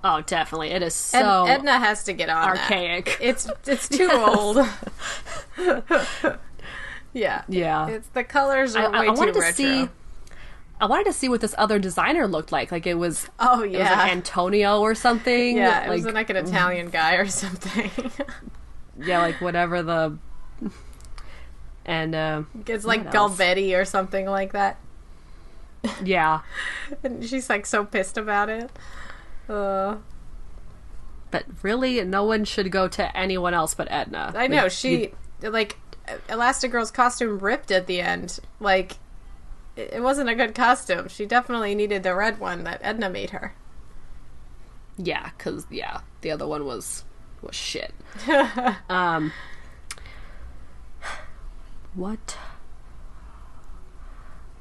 Oh, 0.04 0.22
definitely. 0.22 0.70
It 0.72 0.84
is 0.84 0.94
Ed- 1.16 1.22
so 1.22 1.46
Edna 1.46 1.80
has 1.80 2.04
to 2.04 2.14
get 2.14 2.30
on 2.30 2.42
that. 2.56 2.60
archaic. 2.62 3.18
It's 3.22 3.50
it's 3.66 3.88
too 3.90 4.12
old. 4.12 4.58
Yeah, 7.14 7.44
yeah. 7.48 7.88
It's 7.88 8.08
the 8.10 8.24
colors 8.24 8.76
I, 8.76 8.86
are 8.86 8.94
I- 8.96 9.00
way 9.02 9.08
I 9.08 9.12
wanted 9.12 9.34
too 9.34 9.40
to 9.40 9.46
retro. 9.46 9.54
see. 9.86 9.90
I 10.82 10.86
wanted 10.86 11.06
to 11.06 11.14
see 11.14 11.30
what 11.30 11.40
this 11.40 11.56
other 11.58 11.80
designer 11.80 12.28
looked 12.28 12.52
like. 12.52 12.72
Like 12.72 12.86
it 12.86 12.96
was, 12.96 13.30
Oh 13.40 13.64
yeah, 13.64 13.78
it 13.78 13.82
was 13.82 13.90
like 13.92 14.12
Antonio 14.12 14.82
or 14.82 14.96
something. 14.96 15.56
yeah. 15.58 15.86
It 15.86 15.90
was 15.90 16.04
like 16.06 16.30
an 16.30 16.36
Italian 16.36 16.90
guy 16.90 17.14
or 17.16 17.28
something. 17.28 17.90
yeah, 19.00 19.20
like 19.20 19.40
whatever 19.40 19.82
the. 19.82 20.18
And 21.86 22.16
uh, 22.16 22.44
it's 22.68 22.86
like? 22.86 23.12
Galvetti 23.12 23.78
or 23.80 23.86
something 23.86 24.26
like 24.26 24.54
that. 24.54 24.78
yeah, 26.04 26.42
And 27.04 27.24
she's 27.26 27.50
like 27.50 27.66
so 27.66 27.86
pissed 27.86 28.18
about 28.18 28.50
it. 28.50 28.70
Uh, 29.50 29.98
but 31.30 31.44
really, 31.62 32.02
no 32.06 32.24
one 32.24 32.46
should 32.46 32.72
go 32.72 32.88
to 32.88 33.18
anyone 33.18 33.54
else 33.54 33.74
but 33.74 33.88
Edna. 33.92 34.32
I 34.36 34.48
know 34.48 34.64
Like, 34.64 34.72
she 34.72 35.14
like 35.42 35.78
Elastigirl's 36.08 36.92
costume 36.92 37.40
ripped 37.40 37.72
at 37.72 37.88
the 37.88 38.02
end. 38.02 38.40
Like 38.60 38.98
it 39.76 40.02
wasn't 40.02 40.30
a 40.30 40.36
good 40.36 40.54
costume. 40.54 41.08
She 41.08 41.26
definitely 41.26 41.76
needed 41.76 42.04
the 42.04 42.16
red 42.16 42.40
one 42.40 42.64
that 42.64 42.80
Edna 42.84 43.10
made 43.10 43.32
her. 43.32 43.54
Yeah, 44.98 45.32
because 45.38 45.66
yeah, 45.70 46.02
the 46.22 46.32
other 46.32 46.48
one 46.48 46.66
was 46.66 47.04
was 47.42 47.56
shit. 47.56 47.94
um, 48.90 49.32
what? 51.94 52.38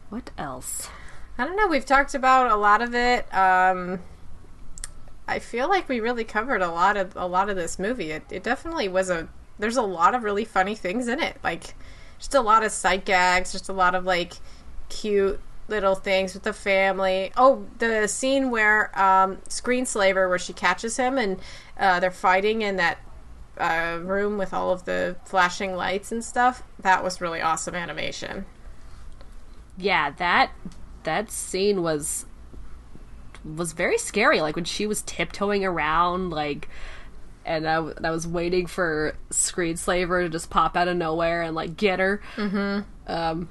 What 0.08 0.30
else? 0.36 0.88
I 1.38 1.46
don't 1.46 1.56
know. 1.56 1.68
We've 1.68 1.86
talked 1.86 2.14
about 2.14 2.50
a 2.50 2.56
lot 2.56 2.82
of 2.82 2.94
it. 2.94 3.32
Um, 3.34 4.00
I 5.26 5.38
feel 5.38 5.68
like 5.68 5.88
we 5.88 6.00
really 6.00 6.24
covered 6.24 6.60
a 6.62 6.68
lot 6.68 6.96
of 6.96 7.16
a 7.16 7.26
lot 7.26 7.48
of 7.48 7.56
this 7.56 7.78
movie. 7.78 8.10
It, 8.10 8.24
it 8.30 8.42
definitely 8.42 8.88
was 8.88 9.10
a. 9.10 9.28
There's 9.58 9.76
a 9.76 9.82
lot 9.82 10.14
of 10.14 10.24
really 10.24 10.44
funny 10.44 10.74
things 10.74 11.08
in 11.08 11.20
it. 11.20 11.36
Like 11.42 11.74
just 12.18 12.34
a 12.34 12.40
lot 12.40 12.64
of 12.64 12.72
sight 12.72 13.04
gags. 13.04 13.52
Just 13.52 13.68
a 13.68 13.72
lot 13.72 13.94
of 13.94 14.04
like 14.04 14.34
cute 14.88 15.40
little 15.68 15.94
things 15.94 16.34
with 16.34 16.42
the 16.42 16.52
family. 16.52 17.32
Oh, 17.36 17.66
the 17.78 18.06
scene 18.06 18.50
where 18.50 18.96
um, 18.98 19.36
Screenslaver, 19.48 20.28
where 20.28 20.38
she 20.38 20.52
catches 20.52 20.96
him 20.96 21.18
and 21.18 21.38
uh, 21.78 22.00
they're 22.00 22.10
fighting 22.10 22.62
in 22.62 22.76
that 22.76 22.98
uh, 23.58 23.98
room 24.02 24.38
with 24.38 24.52
all 24.52 24.70
of 24.70 24.84
the 24.84 25.16
flashing 25.24 25.74
lights 25.74 26.12
and 26.12 26.24
stuff. 26.24 26.62
That 26.80 27.04
was 27.04 27.20
really 27.20 27.40
awesome 27.40 27.74
animation. 27.74 28.46
Yeah, 29.76 30.10
that 30.10 30.50
that 31.04 31.30
scene 31.30 31.82
was 31.82 32.26
was 33.44 33.72
very 33.72 33.98
scary. 33.98 34.40
Like 34.40 34.56
when 34.56 34.64
she 34.64 34.86
was 34.86 35.02
tiptoeing 35.02 35.64
around, 35.64 36.30
like, 36.30 36.68
and 37.44 37.68
I, 37.68 37.74
w- 37.76 37.94
I 38.02 38.10
was 38.10 38.26
waiting 38.26 38.66
for 38.66 39.16
Screenslaver 39.30 40.24
to 40.24 40.28
just 40.28 40.50
pop 40.50 40.76
out 40.76 40.88
of 40.88 40.96
nowhere 40.96 41.42
and 41.42 41.54
like 41.54 41.76
get 41.76 41.98
her. 41.98 42.22
Mm-hmm. 42.36 43.12
Um, 43.12 43.48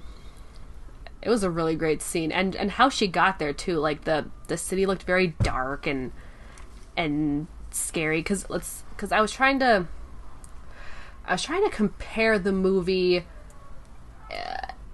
it 1.22 1.30
was 1.30 1.44
a 1.44 1.50
really 1.50 1.76
great 1.76 2.02
scene, 2.02 2.32
and 2.32 2.56
and 2.56 2.72
how 2.72 2.90
she 2.90 3.08
got 3.08 3.40
there 3.40 3.54
too. 3.54 3.78
Like 3.78 4.06
the 4.06 4.26
the 4.48 4.58
city 4.58 4.86
looked 4.86 5.04
very 5.04 5.28
dark 5.44 5.86
and 5.86 6.12
and 6.98 7.48
scary 7.70 8.20
because 8.20 8.50
let's 8.50 8.84
because 8.92 9.12
I 9.12 9.22
was 9.22 9.32
trying 9.32 9.60
to 9.60 9.88
I 11.26 11.34
was 11.34 11.44
trying 11.44 11.64
to 11.64 11.70
compare 11.70 12.40
the 12.40 12.52
movie 12.52 13.26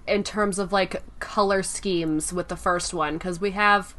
in 0.08 0.24
terms 0.24 0.58
of 0.60 0.72
like 0.72 1.02
color 1.20 1.62
schemes 1.62 2.32
with 2.32 2.48
the 2.48 2.56
first 2.56 2.94
one 2.94 3.14
because 3.14 3.40
we 3.40 3.52
have 3.52 3.96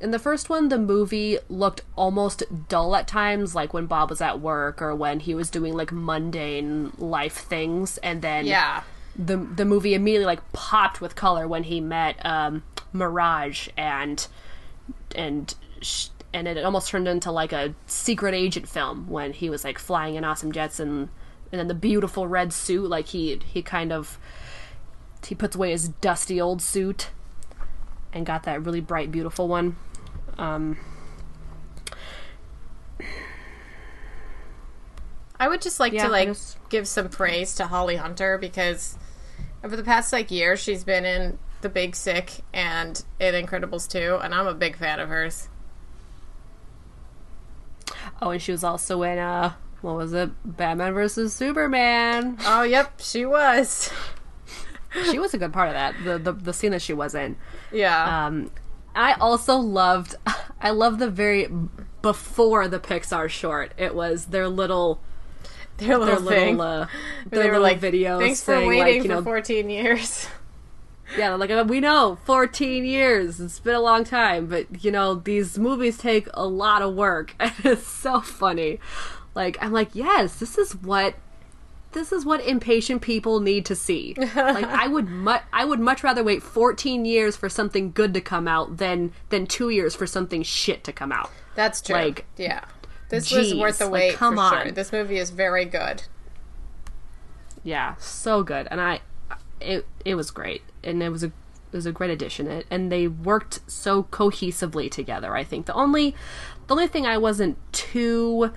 in 0.00 0.10
the 0.12 0.18
first 0.18 0.48
one 0.48 0.68
the 0.68 0.78
movie 0.78 1.38
looked 1.48 1.82
almost 1.96 2.42
dull 2.68 2.96
at 2.96 3.06
times 3.06 3.54
like 3.54 3.74
when 3.74 3.86
bob 3.86 4.08
was 4.10 4.20
at 4.20 4.40
work 4.40 4.80
or 4.80 4.94
when 4.94 5.20
he 5.20 5.34
was 5.34 5.50
doing 5.50 5.74
like 5.74 5.92
mundane 5.92 6.90
life 6.98 7.34
things 7.36 7.98
and 7.98 8.22
then 8.22 8.46
Yeah. 8.46 8.82
the 9.16 9.36
the 9.36 9.64
movie 9.64 9.94
immediately 9.94 10.24
like 10.26 10.52
popped 10.52 11.00
with 11.00 11.14
color 11.16 11.46
when 11.46 11.64
he 11.64 11.80
met 11.80 12.16
um 12.24 12.62
mirage 12.92 13.68
and 13.76 14.26
and 15.14 15.54
sh- 15.82 16.08
and 16.32 16.46
it 16.48 16.64
almost 16.64 16.88
turned 16.88 17.08
into 17.08 17.30
like 17.30 17.52
a 17.52 17.74
secret 17.86 18.34
agent 18.34 18.68
film 18.68 19.08
when 19.08 19.32
he 19.32 19.50
was 19.50 19.64
like 19.64 19.78
flying 19.78 20.14
in 20.14 20.24
awesome 20.24 20.50
jets 20.52 20.80
and 20.80 21.08
and 21.52 21.58
then 21.58 21.66
the 21.68 21.74
beautiful 21.74 22.26
red 22.28 22.52
suit 22.52 22.88
like 22.88 23.08
he 23.08 23.40
he 23.44 23.60
kind 23.62 23.92
of 23.92 24.18
he 25.26 25.34
puts 25.34 25.56
away 25.56 25.72
his 25.72 25.88
dusty 25.88 26.40
old 26.40 26.62
suit 26.62 27.10
and 28.12 28.24
got 28.24 28.44
that 28.44 28.64
really 28.64 28.80
bright 28.80 29.10
beautiful 29.12 29.46
one 29.48 29.76
um 30.40 30.76
I 35.38 35.48
would 35.48 35.62
just 35.62 35.80
like 35.80 35.92
Yeah, 35.92 36.04
to 36.06 36.10
like 36.10 36.28
just- 36.28 36.58
give 36.68 36.86
some 36.86 37.08
praise 37.08 37.54
to 37.56 37.66
Holly 37.66 37.96
Hunter 37.96 38.38
because 38.38 38.98
over 39.64 39.76
the 39.76 39.84
past 39.84 40.12
like 40.12 40.30
year 40.30 40.56
she's 40.56 40.84
been 40.84 41.04
in 41.04 41.38
The 41.62 41.68
Big 41.68 41.96
Sick 41.96 42.40
and 42.52 43.02
in 43.18 43.34
Incredibles 43.34 43.88
2 43.88 44.18
and 44.22 44.34
I'm 44.34 44.46
a 44.46 44.54
big 44.54 44.76
fan 44.76 45.00
of 45.00 45.08
hers. 45.08 45.48
oh 48.22 48.30
and 48.30 48.40
she 48.42 48.52
was 48.52 48.64
also 48.64 49.02
in 49.02 49.18
uh 49.18 49.52
what 49.80 49.96
was 49.96 50.12
it 50.12 50.30
batman 50.44 50.92
versus 50.92 51.32
superman 51.32 52.36
Oh, 52.44 52.62
yep, 52.62 53.00
she 53.00 53.24
was. 53.24 53.90
she 55.10 55.18
was 55.18 55.32
a 55.32 55.38
good 55.38 55.52
part 55.54 55.68
of 55.68 55.74
that 55.74 55.94
the 56.04 56.18
the, 56.18 56.32
the 56.32 56.52
scene 56.52 56.72
that 56.72 56.82
she 56.82 56.92
was 56.92 57.14
in 57.14 57.36
Yeah. 57.72 58.26
Um, 58.26 58.50
I 58.94 59.14
also 59.14 59.56
loved. 59.56 60.16
I 60.60 60.70
love 60.70 60.98
the 60.98 61.10
very 61.10 61.48
before 62.02 62.68
the 62.68 62.78
Pixar 62.78 63.28
short. 63.28 63.72
It 63.76 63.94
was 63.94 64.26
their 64.26 64.48
little, 64.48 65.00
their 65.78 65.96
little 65.98 66.20
their 66.20 66.38
thing. 66.38 66.58
little, 66.58 66.82
uh, 66.82 66.86
their 67.26 67.42
they 67.44 67.50
were 67.50 67.58
like, 67.58 67.80
videos. 67.80 68.18
Thanks 68.20 68.40
for 68.42 68.52
saying, 68.56 68.68
waiting 68.68 68.84
like, 68.84 68.94
you 68.96 69.02
for 69.02 69.08
know, 69.08 69.22
14 69.22 69.70
years. 69.70 70.28
yeah, 71.18 71.34
like 71.34 71.50
we 71.68 71.80
know, 71.80 72.18
fourteen 72.24 72.84
years. 72.84 73.40
It's 73.40 73.58
been 73.58 73.74
a 73.74 73.80
long 73.80 74.04
time, 74.04 74.46
but 74.46 74.84
you 74.84 74.90
know 74.90 75.14
these 75.14 75.58
movies 75.58 75.98
take 75.98 76.28
a 76.34 76.46
lot 76.46 76.82
of 76.82 76.94
work, 76.94 77.34
and 77.40 77.52
it's 77.64 77.86
so 77.86 78.20
funny. 78.20 78.78
Like 79.34 79.56
I'm 79.60 79.72
like, 79.72 79.94
yes, 79.94 80.36
this 80.36 80.58
is 80.58 80.74
what. 80.74 81.14
This 81.92 82.12
is 82.12 82.24
what 82.24 82.40
impatient 82.44 83.02
people 83.02 83.40
need 83.40 83.66
to 83.66 83.74
see. 83.74 84.14
like 84.36 84.64
I 84.64 84.86
would, 84.86 85.08
mu- 85.08 85.38
I 85.52 85.64
would 85.64 85.80
much 85.80 86.04
rather 86.04 86.22
wait 86.22 86.42
14 86.42 87.04
years 87.04 87.36
for 87.36 87.48
something 87.48 87.90
good 87.92 88.14
to 88.14 88.20
come 88.20 88.46
out 88.46 88.76
than 88.76 89.12
than 89.30 89.46
two 89.46 89.70
years 89.70 89.94
for 89.94 90.06
something 90.06 90.42
shit 90.42 90.84
to 90.84 90.92
come 90.92 91.10
out. 91.10 91.30
That's 91.56 91.80
true. 91.80 91.96
Like, 91.96 92.26
yeah. 92.36 92.64
This 93.08 93.32
was 93.32 93.54
worth 93.56 93.78
the 93.78 93.86
like, 93.86 93.92
wait 93.92 94.14
come 94.14 94.36
for 94.36 94.48
sure. 94.50 94.68
on. 94.68 94.74
This 94.74 94.92
movie 94.92 95.18
is 95.18 95.30
very 95.30 95.64
good. 95.64 96.04
Yeah, 97.62 97.96
so 97.98 98.42
good, 98.42 98.68
and 98.70 98.80
I, 98.80 99.00
it 99.60 99.86
it 100.04 100.14
was 100.14 100.30
great, 100.30 100.62
and 100.82 101.02
it 101.02 101.10
was 101.10 101.22
a 101.22 101.26
it 101.26 101.76
was 101.76 101.86
a 101.86 101.92
great 101.92 102.10
addition, 102.10 102.46
It- 102.46 102.66
and 102.70 102.90
they 102.90 103.06
worked 103.08 103.60
so 103.70 104.04
cohesively 104.04 104.90
together. 104.90 105.36
I 105.36 105.44
think 105.44 105.66
the 105.66 105.74
only 105.74 106.14
the 106.68 106.74
only 106.74 106.86
thing 106.86 107.04
I 107.04 107.18
wasn't 107.18 107.58
too 107.72 108.52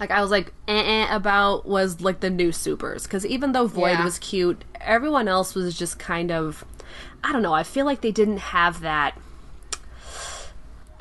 like 0.00 0.10
I 0.10 0.20
was 0.22 0.30
like 0.30 0.52
eh, 0.66 1.04
eh 1.04 1.14
about 1.14 1.66
was 1.66 2.00
like 2.00 2.20
the 2.20 2.30
new 2.30 2.50
supers 2.52 3.04
because 3.04 3.24
even 3.26 3.52
though 3.52 3.66
Void 3.66 3.90
Yeah. 3.90 4.04
was 4.04 4.18
cute, 4.18 4.64
everyone 4.80 5.28
else 5.28 5.54
was 5.54 5.76
just 5.78 5.98
kind 5.98 6.32
of 6.32 6.64
I 7.22 7.32
don't 7.32 7.42
know. 7.42 7.52
I 7.52 7.62
feel 7.62 7.84
like 7.84 8.00
they 8.00 8.10
didn't 8.12 8.38
have 8.38 8.80
that. 8.80 9.16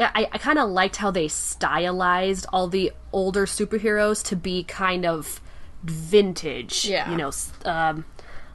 I, 0.02 0.28
I 0.32 0.38
kind 0.38 0.58
of 0.60 0.70
liked 0.70 0.98
how 0.98 1.12
they 1.12 1.28
stylized 1.28 2.46
all 2.54 2.68
the 2.68 2.92
older 3.12 3.46
superheroes 3.46 4.24
to 4.28 4.36
be 4.36 4.64
kind 4.64 5.06
of 5.06 5.42
vintage. 5.84 6.86
Yeah. 6.86 7.10
You 7.12 7.18
know, 7.18 7.32
um, 7.66 8.06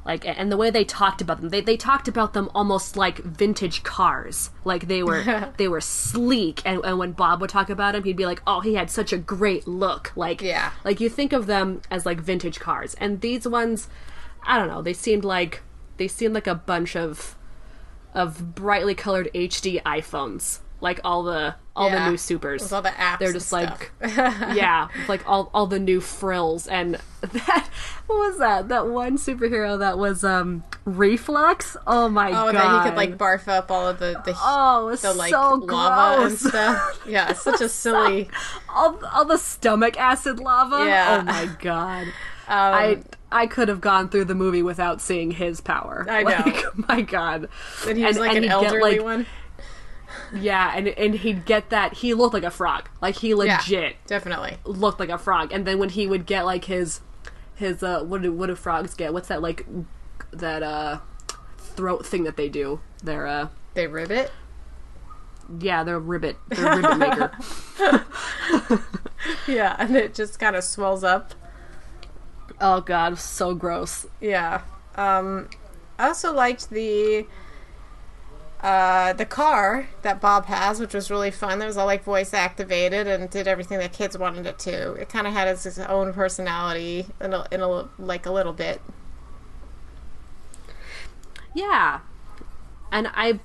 like, 0.04 0.26
and 0.26 0.52
the 0.52 0.56
way 0.56 0.70
they 0.70 0.84
talked 0.84 1.20
about 1.22 1.40
them, 1.40 1.48
they, 1.50 1.60
they 1.62 1.76
talked 1.76 2.08
about 2.08 2.32
them 2.34 2.50
almost 2.54 2.96
like 2.96 3.18
vintage 3.18 3.82
cars. 3.82 4.50
Like 4.64 4.86
they 4.88 5.02
were 5.02 5.52
they 5.56 5.68
were 5.68 5.80
sleek, 5.80 6.60
and, 6.66 6.84
and 6.84 6.98
when 6.98 7.12
Bob 7.12 7.40
would 7.40 7.50
talk 7.50 7.70
about 7.70 7.94
him, 7.94 8.04
he'd 8.04 8.16
be 8.16 8.26
like, 8.26 8.42
"Oh, 8.46 8.60
he 8.60 8.74
had 8.74 8.90
such 8.90 9.12
a 9.12 9.18
great 9.18 9.66
look." 9.66 10.12
Like, 10.16 10.42
Yeah. 10.42 10.72
like 10.84 11.00
you 11.00 11.08
think 11.08 11.32
of 11.32 11.46
them 11.46 11.80
as 11.90 12.04
like 12.04 12.20
vintage 12.20 12.60
cars, 12.60 12.94
and 13.00 13.20
these 13.20 13.48
ones, 13.48 13.88
I 14.42 14.58
don't 14.58 14.68
know, 14.68 14.82
they 14.82 14.92
seemed 14.92 15.24
like 15.24 15.62
they 15.96 16.08
seemed 16.08 16.34
like 16.34 16.46
a 16.46 16.54
bunch 16.54 16.94
of 16.96 17.36
of 18.12 18.54
brightly 18.54 18.94
colored 18.94 19.28
HD 19.34 19.82
iPhones, 19.82 20.58
like 20.84 21.00
all 21.02 21.22
the 21.24 21.54
all 21.74 21.88
Yeah. 21.88 22.04
the 22.04 22.10
new 22.10 22.16
supers. 22.16 22.62
With 22.62 22.72
all 22.72 22.82
the 22.82 22.90
apps 22.90 23.18
They're 23.18 23.32
just 23.32 23.50
like 23.50 23.90
yeah, 24.02 24.88
like 25.08 25.28
all 25.28 25.50
all 25.52 25.66
the 25.66 25.80
new 25.80 26.00
frills 26.00 26.68
and 26.68 27.00
that 27.22 27.68
what 28.06 28.16
was 28.18 28.38
that? 28.38 28.68
That 28.68 28.86
one 28.86 29.16
superhero 29.18 29.78
that 29.78 29.98
was 29.98 30.22
um 30.22 30.62
reflux. 30.84 31.76
Oh 31.86 32.08
my 32.08 32.28
Oh, 32.28 32.32
god! 32.32 32.48
Oh, 32.48 32.52
that 32.52 32.84
he 32.84 32.90
could 32.90 32.96
like 32.96 33.18
barf 33.18 33.48
up 33.48 33.70
all 33.70 33.88
of 33.88 33.98
the 33.98 34.20
the, 34.24 34.34
oh, 34.36 34.94
the 34.94 35.14
like 35.14 35.30
so 35.32 35.54
lava 35.54 36.26
and 36.26 36.38
stuff. 36.38 37.00
Yeah, 37.06 37.32
such 37.32 37.60
a 37.60 37.68
silly. 37.68 38.28
all, 38.68 39.00
all 39.12 39.24
the 39.24 39.38
stomach 39.38 39.98
acid 39.98 40.38
lava. 40.38 40.84
Yeah. 40.86 41.18
Oh 41.20 41.24
my 41.24 41.46
god. 41.60 42.06
Um, 42.46 42.74
I 42.74 43.02
I 43.32 43.46
could 43.46 43.68
have 43.68 43.80
gone 43.80 44.10
through 44.10 44.26
the 44.26 44.34
movie 44.34 44.62
without 44.62 45.00
seeing 45.00 45.30
his 45.30 45.60
power. 45.62 46.06
I 46.08 46.22
know. 46.22 46.30
Like, 46.44 46.88
my 46.88 47.00
god. 47.00 47.48
and 47.88 47.96
he 47.98 48.04
was 48.04 48.16
and- 48.16 48.26
like 48.26 48.36
an 48.36 48.42
he'd 48.42 48.48
get, 48.50 48.52
elderly 48.64 48.98
like, 48.98 49.02
one. 49.02 49.26
Yeah, 50.34 50.72
and 50.74 50.88
and 50.88 51.14
he'd 51.14 51.44
get 51.44 51.70
that. 51.70 51.94
He 51.94 52.14
looked 52.14 52.34
like 52.34 52.42
a 52.44 52.50
frog. 52.50 52.88
Like 53.00 53.16
he 53.16 53.28
Yeah, 53.30 53.34
legit 53.36 53.96
definitely. 54.06 54.58
looked 54.64 54.98
like 55.00 55.08
a 55.10 55.18
frog. 55.18 55.52
And 55.52 55.66
then 55.66 55.78
when 55.78 55.90
he 55.90 56.06
would 56.06 56.26
get 56.26 56.44
like 56.44 56.64
his 56.64 57.00
his 57.54 57.82
uh 57.82 58.02
what 58.04 58.22
do 58.22 58.32
what 58.32 58.46
do 58.46 58.54
frogs 58.54 58.94
get? 58.94 59.12
What's 59.12 59.28
that 59.28 59.40
like 59.42 59.66
that 60.32 60.62
uh 60.62 61.00
throat 61.58 62.04
thing 62.06 62.24
that 62.24 62.36
they 62.36 62.48
do? 62.48 62.80
Their 63.02 63.26
uh 63.26 63.48
They 63.74 63.86
ribbit. 63.86 64.30
yeah, 65.60 65.84
their 65.84 65.98
ribbit, 65.98 66.36
their 66.48 66.76
ribbit 66.76 66.96
maker. 66.98 67.30
Yeah, 69.46 69.74
and 69.78 69.96
it 69.96 70.14
just 70.14 70.38
kind 70.38 70.54
of 70.56 70.64
swells 70.64 71.02
up. 71.02 71.34
Oh 72.60 72.80
god, 72.80 73.18
so 73.18 73.54
gross. 73.54 74.06
Yeah. 74.20 74.62
Um, 74.96 75.48
I 75.98 76.08
also 76.08 76.32
liked 76.32 76.70
the 76.70 77.26
uh, 78.64 79.12
the 79.12 79.26
car 79.26 79.90
that 80.00 80.22
Bob 80.22 80.46
has, 80.46 80.80
which 80.80 80.94
was 80.94 81.10
really 81.10 81.30
fun. 81.30 81.58
That 81.58 81.66
was 81.66 81.76
all 81.76 81.84
like 81.84 82.02
voice 82.02 82.32
activated 82.32 83.06
and 83.06 83.28
did 83.28 83.46
everything 83.46 83.78
that 83.78 83.92
kids 83.92 84.16
wanted 84.16 84.46
it 84.46 84.58
to. 84.60 84.94
It 84.94 85.10
kind 85.10 85.26
of 85.26 85.34
had 85.34 85.48
its, 85.48 85.66
its 85.66 85.78
own 85.78 86.14
personality 86.14 87.04
in 87.20 87.34
a, 87.34 87.46
in 87.52 87.60
a 87.60 87.88
like 87.98 88.24
a 88.24 88.32
little 88.32 88.54
bit. 88.54 88.80
Yeah, 91.54 92.00
and 92.90 93.08
I, 93.08 93.38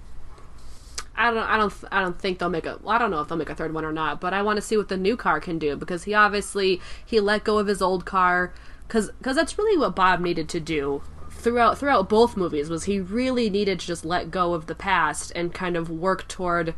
I 1.17 1.31
don't, 1.31 1.49
I 1.49 1.57
don't, 1.57 1.73
I 1.91 1.99
don't 1.99 2.17
think 2.17 2.39
they'll 2.39 2.47
make 2.47 2.65
a. 2.65 2.79
Well, 2.81 2.95
I 2.95 2.97
don't 2.97 3.11
know 3.11 3.19
if 3.19 3.27
they'll 3.27 3.37
make 3.37 3.49
a 3.49 3.55
third 3.55 3.73
one 3.73 3.83
or 3.83 3.91
not, 3.91 4.21
but 4.21 4.33
I 4.33 4.41
want 4.41 4.55
to 4.55 4.61
see 4.61 4.77
what 4.77 4.87
the 4.87 4.95
new 4.95 5.17
car 5.17 5.41
can 5.41 5.59
do 5.59 5.75
because 5.75 6.05
he 6.05 6.13
obviously 6.13 6.79
he 7.05 7.19
let 7.19 7.43
go 7.43 7.59
of 7.59 7.67
his 7.67 7.81
old 7.81 8.05
car 8.05 8.53
because 8.87 9.11
because 9.17 9.35
that's 9.35 9.57
really 9.57 9.77
what 9.77 9.97
Bob 9.97 10.21
needed 10.21 10.47
to 10.47 10.61
do 10.61 11.01
throughout 11.39 11.77
throughout 11.77 12.09
both 12.09 12.35
movies 12.37 12.69
was 12.69 12.83
he 12.83 12.99
really 12.99 13.49
needed 13.49 13.79
to 13.79 13.87
just 13.87 14.05
let 14.05 14.31
go 14.31 14.53
of 14.53 14.67
the 14.67 14.75
past 14.75 15.31
and 15.35 15.53
kind 15.53 15.75
of 15.75 15.89
work 15.89 16.27
toward 16.27 16.75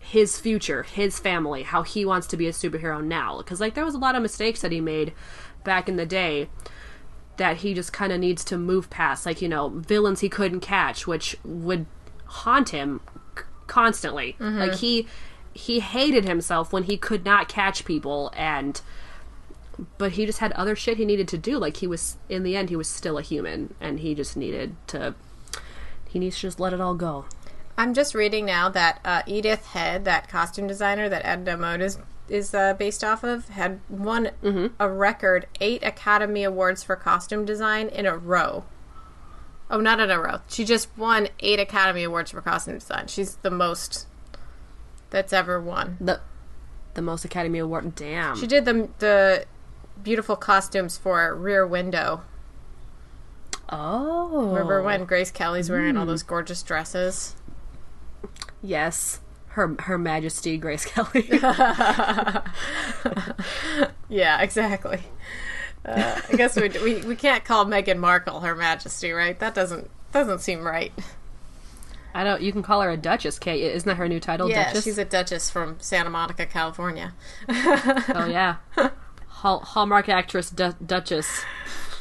his 0.00 0.40
future, 0.40 0.84
his 0.84 1.18
family, 1.18 1.64
how 1.64 1.82
he 1.82 2.04
wants 2.04 2.26
to 2.28 2.36
be 2.36 2.46
a 2.46 2.52
superhero 2.52 3.04
now. 3.04 3.38
Because 3.38 3.60
like 3.60 3.74
there 3.74 3.84
was 3.84 3.94
a 3.94 3.98
lot 3.98 4.14
of 4.14 4.22
mistakes 4.22 4.62
that 4.62 4.72
he 4.72 4.80
made 4.80 5.12
back 5.64 5.88
in 5.88 5.96
the 5.96 6.06
day 6.06 6.48
that 7.36 7.58
he 7.58 7.74
just 7.74 7.92
kind 7.92 8.12
of 8.12 8.18
needs 8.18 8.42
to 8.44 8.56
move 8.56 8.90
past, 8.90 9.26
like 9.26 9.42
you 9.42 9.48
know 9.48 9.68
villains 9.68 10.20
he 10.20 10.28
couldn't 10.28 10.60
catch, 10.60 11.06
which 11.06 11.36
would 11.44 11.86
haunt 12.24 12.70
him 12.70 13.00
c- 13.36 13.44
constantly. 13.66 14.34
Mm-hmm. 14.40 14.58
Like 14.58 14.74
he 14.76 15.06
he 15.52 15.80
hated 15.80 16.24
himself 16.24 16.72
when 16.72 16.84
he 16.84 16.96
could 16.96 17.24
not 17.24 17.48
catch 17.48 17.84
people 17.84 18.32
and 18.36 18.80
but 19.96 20.12
he 20.12 20.26
just 20.26 20.38
had 20.38 20.52
other 20.52 20.74
shit 20.74 20.96
he 20.96 21.04
needed 21.04 21.28
to 21.28 21.38
do 21.38 21.58
like 21.58 21.78
he 21.78 21.86
was 21.86 22.16
in 22.28 22.42
the 22.42 22.56
end 22.56 22.68
he 22.68 22.76
was 22.76 22.88
still 22.88 23.18
a 23.18 23.22
human 23.22 23.74
and 23.80 24.00
he 24.00 24.14
just 24.14 24.36
needed 24.36 24.74
to 24.86 25.14
he 26.08 26.18
needs 26.18 26.36
to 26.36 26.42
just 26.42 26.58
let 26.60 26.72
it 26.72 26.80
all 26.80 26.94
go 26.94 27.24
I'm 27.78 27.94
just 27.94 28.12
reading 28.12 28.44
now 28.44 28.68
that 28.70 28.98
uh, 29.04 29.22
Edith 29.24 29.66
Head, 29.66 30.04
that 30.04 30.28
costume 30.28 30.66
designer 30.66 31.08
that 31.08 31.24
Edna 31.24 31.56
Mode 31.56 31.80
is 31.80 31.98
is 32.28 32.52
uh, 32.52 32.74
based 32.74 33.04
off 33.04 33.22
of, 33.22 33.50
had 33.50 33.80
won 33.88 34.30
a 34.80 34.88
record 34.90 35.46
eight 35.60 35.84
Academy 35.84 36.42
Awards 36.42 36.82
for 36.82 36.96
costume 36.96 37.44
design 37.44 37.88
in 37.88 38.04
a 38.04 38.18
row. 38.18 38.64
Oh, 39.70 39.80
not 39.80 40.00
in 40.00 40.10
a 40.10 40.20
row. 40.20 40.40
She 40.48 40.64
just 40.64 40.88
won 40.98 41.28
eight 41.38 41.60
Academy 41.60 42.02
Awards 42.02 42.32
for 42.32 42.40
costume 42.40 42.78
design. 42.78 43.06
She's 43.06 43.36
the 43.36 43.50
most 43.50 44.08
that's 45.10 45.32
ever 45.32 45.60
won. 45.60 45.96
the 46.00 46.20
the 46.94 47.02
most 47.02 47.24
academy 47.24 47.60
award 47.60 47.94
damn 47.94 48.36
She 48.36 48.48
did 48.48 48.64
the 48.64 48.88
the 48.98 49.46
beautiful 50.02 50.36
costumes 50.36 50.96
for 50.96 51.34
Rear 51.34 51.66
Window. 51.66 52.22
oh 53.70 54.48
Remember 54.48 54.82
when 54.82 55.04
Grace 55.04 55.30
Kelly's 55.30 55.70
wearing 55.70 55.96
all 55.96 56.06
those 56.06 56.22
gorgeous 56.22 56.62
dresses? 56.62 57.34
yes 58.62 59.20
her 59.50 59.76
her 59.80 59.96
majesty 59.96 60.58
grace 60.58 60.84
kelly 60.92 61.28
Yeah, 64.08 64.40
exactly. 64.40 65.00
Uh, 65.84 66.20
I 66.30 66.36
guess 66.36 66.56
we, 66.56 66.68
we 66.82 66.96
we 67.02 67.14
can't 67.16 67.44
call 67.44 67.64
Meghan 67.66 67.98
Markle 67.98 68.40
Her 68.40 68.54
Majesty, 68.56 69.12
right? 69.12 69.38
That 69.38 69.54
doesn't 69.54 69.90
doesn't 70.12 70.40
seem 70.40 70.64
right. 70.66 70.92
i 72.14 72.24
don't 72.24 72.40
you 72.40 72.50
can 72.50 72.62
call 72.62 72.80
her 72.80 72.90
a 72.90 72.96
duchess 72.96 73.38
kate 73.38 73.60
isn't 73.62 73.86
that 73.86 73.96
her 73.98 74.08
new 74.08 74.18
title 74.18 74.48
Yeah, 74.48 74.64
duchess 74.68 74.84
she's 74.84 74.96
a 74.98 75.04
duchess 75.04 75.50
from 75.50 75.76
Santa 75.80 76.08
Monica, 76.10 76.46
California. 76.46 77.12
oh 77.48 78.26
yeah 78.30 78.56
Hall- 79.42 79.60
hallmark 79.60 80.08
actress 80.08 80.50
du- 80.50 80.76
duchess 80.84 81.44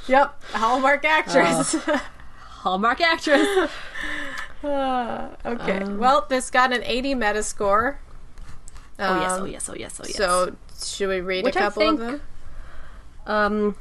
Yep, 0.07 0.43
Hallmark 0.53 1.03
actress. 1.05 1.75
hallmark 2.39 3.01
actress 3.01 3.69
Uh, 4.63 5.29
okay, 5.45 5.83
well, 5.83 6.25
this 6.29 6.49
got 6.49 6.73
an 6.73 6.81
80 6.83 7.13
Metascore. 7.15 7.97
oh 8.99 9.21
yes 9.21 9.31
Um, 9.33 9.41
oh 9.41 9.45
yes 9.45 9.69
oh 9.69 9.75
yes 9.75 9.99
oh 10.01 10.03
yes 10.07 10.15
So, 10.15 10.55
should 10.83 11.09
we 11.09 11.19
read 11.21 11.43
Which 11.43 11.55
a 11.55 11.59
couple 11.59 11.81
think- 11.81 11.99
of 11.99 12.05
them? 12.07 12.21
Um, 13.27 13.75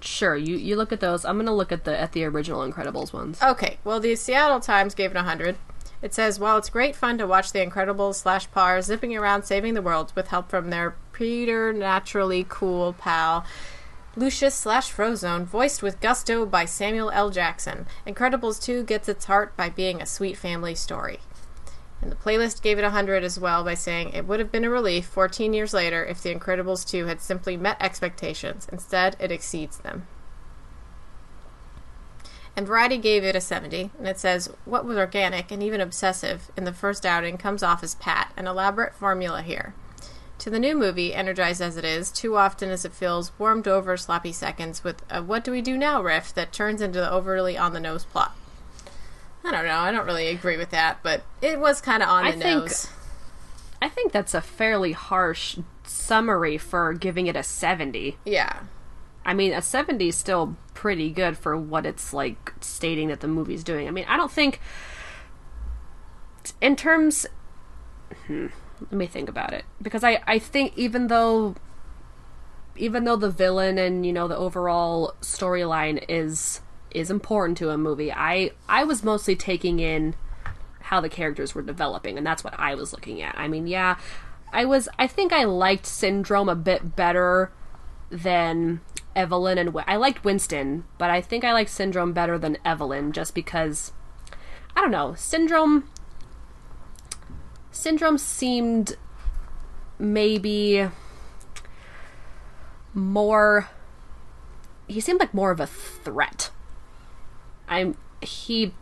sure. 0.00 0.36
You 0.36 0.56
you 0.56 0.74
look 0.76 0.90
at 0.92 0.98
those. 1.00 1.24
I'm 1.24 1.36
gonna 1.38 1.54
look 1.54 1.70
at 1.72 1.84
the 1.84 1.98
at 1.98 2.12
the 2.12 2.24
original 2.24 2.68
Incredibles 2.68 3.12
ones. 3.12 3.40
Okay, 3.40 3.78
well, 3.84 4.00
the 4.00 4.16
Seattle 4.16 4.58
Times 4.60 4.94
gave 4.94 5.12
it 5.12 5.14
100. 5.14 5.56
It 6.02 6.12
says, 6.14 6.40
while 6.40 6.56
it's 6.56 6.68
great 6.70 6.96
fun 6.96 7.16
to 7.18 7.26
watch 7.28 7.52
the 7.52 7.60
Incredibles 7.64 8.16
slash 8.16 8.50
Parr 8.50 8.82
zipping 8.82 9.16
around 9.16 9.44
saving 9.44 9.74
the 9.74 9.82
world 9.82 10.12
with 10.16 10.28
help 10.28 10.50
from 10.50 10.70
their 10.70 10.96
preternaturally 11.20 12.46
cool 12.48 12.94
pal, 12.94 13.44
Lucius 14.16 14.54
slash 14.54 14.90
Frozone, 14.90 15.44
voiced 15.44 15.82
with 15.82 16.00
gusto 16.00 16.46
by 16.46 16.64
Samuel 16.64 17.10
L. 17.10 17.28
Jackson, 17.28 17.86
Incredibles 18.06 18.58
2 18.62 18.84
gets 18.84 19.06
its 19.06 19.26
heart 19.26 19.54
by 19.54 19.68
being 19.68 20.00
a 20.00 20.06
sweet 20.06 20.38
family 20.38 20.74
story. 20.74 21.20
And 22.00 22.10
the 22.10 22.16
playlist 22.16 22.62
gave 22.62 22.78
it 22.78 22.84
100 22.84 23.22
as 23.22 23.38
well 23.38 23.62
by 23.62 23.74
saying 23.74 24.14
it 24.14 24.26
would 24.26 24.40
have 24.40 24.50
been 24.50 24.64
a 24.64 24.70
relief 24.70 25.04
14 25.04 25.52
years 25.52 25.74
later 25.74 26.02
if 26.02 26.22
The 26.22 26.34
Incredibles 26.34 26.88
2 26.88 27.04
had 27.04 27.20
simply 27.20 27.54
met 27.54 27.76
expectations. 27.80 28.66
Instead, 28.72 29.14
it 29.20 29.30
exceeds 29.30 29.76
them. 29.76 30.06
And 32.56 32.66
Variety 32.66 32.96
gave 32.96 33.24
it 33.24 33.36
a 33.36 33.42
70, 33.42 33.90
and 33.98 34.08
it 34.08 34.18
says, 34.18 34.48
What 34.64 34.86
was 34.86 34.96
organic 34.96 35.50
and 35.50 35.62
even 35.62 35.82
obsessive 35.82 36.50
in 36.56 36.64
the 36.64 36.72
first 36.72 37.04
outing 37.04 37.36
comes 37.36 37.62
off 37.62 37.82
as 37.82 37.94
pat, 37.96 38.32
an 38.38 38.46
elaborate 38.46 38.94
formula 38.94 39.42
here. 39.42 39.74
To 40.40 40.50
the 40.50 40.58
new 40.58 40.74
movie, 40.74 41.12
energized 41.14 41.60
as 41.60 41.76
it 41.76 41.84
is, 41.84 42.10
too 42.10 42.34
often 42.36 42.70
as 42.70 42.84
it 42.86 42.92
feels 42.94 43.30
warmed 43.38 43.68
over 43.68 43.96
sloppy 43.98 44.32
seconds 44.32 44.82
with 44.82 45.02
a 45.10 45.22
what 45.22 45.44
do 45.44 45.50
we 45.52 45.60
do 45.60 45.76
now 45.76 46.02
riff 46.02 46.32
that 46.34 46.50
turns 46.52 46.80
into 46.80 46.98
the 46.98 47.10
overly 47.12 47.58
on 47.58 47.74
the 47.74 47.80
nose 47.80 48.04
plot. 48.06 48.34
I 49.44 49.50
don't 49.50 49.66
know, 49.66 49.76
I 49.76 49.90
don't 49.92 50.06
really 50.06 50.28
agree 50.28 50.56
with 50.56 50.70
that, 50.70 51.02
but 51.02 51.22
it 51.42 51.60
was 51.60 51.80
kind 51.82 52.02
of 52.02 52.08
on 52.08 52.24
I 52.24 52.32
the 52.32 52.38
think- 52.38 52.60
nose. 52.62 52.88
I 53.82 53.88
think 53.88 54.12
that's 54.12 54.34
a 54.34 54.40
fairly 54.42 54.92
harsh 54.92 55.58
summary 55.84 56.58
for 56.58 56.92
giving 56.92 57.26
it 57.26 57.36
a 57.36 57.42
70. 57.42 58.18
Yeah. 58.26 58.60
I 59.24 59.32
mean, 59.34 59.52
a 59.54 59.62
70 59.62 60.08
is 60.08 60.16
still 60.16 60.56
pretty 60.74 61.10
good 61.10 61.36
for 61.38 61.56
what 61.56 61.86
it's 61.86 62.12
like 62.12 62.52
stating 62.60 63.08
that 63.08 63.20
the 63.20 63.28
movie's 63.28 63.64
doing. 63.64 63.88
I 63.88 63.90
mean, 63.90 64.04
I 64.06 64.16
don't 64.18 64.30
think 64.32 64.60
in 66.60 66.76
terms 66.76 67.26
hmm, 68.26 68.48
let 68.80 68.92
me 68.92 69.06
think 69.06 69.28
about 69.28 69.52
it 69.52 69.64
because 69.80 70.04
I 70.04 70.22
I 70.26 70.38
think 70.38 70.72
even 70.76 71.08
though 71.08 71.54
even 72.76 73.04
though 73.04 73.16
the 73.16 73.30
villain 73.30 73.78
and 73.78 74.06
you 74.06 74.12
know 74.12 74.26
the 74.26 74.36
overall 74.36 75.14
storyline 75.20 76.04
is 76.08 76.60
is 76.90 77.10
important 77.10 77.58
to 77.58 77.70
a 77.70 77.78
movie, 77.78 78.12
I 78.12 78.52
I 78.68 78.84
was 78.84 79.02
mostly 79.02 79.36
taking 79.36 79.80
in 79.80 80.14
how 80.80 81.00
the 81.00 81.08
characters 81.08 81.54
were 81.54 81.62
developing 81.62 82.16
and 82.18 82.26
that's 82.26 82.42
what 82.42 82.58
I 82.58 82.74
was 82.74 82.92
looking 82.92 83.22
at. 83.22 83.38
I 83.38 83.48
mean, 83.48 83.66
yeah, 83.66 83.98
I 84.52 84.64
was 84.64 84.88
I 84.98 85.06
think 85.06 85.32
I 85.32 85.44
liked 85.44 85.86
Syndrome 85.86 86.48
a 86.48 86.56
bit 86.56 86.96
better 86.96 87.52
than 88.10 88.80
Evelyn 89.14 89.58
and 89.58 89.76
I 89.86 89.96
liked 89.96 90.24
Winston, 90.24 90.84
but 90.98 91.10
I 91.10 91.20
think 91.20 91.44
I 91.44 91.52
liked 91.52 91.70
Syndrome 91.70 92.12
better 92.12 92.38
than 92.38 92.58
Evelyn 92.64 93.12
just 93.12 93.34
because 93.34 93.92
I 94.74 94.80
don't 94.80 94.90
know, 94.90 95.14
Syndrome 95.14 95.88
Syndrome 97.70 98.18
seemed 98.18 98.96
maybe 99.98 100.88
more 102.94 103.68
he 104.88 105.00
seemed 105.00 105.20
like 105.20 105.32
more 105.32 105.50
of 105.50 105.60
a 105.60 105.66
threat. 105.66 106.50
I'm 107.68 107.96
he 108.20 108.74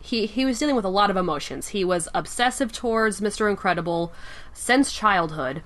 he 0.00 0.26
he 0.26 0.44
was 0.44 0.58
dealing 0.58 0.76
with 0.76 0.84
a 0.84 0.90
lot 0.90 1.10
of 1.10 1.16
emotions. 1.16 1.68
He 1.68 1.84
was 1.84 2.08
obsessive 2.14 2.72
towards 2.72 3.20
Mr. 3.20 3.48
Incredible 3.50 4.12
since 4.52 4.92
childhood. 4.92 5.62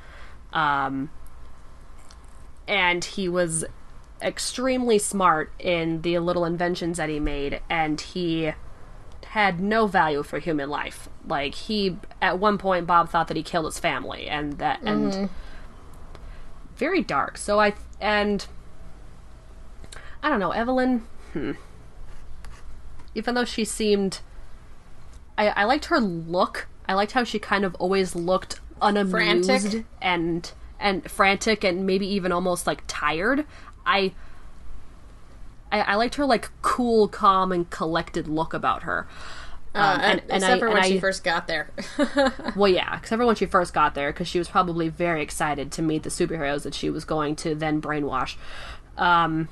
Um 0.53 1.11
and 2.67 3.05
he 3.05 3.29
was 3.29 3.65
extremely 4.23 4.99
smart 4.99 5.53
in 5.59 6.03
the 6.03 6.19
little 6.19 6.45
inventions 6.45 6.99
that 6.99 7.09
he 7.09 7.19
made, 7.19 7.61
and 7.69 8.01
he 8.01 8.53
had 9.31 9.61
no 9.61 9.87
value 9.87 10.25
for 10.25 10.41
human 10.41 10.69
life. 10.69 11.09
Like 11.25 11.55
he, 11.55 11.97
at 12.21 12.41
one 12.41 12.59
point, 12.59 12.87
Bob 12.87 13.09
thought 13.09 13.29
that 13.29 13.37
he 13.37 13.45
killed 13.45 13.67
his 13.67 13.79
family, 13.79 14.27
and 14.27 14.55
that 14.59 14.81
and 14.83 15.31
very 16.75 17.01
dark. 17.01 17.39
So 17.39 17.61
I 17.61 17.75
and 18.01 18.45
I 20.21 20.31
don't 20.31 20.41
know 20.41 20.51
Evelyn. 20.51 21.07
Hmm. 21.33 21.53
Even 23.15 23.37
though 23.37 23.45
she 23.45 23.65
seemed, 23.65 24.19
I 25.39 25.49
I 25.49 25.65
liked 25.65 25.85
her 25.87 26.01
look. 26.01 26.67
I 26.89 26.95
liked 26.95 27.13
how 27.13 27.23
she 27.23 27.39
kind 27.39 27.65
of 27.65 27.77
always 27.77 28.17
looked 28.17 28.61
unamused 28.83 29.47
Frantic? 29.47 29.85
and 30.03 30.51
and 30.81 31.09
frantic 31.09 31.63
and 31.63 31.87
maybe 31.87 32.07
even 32.09 32.33
almost 32.33 32.67
like 32.67 32.83
tired. 32.89 33.47
I 33.87 34.13
I, 35.73 35.81
I 35.81 35.95
liked 35.97 36.17
her 36.17 36.27
like 36.27 36.51
cool, 36.63 37.09
calm, 37.09 37.53
and 37.53 37.69
collected 37.71 38.27
look 38.29 38.53
about 38.55 38.83
her. 38.85 39.07
Uh, 39.75 39.79
Um, 39.79 40.01
and- 40.01 40.21
and 40.21 40.31
except 40.43 40.53
I- 40.55 40.59
for 40.59 40.71
when 40.71 40.83
she 40.83 40.99
first 41.01 41.23
got 41.25 41.47
there. 41.47 41.71
Well, 42.57 42.71
yeah, 42.71 42.97
except 42.97 43.21
for 43.21 43.27
when 43.27 43.37
she 43.37 43.47
first 43.47 43.73
got 43.73 43.95
there, 43.95 44.11
because 44.13 44.27
she 44.27 44.39
was 44.39 44.49
probably 44.49 44.89
very 44.89 45.23
excited 45.23 45.71
to 45.73 45.83
meet 45.83 46.03
the 46.03 46.11
superheroes 46.11 46.65
that 46.65 46.75
she 46.75 46.91
was 46.91 47.05
going 47.05 47.37
to 47.37 47.55
then 47.55 47.81
brainwash. 47.81 48.35
Um, 48.99 49.49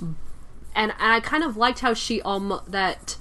and, 0.00 0.92
and 0.92 1.12
I 1.12 1.20
kind 1.20 1.42
of 1.42 1.56
liked 1.56 1.80
how 1.80 1.94
she 1.94 2.22
um 2.22 2.60
that 2.68 3.16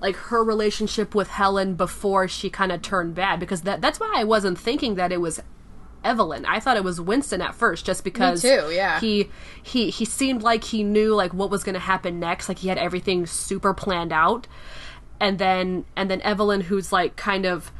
like 0.00 0.16
her 0.16 0.42
relationship 0.42 1.14
with 1.14 1.28
Helen 1.28 1.74
before 1.74 2.26
she 2.26 2.50
kind 2.50 2.72
of 2.72 2.82
turned 2.82 3.14
bad 3.14 3.38
because 3.38 3.62
that 3.62 3.80
that's 3.80 4.00
why 4.00 4.12
I 4.16 4.24
wasn't 4.24 4.58
thinking 4.58 4.94
that 4.96 5.12
it 5.12 5.20
was 5.20 5.40
Evelyn. 6.02 6.44
I 6.46 6.60
thought 6.60 6.76
it 6.76 6.84
was 6.84 7.00
Winston 7.00 7.42
at 7.42 7.54
first 7.54 7.84
just 7.84 8.04
because 8.04 8.42
too, 8.42 8.70
yeah. 8.72 9.00
he 9.00 9.28
he 9.62 9.90
he 9.90 10.04
seemed 10.04 10.42
like 10.42 10.64
he 10.64 10.82
knew 10.82 11.14
like 11.14 11.34
what 11.34 11.50
was 11.50 11.64
going 11.64 11.74
to 11.74 11.80
happen 11.80 12.18
next, 12.18 12.48
like 12.48 12.58
he 12.58 12.68
had 12.68 12.78
everything 12.78 13.26
super 13.26 13.74
planned 13.74 14.12
out. 14.12 14.46
And 15.18 15.38
then 15.38 15.84
and 15.96 16.10
then 16.10 16.20
Evelyn 16.22 16.62
who's 16.62 16.92
like 16.92 17.16
kind 17.16 17.44
of 17.44 17.72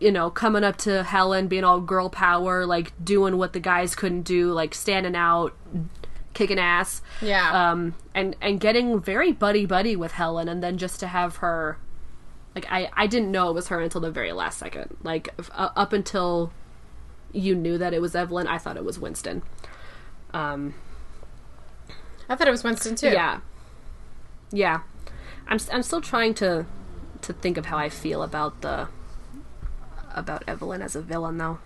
you 0.00 0.10
know, 0.12 0.28
coming 0.28 0.64
up 0.64 0.76
to 0.76 1.02
Helen, 1.02 1.48
being 1.48 1.64
all 1.64 1.80
girl 1.80 2.10
power, 2.10 2.66
like 2.66 2.92
doing 3.02 3.38
what 3.38 3.52
the 3.52 3.60
guys 3.60 3.94
couldn't 3.94 4.22
do, 4.22 4.52
like 4.52 4.74
standing 4.74 5.14
out, 5.14 5.54
kicking 6.34 6.58
ass. 6.58 7.00
Yeah. 7.22 7.70
Um, 7.70 7.94
and 8.14 8.36
and 8.40 8.60
getting 8.60 9.00
very 9.00 9.32
buddy 9.32 9.66
buddy 9.66 9.96
with 9.96 10.12
Helen, 10.12 10.48
and 10.48 10.62
then 10.62 10.76
just 10.76 11.00
to 11.00 11.06
have 11.06 11.36
her, 11.36 11.78
like 12.54 12.66
I 12.70 12.90
I 12.92 13.06
didn't 13.06 13.30
know 13.30 13.48
it 13.48 13.54
was 13.54 13.68
her 13.68 13.80
until 13.80 14.00
the 14.00 14.10
very 14.10 14.32
last 14.32 14.58
second. 14.58 14.96
Like 15.02 15.30
uh, 15.52 15.70
up 15.76 15.92
until 15.92 16.52
you 17.34 17.54
knew 17.54 17.76
that 17.78 17.92
it 17.92 18.00
was 18.00 18.14
Evelyn, 18.14 18.46
I 18.46 18.58
thought 18.58 18.76
it 18.76 18.84
was 18.84 18.98
Winston. 18.98 19.42
Um, 20.32 20.74
I 22.28 22.34
thought 22.36 22.48
it 22.48 22.52
was 22.52 22.64
Winston 22.64 22.94
too. 22.96 23.10
yeah, 23.10 23.40
yeah. 24.50 24.80
I'm 25.46 25.58
I'm 25.72 25.82
still 25.82 26.00
trying 26.00 26.32
to 26.34 26.64
to 27.22 27.32
think 27.32 27.58
of 27.58 27.66
how 27.66 27.76
I 27.76 27.88
feel 27.88 28.22
about 28.22 28.60
the 28.62 28.88
about 30.14 30.42
Evelyn 30.46 30.80
as 30.80 30.94
a 30.96 31.02
villain 31.02 31.36
though, 31.38 31.58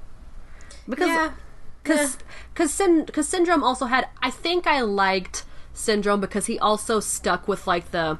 because 0.88 1.08
Yeah. 1.08 1.32
because 1.82 2.18
because 2.54 2.72
Syn- 2.74 3.06
cause 3.06 3.28
syndrome 3.28 3.62
also 3.62 3.86
had 3.86 4.08
i 4.22 4.30
think 4.30 4.66
i 4.66 4.80
liked 4.80 5.44
syndrome 5.74 6.20
because 6.20 6.46
he 6.46 6.58
also 6.58 6.98
stuck 7.00 7.46
with 7.46 7.66
like 7.66 7.90
the 7.92 8.18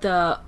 the 0.00 0.40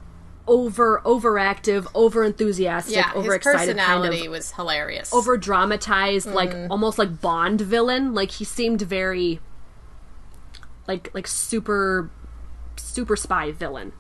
over 0.47 1.01
overactive 1.05 1.87
over 1.95 2.25
enthusiastic 2.25 2.97
Yeah, 2.97 3.09
his 3.13 3.17
overexcited 3.25 3.77
kind 3.77 4.05
of 4.05 4.31
was 4.31 4.53
hilarious. 4.53 5.13
over 5.15 5.37
dramatized 5.37 6.27
like 6.27 6.51
Mm. 6.53 6.69
almost 6.71 6.99
like 6.99 7.21
bond 7.21 7.61
villain 7.61 8.13
like 8.13 8.33
he 8.33 8.45
seemed 8.45 8.83
very 8.83 9.39
like 10.89 11.11
like 11.15 11.27
super 11.27 12.11
super 12.77 13.17
spy 13.17 13.53
villain 13.53 13.93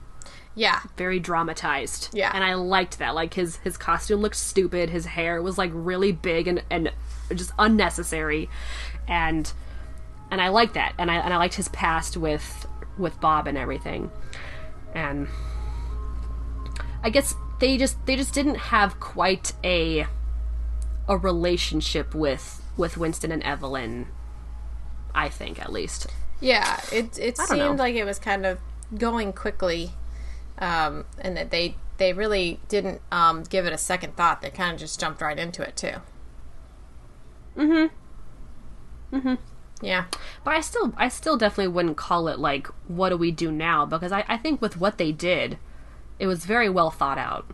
yeah, 0.55 0.81
very 0.99 1.19
dramatized. 1.19 2.11
Yeah. 2.13 2.31
And 2.35 2.45
I 2.45 2.53
liked 2.57 2.99
that. 2.99 3.15
Like 3.15 3.33
his 3.33 3.57
his 3.65 3.79
costume 3.79 4.21
looked 4.21 4.37
stupid, 4.37 4.91
his 4.91 5.07
hair 5.07 5.41
was 5.41 5.57
like 5.57 5.71
really 5.73 6.13
big 6.13 6.47
and 6.47 6.63
and 6.71 6.93
just 7.35 7.53
unnecessary. 7.59 8.51
And 9.09 9.51
and 10.31 10.43
I 10.43 10.49
liked 10.49 10.75
that. 10.75 10.93
And 10.99 11.11
I 11.11 11.15
and 11.17 11.33
I 11.33 11.39
liked 11.39 11.55
his 11.55 11.69
past 11.69 12.19
with 12.19 12.67
with 12.99 13.19
Bob 13.19 13.47
and 13.47 13.57
everything. 13.57 14.11
And 14.95 15.29
I 17.03 17.11
guess 17.11 17.35
they 17.59 17.77
just 17.77 18.05
they 18.07 18.17
just 18.17 18.35
didn't 18.35 18.57
have 18.57 19.01
quite 19.01 19.53
a 19.65 20.07
a 21.09 21.17
relationship 21.17 22.15
with 22.15 22.63
with 22.77 22.97
Winston 22.97 23.33
and 23.33 23.43
Evelyn. 23.43 24.09
I 25.15 25.29
think 25.29 25.61
at 25.61 25.73
least. 25.73 26.07
yeah. 26.41 26.81
It 26.93 27.19
it 27.19 27.37
seemed 27.39 27.77
know. 27.77 27.85
like 27.85 27.95
it 27.95 28.05
was 28.05 28.19
kind 28.19 28.47
of 28.47 28.59
going 28.97 29.33
quickly, 29.33 29.91
um, 30.59 31.05
and 31.21 31.37
that 31.37 31.51
they 31.51 31.77
they 31.99 32.13
really 32.13 32.61
didn't 32.69 33.01
um, 33.11 33.43
give 33.45 33.67
it 33.67 33.73
a 33.73 33.79
second 33.79 34.17
thought. 34.17 34.43
They 34.43 34.51
kind 34.51 34.73
of 34.75 34.81
just 34.81 34.99
jumped 34.99 35.21
right 35.21 35.39
into 35.39 35.63
it 35.63 35.77
too. 35.77 35.95
Mm-hmm. 37.57 39.17
Mm-hmm. 39.17 39.35
Yeah. 39.83 40.05
But 40.45 40.55
I 40.55 40.61
still, 40.61 40.93
I 40.97 41.09
still 41.09 41.37
definitely 41.37 41.69
wouldn't 41.69 41.97
call 41.97 42.29
it 42.29 42.39
like, 42.39 42.69
what 42.89 43.11
do 43.11 43.17
we 43.17 43.31
do 43.31 43.53
now? 43.53 43.85
Because 43.85 44.13
I, 44.13 44.25
I 44.29 44.37
think 44.37 44.63
with 44.63 44.79
what 44.79 44.99
they 44.99 45.13
did, 45.13 45.59
it 46.23 46.29
was 46.29 46.45
very 46.45 46.69
well 46.69 46.89
thought 46.89 47.19
out. 47.19 47.51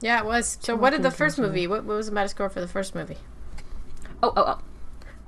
Yeah, 0.00 0.18
it 0.18 0.26
was. 0.26 0.58
So, 0.60 0.74
what 0.74 0.90
did 0.90 1.04
the 1.04 1.12
first 1.12 1.38
movie? 1.38 1.68
What, 1.68 1.84
what 1.84 1.94
was 1.94 2.10
the 2.10 2.16
Metascore 2.16 2.50
for 2.50 2.60
the 2.60 2.66
first 2.66 2.96
movie? 2.96 3.18
Oh, 4.24 4.32
oh, 4.36 4.58
oh. 4.58 4.58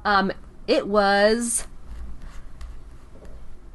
Um, 0.05 0.33
it 0.67 0.89
was, 0.89 1.69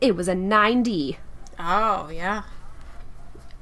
it 0.02 0.18
was 0.18 0.28
a 0.28 0.36
ninety. 0.36 1.18
Oh, 1.58 2.10
yeah. 2.10 2.44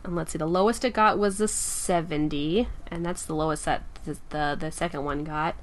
And 0.04 0.16
let's 0.16 0.32
see, 0.32 0.40
the 0.40 0.48
lowest 0.48 0.84
it 0.84 0.94
got 0.94 1.20
was 1.20 1.40
a 1.40 1.48
seventy, 1.48 2.68
and 2.88 3.06
that's 3.06 3.24
the 3.24 3.36
lowest 3.36 3.66
that 3.66 3.84
the 4.06 4.18
the, 4.30 4.58
the 4.60 4.72
second 4.72 5.06
one 5.06 5.24
got. 5.24 5.56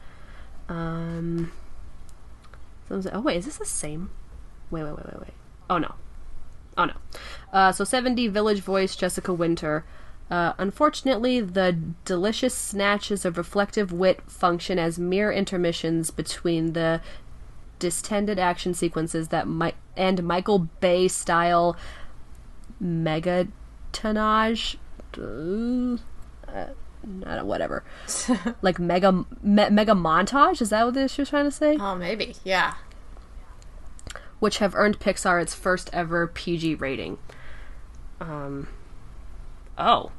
Um. 0.68 1.50
so 2.88 2.94
like, 2.94 3.12
oh 3.12 3.22
wait, 3.22 3.38
is 3.38 3.46
this 3.46 3.56
the 3.56 3.64
same? 3.64 4.10
Wait, 4.70 4.84
wait, 4.84 4.96
wait, 4.96 5.06
wait, 5.06 5.20
wait. 5.20 5.34
Oh 5.68 5.78
no. 5.78 5.96
Oh 6.78 6.84
no. 6.86 6.94
Uh, 7.52 7.72
so 7.72 7.84
70 7.84 8.28
Village 8.28 8.60
Voice 8.60 8.94
Jessica 8.96 9.34
Winter. 9.34 9.84
Uh, 10.30 10.52
unfortunately, 10.58 11.40
the 11.40 11.76
delicious 12.04 12.54
snatches 12.54 13.24
of 13.24 13.36
reflective 13.36 13.92
wit 13.92 14.20
function 14.30 14.78
as 14.78 14.98
mere 14.98 15.32
intermissions 15.32 16.10
between 16.10 16.74
the 16.74 17.00
distended 17.78 18.38
action 18.38 18.74
sequences 18.74 19.28
that 19.28 19.48
Mi- 19.48 19.72
and 19.96 20.22
Michael 20.22 20.68
Bay 20.80 21.08
style 21.08 21.76
megatonnage. 22.82 24.76
Uh, 25.16 25.96
I 27.26 27.34
don't, 27.36 27.46
whatever. 27.46 27.84
like 28.62 28.78
mega 28.78 29.24
me, 29.42 29.70
mega 29.70 29.92
montage. 29.92 30.60
Is 30.60 30.70
that 30.70 30.84
what 30.84 31.10
she 31.10 31.22
was 31.22 31.30
trying 31.30 31.44
to 31.44 31.50
say? 31.50 31.76
Oh, 31.80 31.94
maybe. 31.94 32.34
Yeah. 32.44 32.74
Which 34.40 34.58
have 34.58 34.74
earned 34.74 34.98
Pixar 35.00 35.40
its 35.42 35.54
first 35.54 35.90
ever 35.92 36.26
PG 36.26 36.76
rating. 36.76 37.18
Um. 38.20 38.68
Oh, 39.76 40.10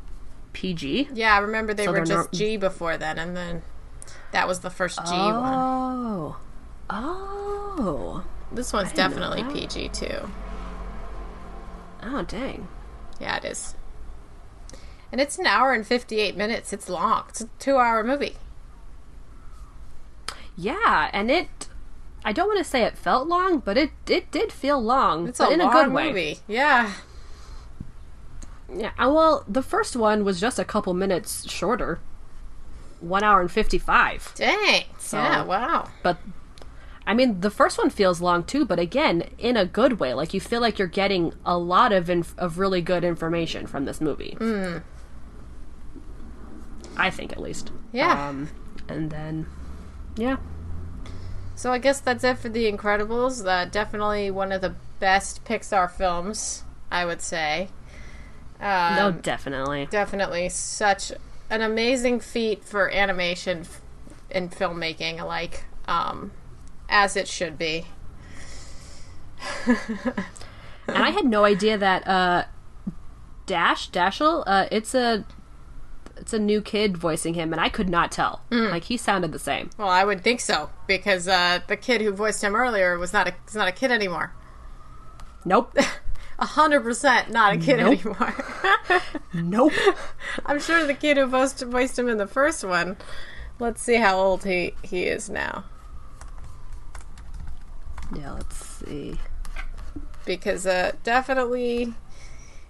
PG. 0.53 1.09
Yeah, 1.13 1.33
I 1.35 1.39
remember 1.39 1.73
they 1.73 1.85
So 1.85 1.91
were 1.91 1.99
just 1.99 2.11
not- 2.11 2.31
G 2.31 2.57
before 2.57 2.97
then, 2.97 3.17
and 3.19 3.35
then 3.35 3.61
that 4.31 4.47
was 4.47 4.59
the 4.61 4.69
first 4.69 4.97
G 5.05 5.11
one. 5.11 5.53
Oh. 5.53 6.37
Oh. 6.89 8.23
This 8.51 8.73
one's 8.73 8.91
definitely. 8.93 9.43
PG 9.43 9.89
too. 9.89 10.29
Oh, 12.01 12.23
dang. 12.23 12.67
Yeah, 13.19 13.37
it 13.37 13.45
is. 13.45 13.75
And 15.11 15.19
it's 15.19 15.37
an 15.37 15.45
hour 15.45 15.73
and 15.73 15.85
58 15.85 16.35
minutes. 16.37 16.71
It's 16.73 16.87
long. 16.89 17.25
It's 17.29 17.41
a 17.41 17.47
two 17.59 17.77
hour 17.77 18.03
movie. 18.03 18.35
Yeah, 20.55 21.09
and 21.13 21.31
it. 21.31 21.68
I 22.25 22.31
don't 22.33 22.47
want 22.47 22.57
to 22.59 22.63
say 22.63 22.83
it 22.83 22.97
felt 22.97 23.27
long, 23.27 23.59
but 23.59 23.77
it 23.77 23.91
it 24.07 24.29
did 24.31 24.51
feel 24.51 24.81
long, 24.81 25.27
It's 25.29 25.37
but 25.39 25.49
a 25.49 25.53
in 25.53 25.59
long 25.59 25.69
a 25.69 25.73
good 25.73 25.93
way. 25.93 26.07
movie. 26.07 26.39
Yeah. 26.47 26.91
Yeah. 28.73 28.91
uh, 28.99 29.09
Well, 29.11 29.45
the 29.47 29.63
first 29.63 29.95
one 29.95 30.23
was 30.23 30.39
just 30.39 30.59
a 30.59 30.65
couple 30.65 30.93
minutes 30.93 31.49
shorter, 31.49 31.99
one 32.99 33.23
hour 33.23 33.41
and 33.41 33.49
fifty-five. 33.51 34.33
Dang. 34.35 34.83
yeah, 35.13 35.43
wow. 35.43 35.87
But 36.03 36.17
I 37.07 37.13
mean, 37.15 37.39
the 37.41 37.49
first 37.49 37.77
one 37.79 37.89
feels 37.89 38.21
long 38.21 38.43
too, 38.43 38.65
but 38.65 38.77
again, 38.79 39.23
in 39.39 39.57
a 39.57 39.65
good 39.65 39.99
way. 39.99 40.13
Like 40.13 40.33
you 40.33 40.39
feel 40.41 40.61
like 40.61 40.77
you're 40.77 40.87
getting 40.87 41.33
a 41.45 41.57
lot 41.57 41.91
of 41.91 42.09
inf- 42.09 42.35
of 42.37 42.59
really 42.59 42.81
good 42.81 43.03
information 43.03 43.65
from 43.65 43.85
this 43.85 43.99
movie. 44.01 44.37
I 46.97 47.09
think, 47.09 47.31
at 47.31 47.39
least. 47.41 47.71
Yeah. 47.93 48.27
Um, 48.29 48.49
and 48.89 49.09
then, 49.09 49.45
yeah, 50.17 50.37
So 51.59 51.73
I 51.73 51.77
guess 51.77 51.99
that's 51.99 52.23
it 52.23 52.37
for 52.37 52.47
The 52.47 52.71
Incredibles. 52.71 53.45
Uh, 53.45 53.65
definitely 53.65 54.31
one 54.31 54.53
of 54.53 54.61
the 54.61 54.75
best 55.01 55.43
Pixar 55.43 55.91
films, 55.91 56.63
I 56.89 57.03
would 57.03 57.21
say. 57.21 57.67
Um, 58.61 58.95
no, 58.95 59.11
definitely. 59.11 59.85
definitely 59.91 60.47
such 60.47 61.11
an 61.49 61.61
amazing 61.61 62.21
feat 62.21 62.63
for 62.63 62.89
animation 62.89 63.59
f- 63.59 63.81
and 64.31 64.49
filmmaking 64.49 65.19
alike. 65.19 65.65
Um, 65.85 66.31
As 66.87 67.17
it 67.17 67.27
should 67.27 67.57
be. 67.57 67.87
and 69.67 70.23
I 70.87 71.09
had 71.09 71.25
no 71.25 71.43
idea 71.43 71.77
that 71.77 72.07
uh, 72.07 72.45
Dash 73.47 73.91
Dashiell, 73.91 74.45
uh, 74.47 74.67
it's 74.71 74.95
a 74.95 75.25
it's 76.19 76.33
a 76.33 76.39
new 76.39 76.61
kid 76.61 76.97
voicing 76.97 77.33
him, 77.33 77.51
and 77.53 77.61
I 77.61 77.69
could 77.69 77.89
not 77.89 78.11
tell. 78.11 78.41
Like 78.51 78.83
he 78.85 78.97
sounded 78.97 79.31
the 79.31 79.39
same. 79.39 79.69
Well, 79.77 79.89
I 79.89 80.03
would 80.03 80.21
think 80.23 80.39
so 80.41 80.69
because 80.87 81.27
uh, 81.27 81.59
the 81.67 81.77
kid 81.77 82.01
who 82.01 82.11
voiced 82.11 82.43
him 82.43 82.55
earlier 82.55 82.97
was 82.97 83.13
not 83.13 83.27
a 83.27 83.33
is 83.47 83.55
not 83.55 83.67
a 83.67 83.71
kid 83.71 83.91
anymore. 83.91 84.33
Nope. 85.45 85.75
A 86.41 86.45
hundred 86.45 86.83
percent 86.83 87.31
not 87.31 87.53
a 87.53 87.57
kid 87.57 87.79
Nope. 87.79 87.99
anymore. 88.05 88.33
nope. 89.33 89.73
I'm 90.45 90.61
sure 90.61 90.87
the 90.87 90.93
kid 90.93 91.17
who 91.17 91.25
voiced, 91.25 91.59
voiced 91.63 91.99
him 91.99 92.07
in 92.07 92.17
the 92.17 92.27
first 92.27 92.63
one. 92.63 92.95
Let's 93.59 93.81
see 93.81 93.95
how 93.97 94.17
old 94.17 94.45
he 94.45 94.73
he 94.81 95.03
is 95.03 95.29
now. 95.29 95.65
Yeah, 98.15 98.31
let's 98.31 98.55
see. 98.55 99.19
because 100.25 100.65
uh, 100.65 100.93
definitely 101.03 101.93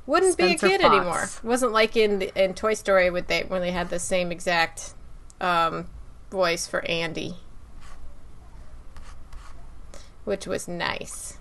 wouldn't 0.09 0.33
Spencer 0.33 0.67
be 0.67 0.73
a 0.73 0.77
kid 0.77 0.81
Fox. 0.83 0.95
anymore. 0.95 1.23
It 1.23 1.43
wasn't 1.47 1.71
like 1.71 1.95
in 1.95 2.21
in 2.21 2.53
Toy 2.53 2.73
Story 2.73 3.09
with 3.09 3.27
they 3.27 3.43
when 3.43 3.61
they 3.61 3.71
had 3.71 3.89
the 3.89 3.99
same 3.99 4.31
exact 4.31 4.93
um, 5.39 5.87
voice 6.31 6.67
for 6.67 6.83
Andy, 6.89 7.35
which 10.25 10.45
was 10.47 10.67
nice. 10.67 11.37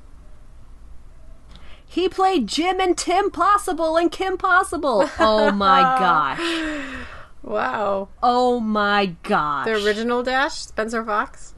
He 1.91 2.09
played 2.09 2.47
Jim 2.47 2.81
and 2.81 2.97
Tim 2.97 3.31
Possible 3.31 3.97
and 3.97 4.13
Kim 4.13 4.37
Possible. 4.37 5.09
Oh 5.19 5.51
my 5.51 5.81
gosh. 5.99 7.07
Wow, 7.43 8.09
Oh 8.23 8.61
my 8.61 9.15
gosh. 9.23 9.65
the 9.67 9.73
original 9.85 10.23
Dash 10.23 10.55
Spencer 10.55 11.03
Fox. 11.05 11.55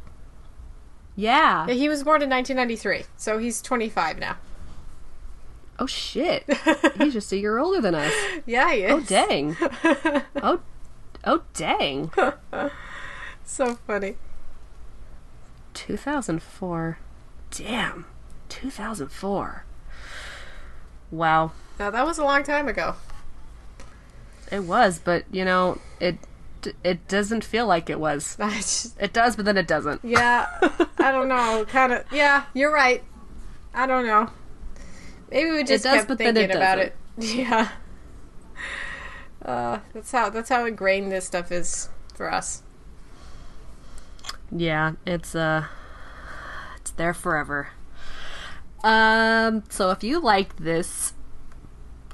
Yeah. 1.16 1.66
Yeah, 1.66 1.74
he 1.74 1.88
was 1.88 2.04
born 2.04 2.22
in 2.22 2.30
1993, 2.30 3.06
so 3.16 3.38
he's 3.38 3.60
25 3.60 4.18
now. 4.20 4.36
Oh 5.80 5.86
shit. 5.86 6.44
He's 6.98 7.14
just 7.14 7.32
a 7.32 7.38
year 7.38 7.58
older 7.58 7.80
than 7.80 7.94
us. 7.94 8.12
Yeah, 8.44 8.70
he 8.72 8.84
oh, 8.84 8.98
is. 8.98 9.04
Oh 9.04 9.06
dang. 9.06 9.56
Oh 10.42 10.60
oh 11.24 11.42
dang. 11.54 12.12
so 13.44 13.74
funny. 13.86 14.16
2004. 15.72 16.98
Damn. 17.50 18.04
2004. 18.50 19.64
Wow. 21.10 21.52
Now 21.78 21.90
that 21.90 22.04
was 22.04 22.18
a 22.18 22.24
long 22.24 22.42
time 22.42 22.68
ago. 22.68 22.96
It 24.52 24.64
was, 24.64 24.98
but 24.98 25.24
you 25.32 25.46
know, 25.46 25.78
it 25.98 26.18
it 26.84 27.08
doesn't 27.08 27.42
feel 27.42 27.66
like 27.66 27.88
it 27.88 27.98
was. 27.98 28.36
Just- 28.36 29.00
It 29.00 29.14
does, 29.14 29.34
but 29.34 29.46
then 29.46 29.56
it 29.56 29.66
doesn't. 29.66 30.04
Yeah, 30.04 30.46
I 30.98 31.10
don't 31.10 31.28
know. 31.28 31.64
Kind 31.66 31.94
of. 31.94 32.04
Yeah, 32.12 32.44
you're 32.52 32.72
right. 32.72 33.02
I 33.72 33.86
don't 33.86 34.04
know. 34.04 34.28
Maybe 35.30 35.50
we 35.50 35.64
just 35.64 35.84
does, 35.84 35.96
kept 35.96 36.08
but 36.08 36.18
then 36.18 36.34
thinking 36.34 36.50
it 36.50 36.56
about 36.56 36.78
it. 36.78 36.96
Yeah. 37.18 37.68
Uh, 39.44 39.80
that's 39.94 40.10
how 40.12 40.30
that's 40.30 40.48
how 40.48 40.66
ingrained 40.66 41.10
this 41.10 41.26
stuff 41.26 41.50
is 41.50 41.88
for 42.14 42.32
us. 42.32 42.62
Yeah, 44.50 44.92
it's 45.06 45.34
uh 45.34 45.66
it's 46.76 46.90
there 46.92 47.14
forever. 47.14 47.68
Um 48.82 49.64
so 49.68 49.90
if 49.90 50.02
you 50.02 50.20
like 50.20 50.56
this 50.56 51.14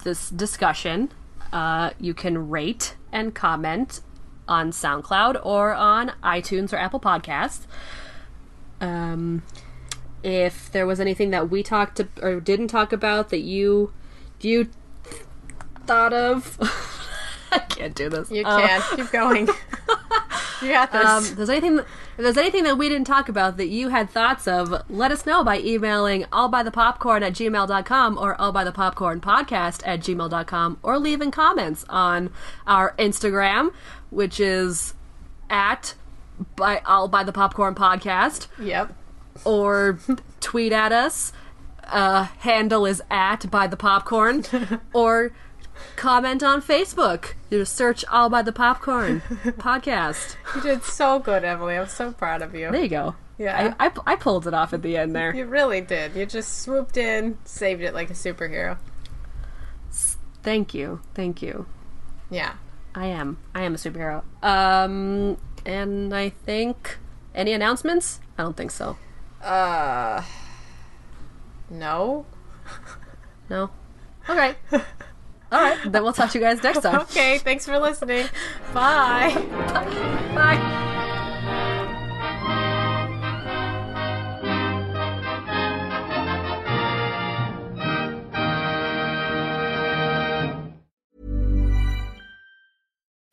this 0.04 0.30
discussion, 0.30 1.10
uh 1.52 1.90
you 1.98 2.14
can 2.14 2.48
rate 2.48 2.96
and 3.12 3.34
comment 3.34 4.00
on 4.48 4.70
SoundCloud 4.70 5.40
or 5.44 5.74
on 5.74 6.12
iTunes 6.22 6.72
or 6.72 6.76
Apple 6.76 7.00
Podcasts. 7.00 7.66
Um 8.80 9.42
if 10.22 10.70
there 10.72 10.86
was 10.86 11.00
anything 11.00 11.30
that 11.30 11.50
we 11.50 11.62
talked 11.62 11.96
to, 11.96 12.08
or 12.22 12.40
didn't 12.40 12.68
talk 12.68 12.92
about 12.92 13.28
that 13.30 13.40
you 13.40 13.92
you 14.40 14.68
thought 15.86 16.12
of 16.12 16.58
I 17.52 17.60
can't 17.60 17.94
do 17.94 18.08
this. 18.08 18.30
You 18.30 18.42
Uh, 18.44 18.60
can 18.66 18.96
keep 18.96 19.10
going. 19.12 19.46
you 20.62 20.68
got 20.72 20.90
this. 20.92 21.06
um, 21.06 21.24
if 21.24 21.36
there's 21.36 21.48
anything, 21.48 21.78
if 21.78 21.86
there's 22.18 22.36
anything 22.36 22.64
that 22.64 22.76
we 22.76 22.88
didn't 22.88 23.06
talk 23.06 23.28
about 23.28 23.56
that 23.58 23.68
you 23.68 23.88
had 23.90 24.10
thoughts 24.10 24.48
of, 24.48 24.82
let 24.90 25.12
us 25.12 25.24
know 25.24 25.44
by 25.44 25.58
emailing 25.60 26.22
allbythepopcorn 26.24 27.22
at 27.22 27.32
gmail.com 27.34 28.18
or 28.18 28.36
allbythepopcornpodcast 28.36 29.82
at 29.86 30.00
gmail.com 30.00 30.78
or 30.82 30.98
leaving 30.98 31.30
comments 31.30 31.84
on 31.88 32.30
our 32.66 32.94
Instagram, 32.98 33.72
which 34.10 34.40
is 34.40 34.94
at 35.48 35.94
by 36.56 36.80
all 36.84 37.06
by 37.08 37.22
the 37.22 37.32
popcorn 37.32 37.74
podcast 37.74 38.48
yep. 38.58 38.92
Or 39.44 39.98
tweet 40.40 40.72
at 40.72 40.92
us. 40.92 41.32
Uh, 41.84 42.24
handle 42.38 42.84
is 42.84 43.00
at 43.10 43.48
by 43.50 43.66
the 43.66 43.76
popcorn, 43.76 44.44
or 44.92 45.32
comment 45.94 46.42
on 46.42 46.60
Facebook. 46.60 47.34
You 47.50 47.58
just 47.58 47.74
search 47.74 48.04
all 48.06 48.28
by 48.28 48.42
the 48.42 48.52
popcorn 48.52 49.20
podcast. 49.44 50.36
You 50.54 50.62
did 50.62 50.82
so 50.82 51.18
good, 51.18 51.44
Emily. 51.44 51.76
I'm 51.76 51.86
so 51.86 52.12
proud 52.12 52.42
of 52.42 52.54
you. 52.54 52.70
There 52.70 52.82
you 52.82 52.88
go. 52.88 53.14
Yeah. 53.38 53.74
I, 53.78 53.86
I, 53.86 53.92
I 54.06 54.16
pulled 54.16 54.46
it 54.46 54.54
off 54.54 54.72
at 54.72 54.82
the 54.82 54.96
end 54.96 55.14
there. 55.14 55.34
You 55.34 55.44
really 55.44 55.80
did. 55.80 56.16
You 56.16 56.26
just 56.26 56.62
swooped 56.62 56.96
in, 56.96 57.38
saved 57.44 57.82
it 57.82 57.94
like 57.94 58.10
a 58.10 58.14
superhero. 58.14 58.78
Thank 60.42 60.74
you. 60.74 61.00
Thank 61.14 61.42
you. 61.42 61.66
Yeah. 62.30 62.54
I 62.94 63.06
am. 63.06 63.38
I 63.54 63.62
am 63.62 63.74
a 63.74 63.76
superhero. 63.76 64.22
Um, 64.42 65.36
and 65.66 66.14
I 66.14 66.30
think 66.30 66.98
any 67.34 67.52
announcements? 67.52 68.20
I 68.38 68.42
don't 68.42 68.56
think 68.56 68.70
so. 68.70 68.96
Uh. 69.46 70.22
No. 71.70 72.26
No. 73.48 73.70
Okay. 74.28 74.56
All 74.72 74.80
right. 75.52 75.78
Then 75.86 76.02
we'll 76.02 76.12
talk 76.12 76.30
to 76.30 76.38
you 76.38 76.44
guys 76.44 76.60
next 76.64 76.80
time. 76.80 77.00
Okay. 77.02 77.38
Thanks 77.38 77.64
for 77.64 77.78
listening. 77.78 78.26
Bye. 78.74 79.32
Bye. 80.34 80.82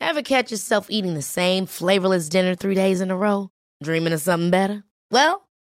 Ever 0.00 0.22
catch 0.22 0.52
yourself 0.52 0.86
eating 0.90 1.14
the 1.14 1.22
same 1.22 1.66
flavorless 1.66 2.28
dinner 2.28 2.54
three 2.54 2.76
days 2.76 3.00
in 3.00 3.10
a 3.10 3.16
row? 3.16 3.50
Dreaming 3.82 4.12
of 4.12 4.20
something 4.20 4.50
better? 4.50 4.84
Well, 5.10 5.43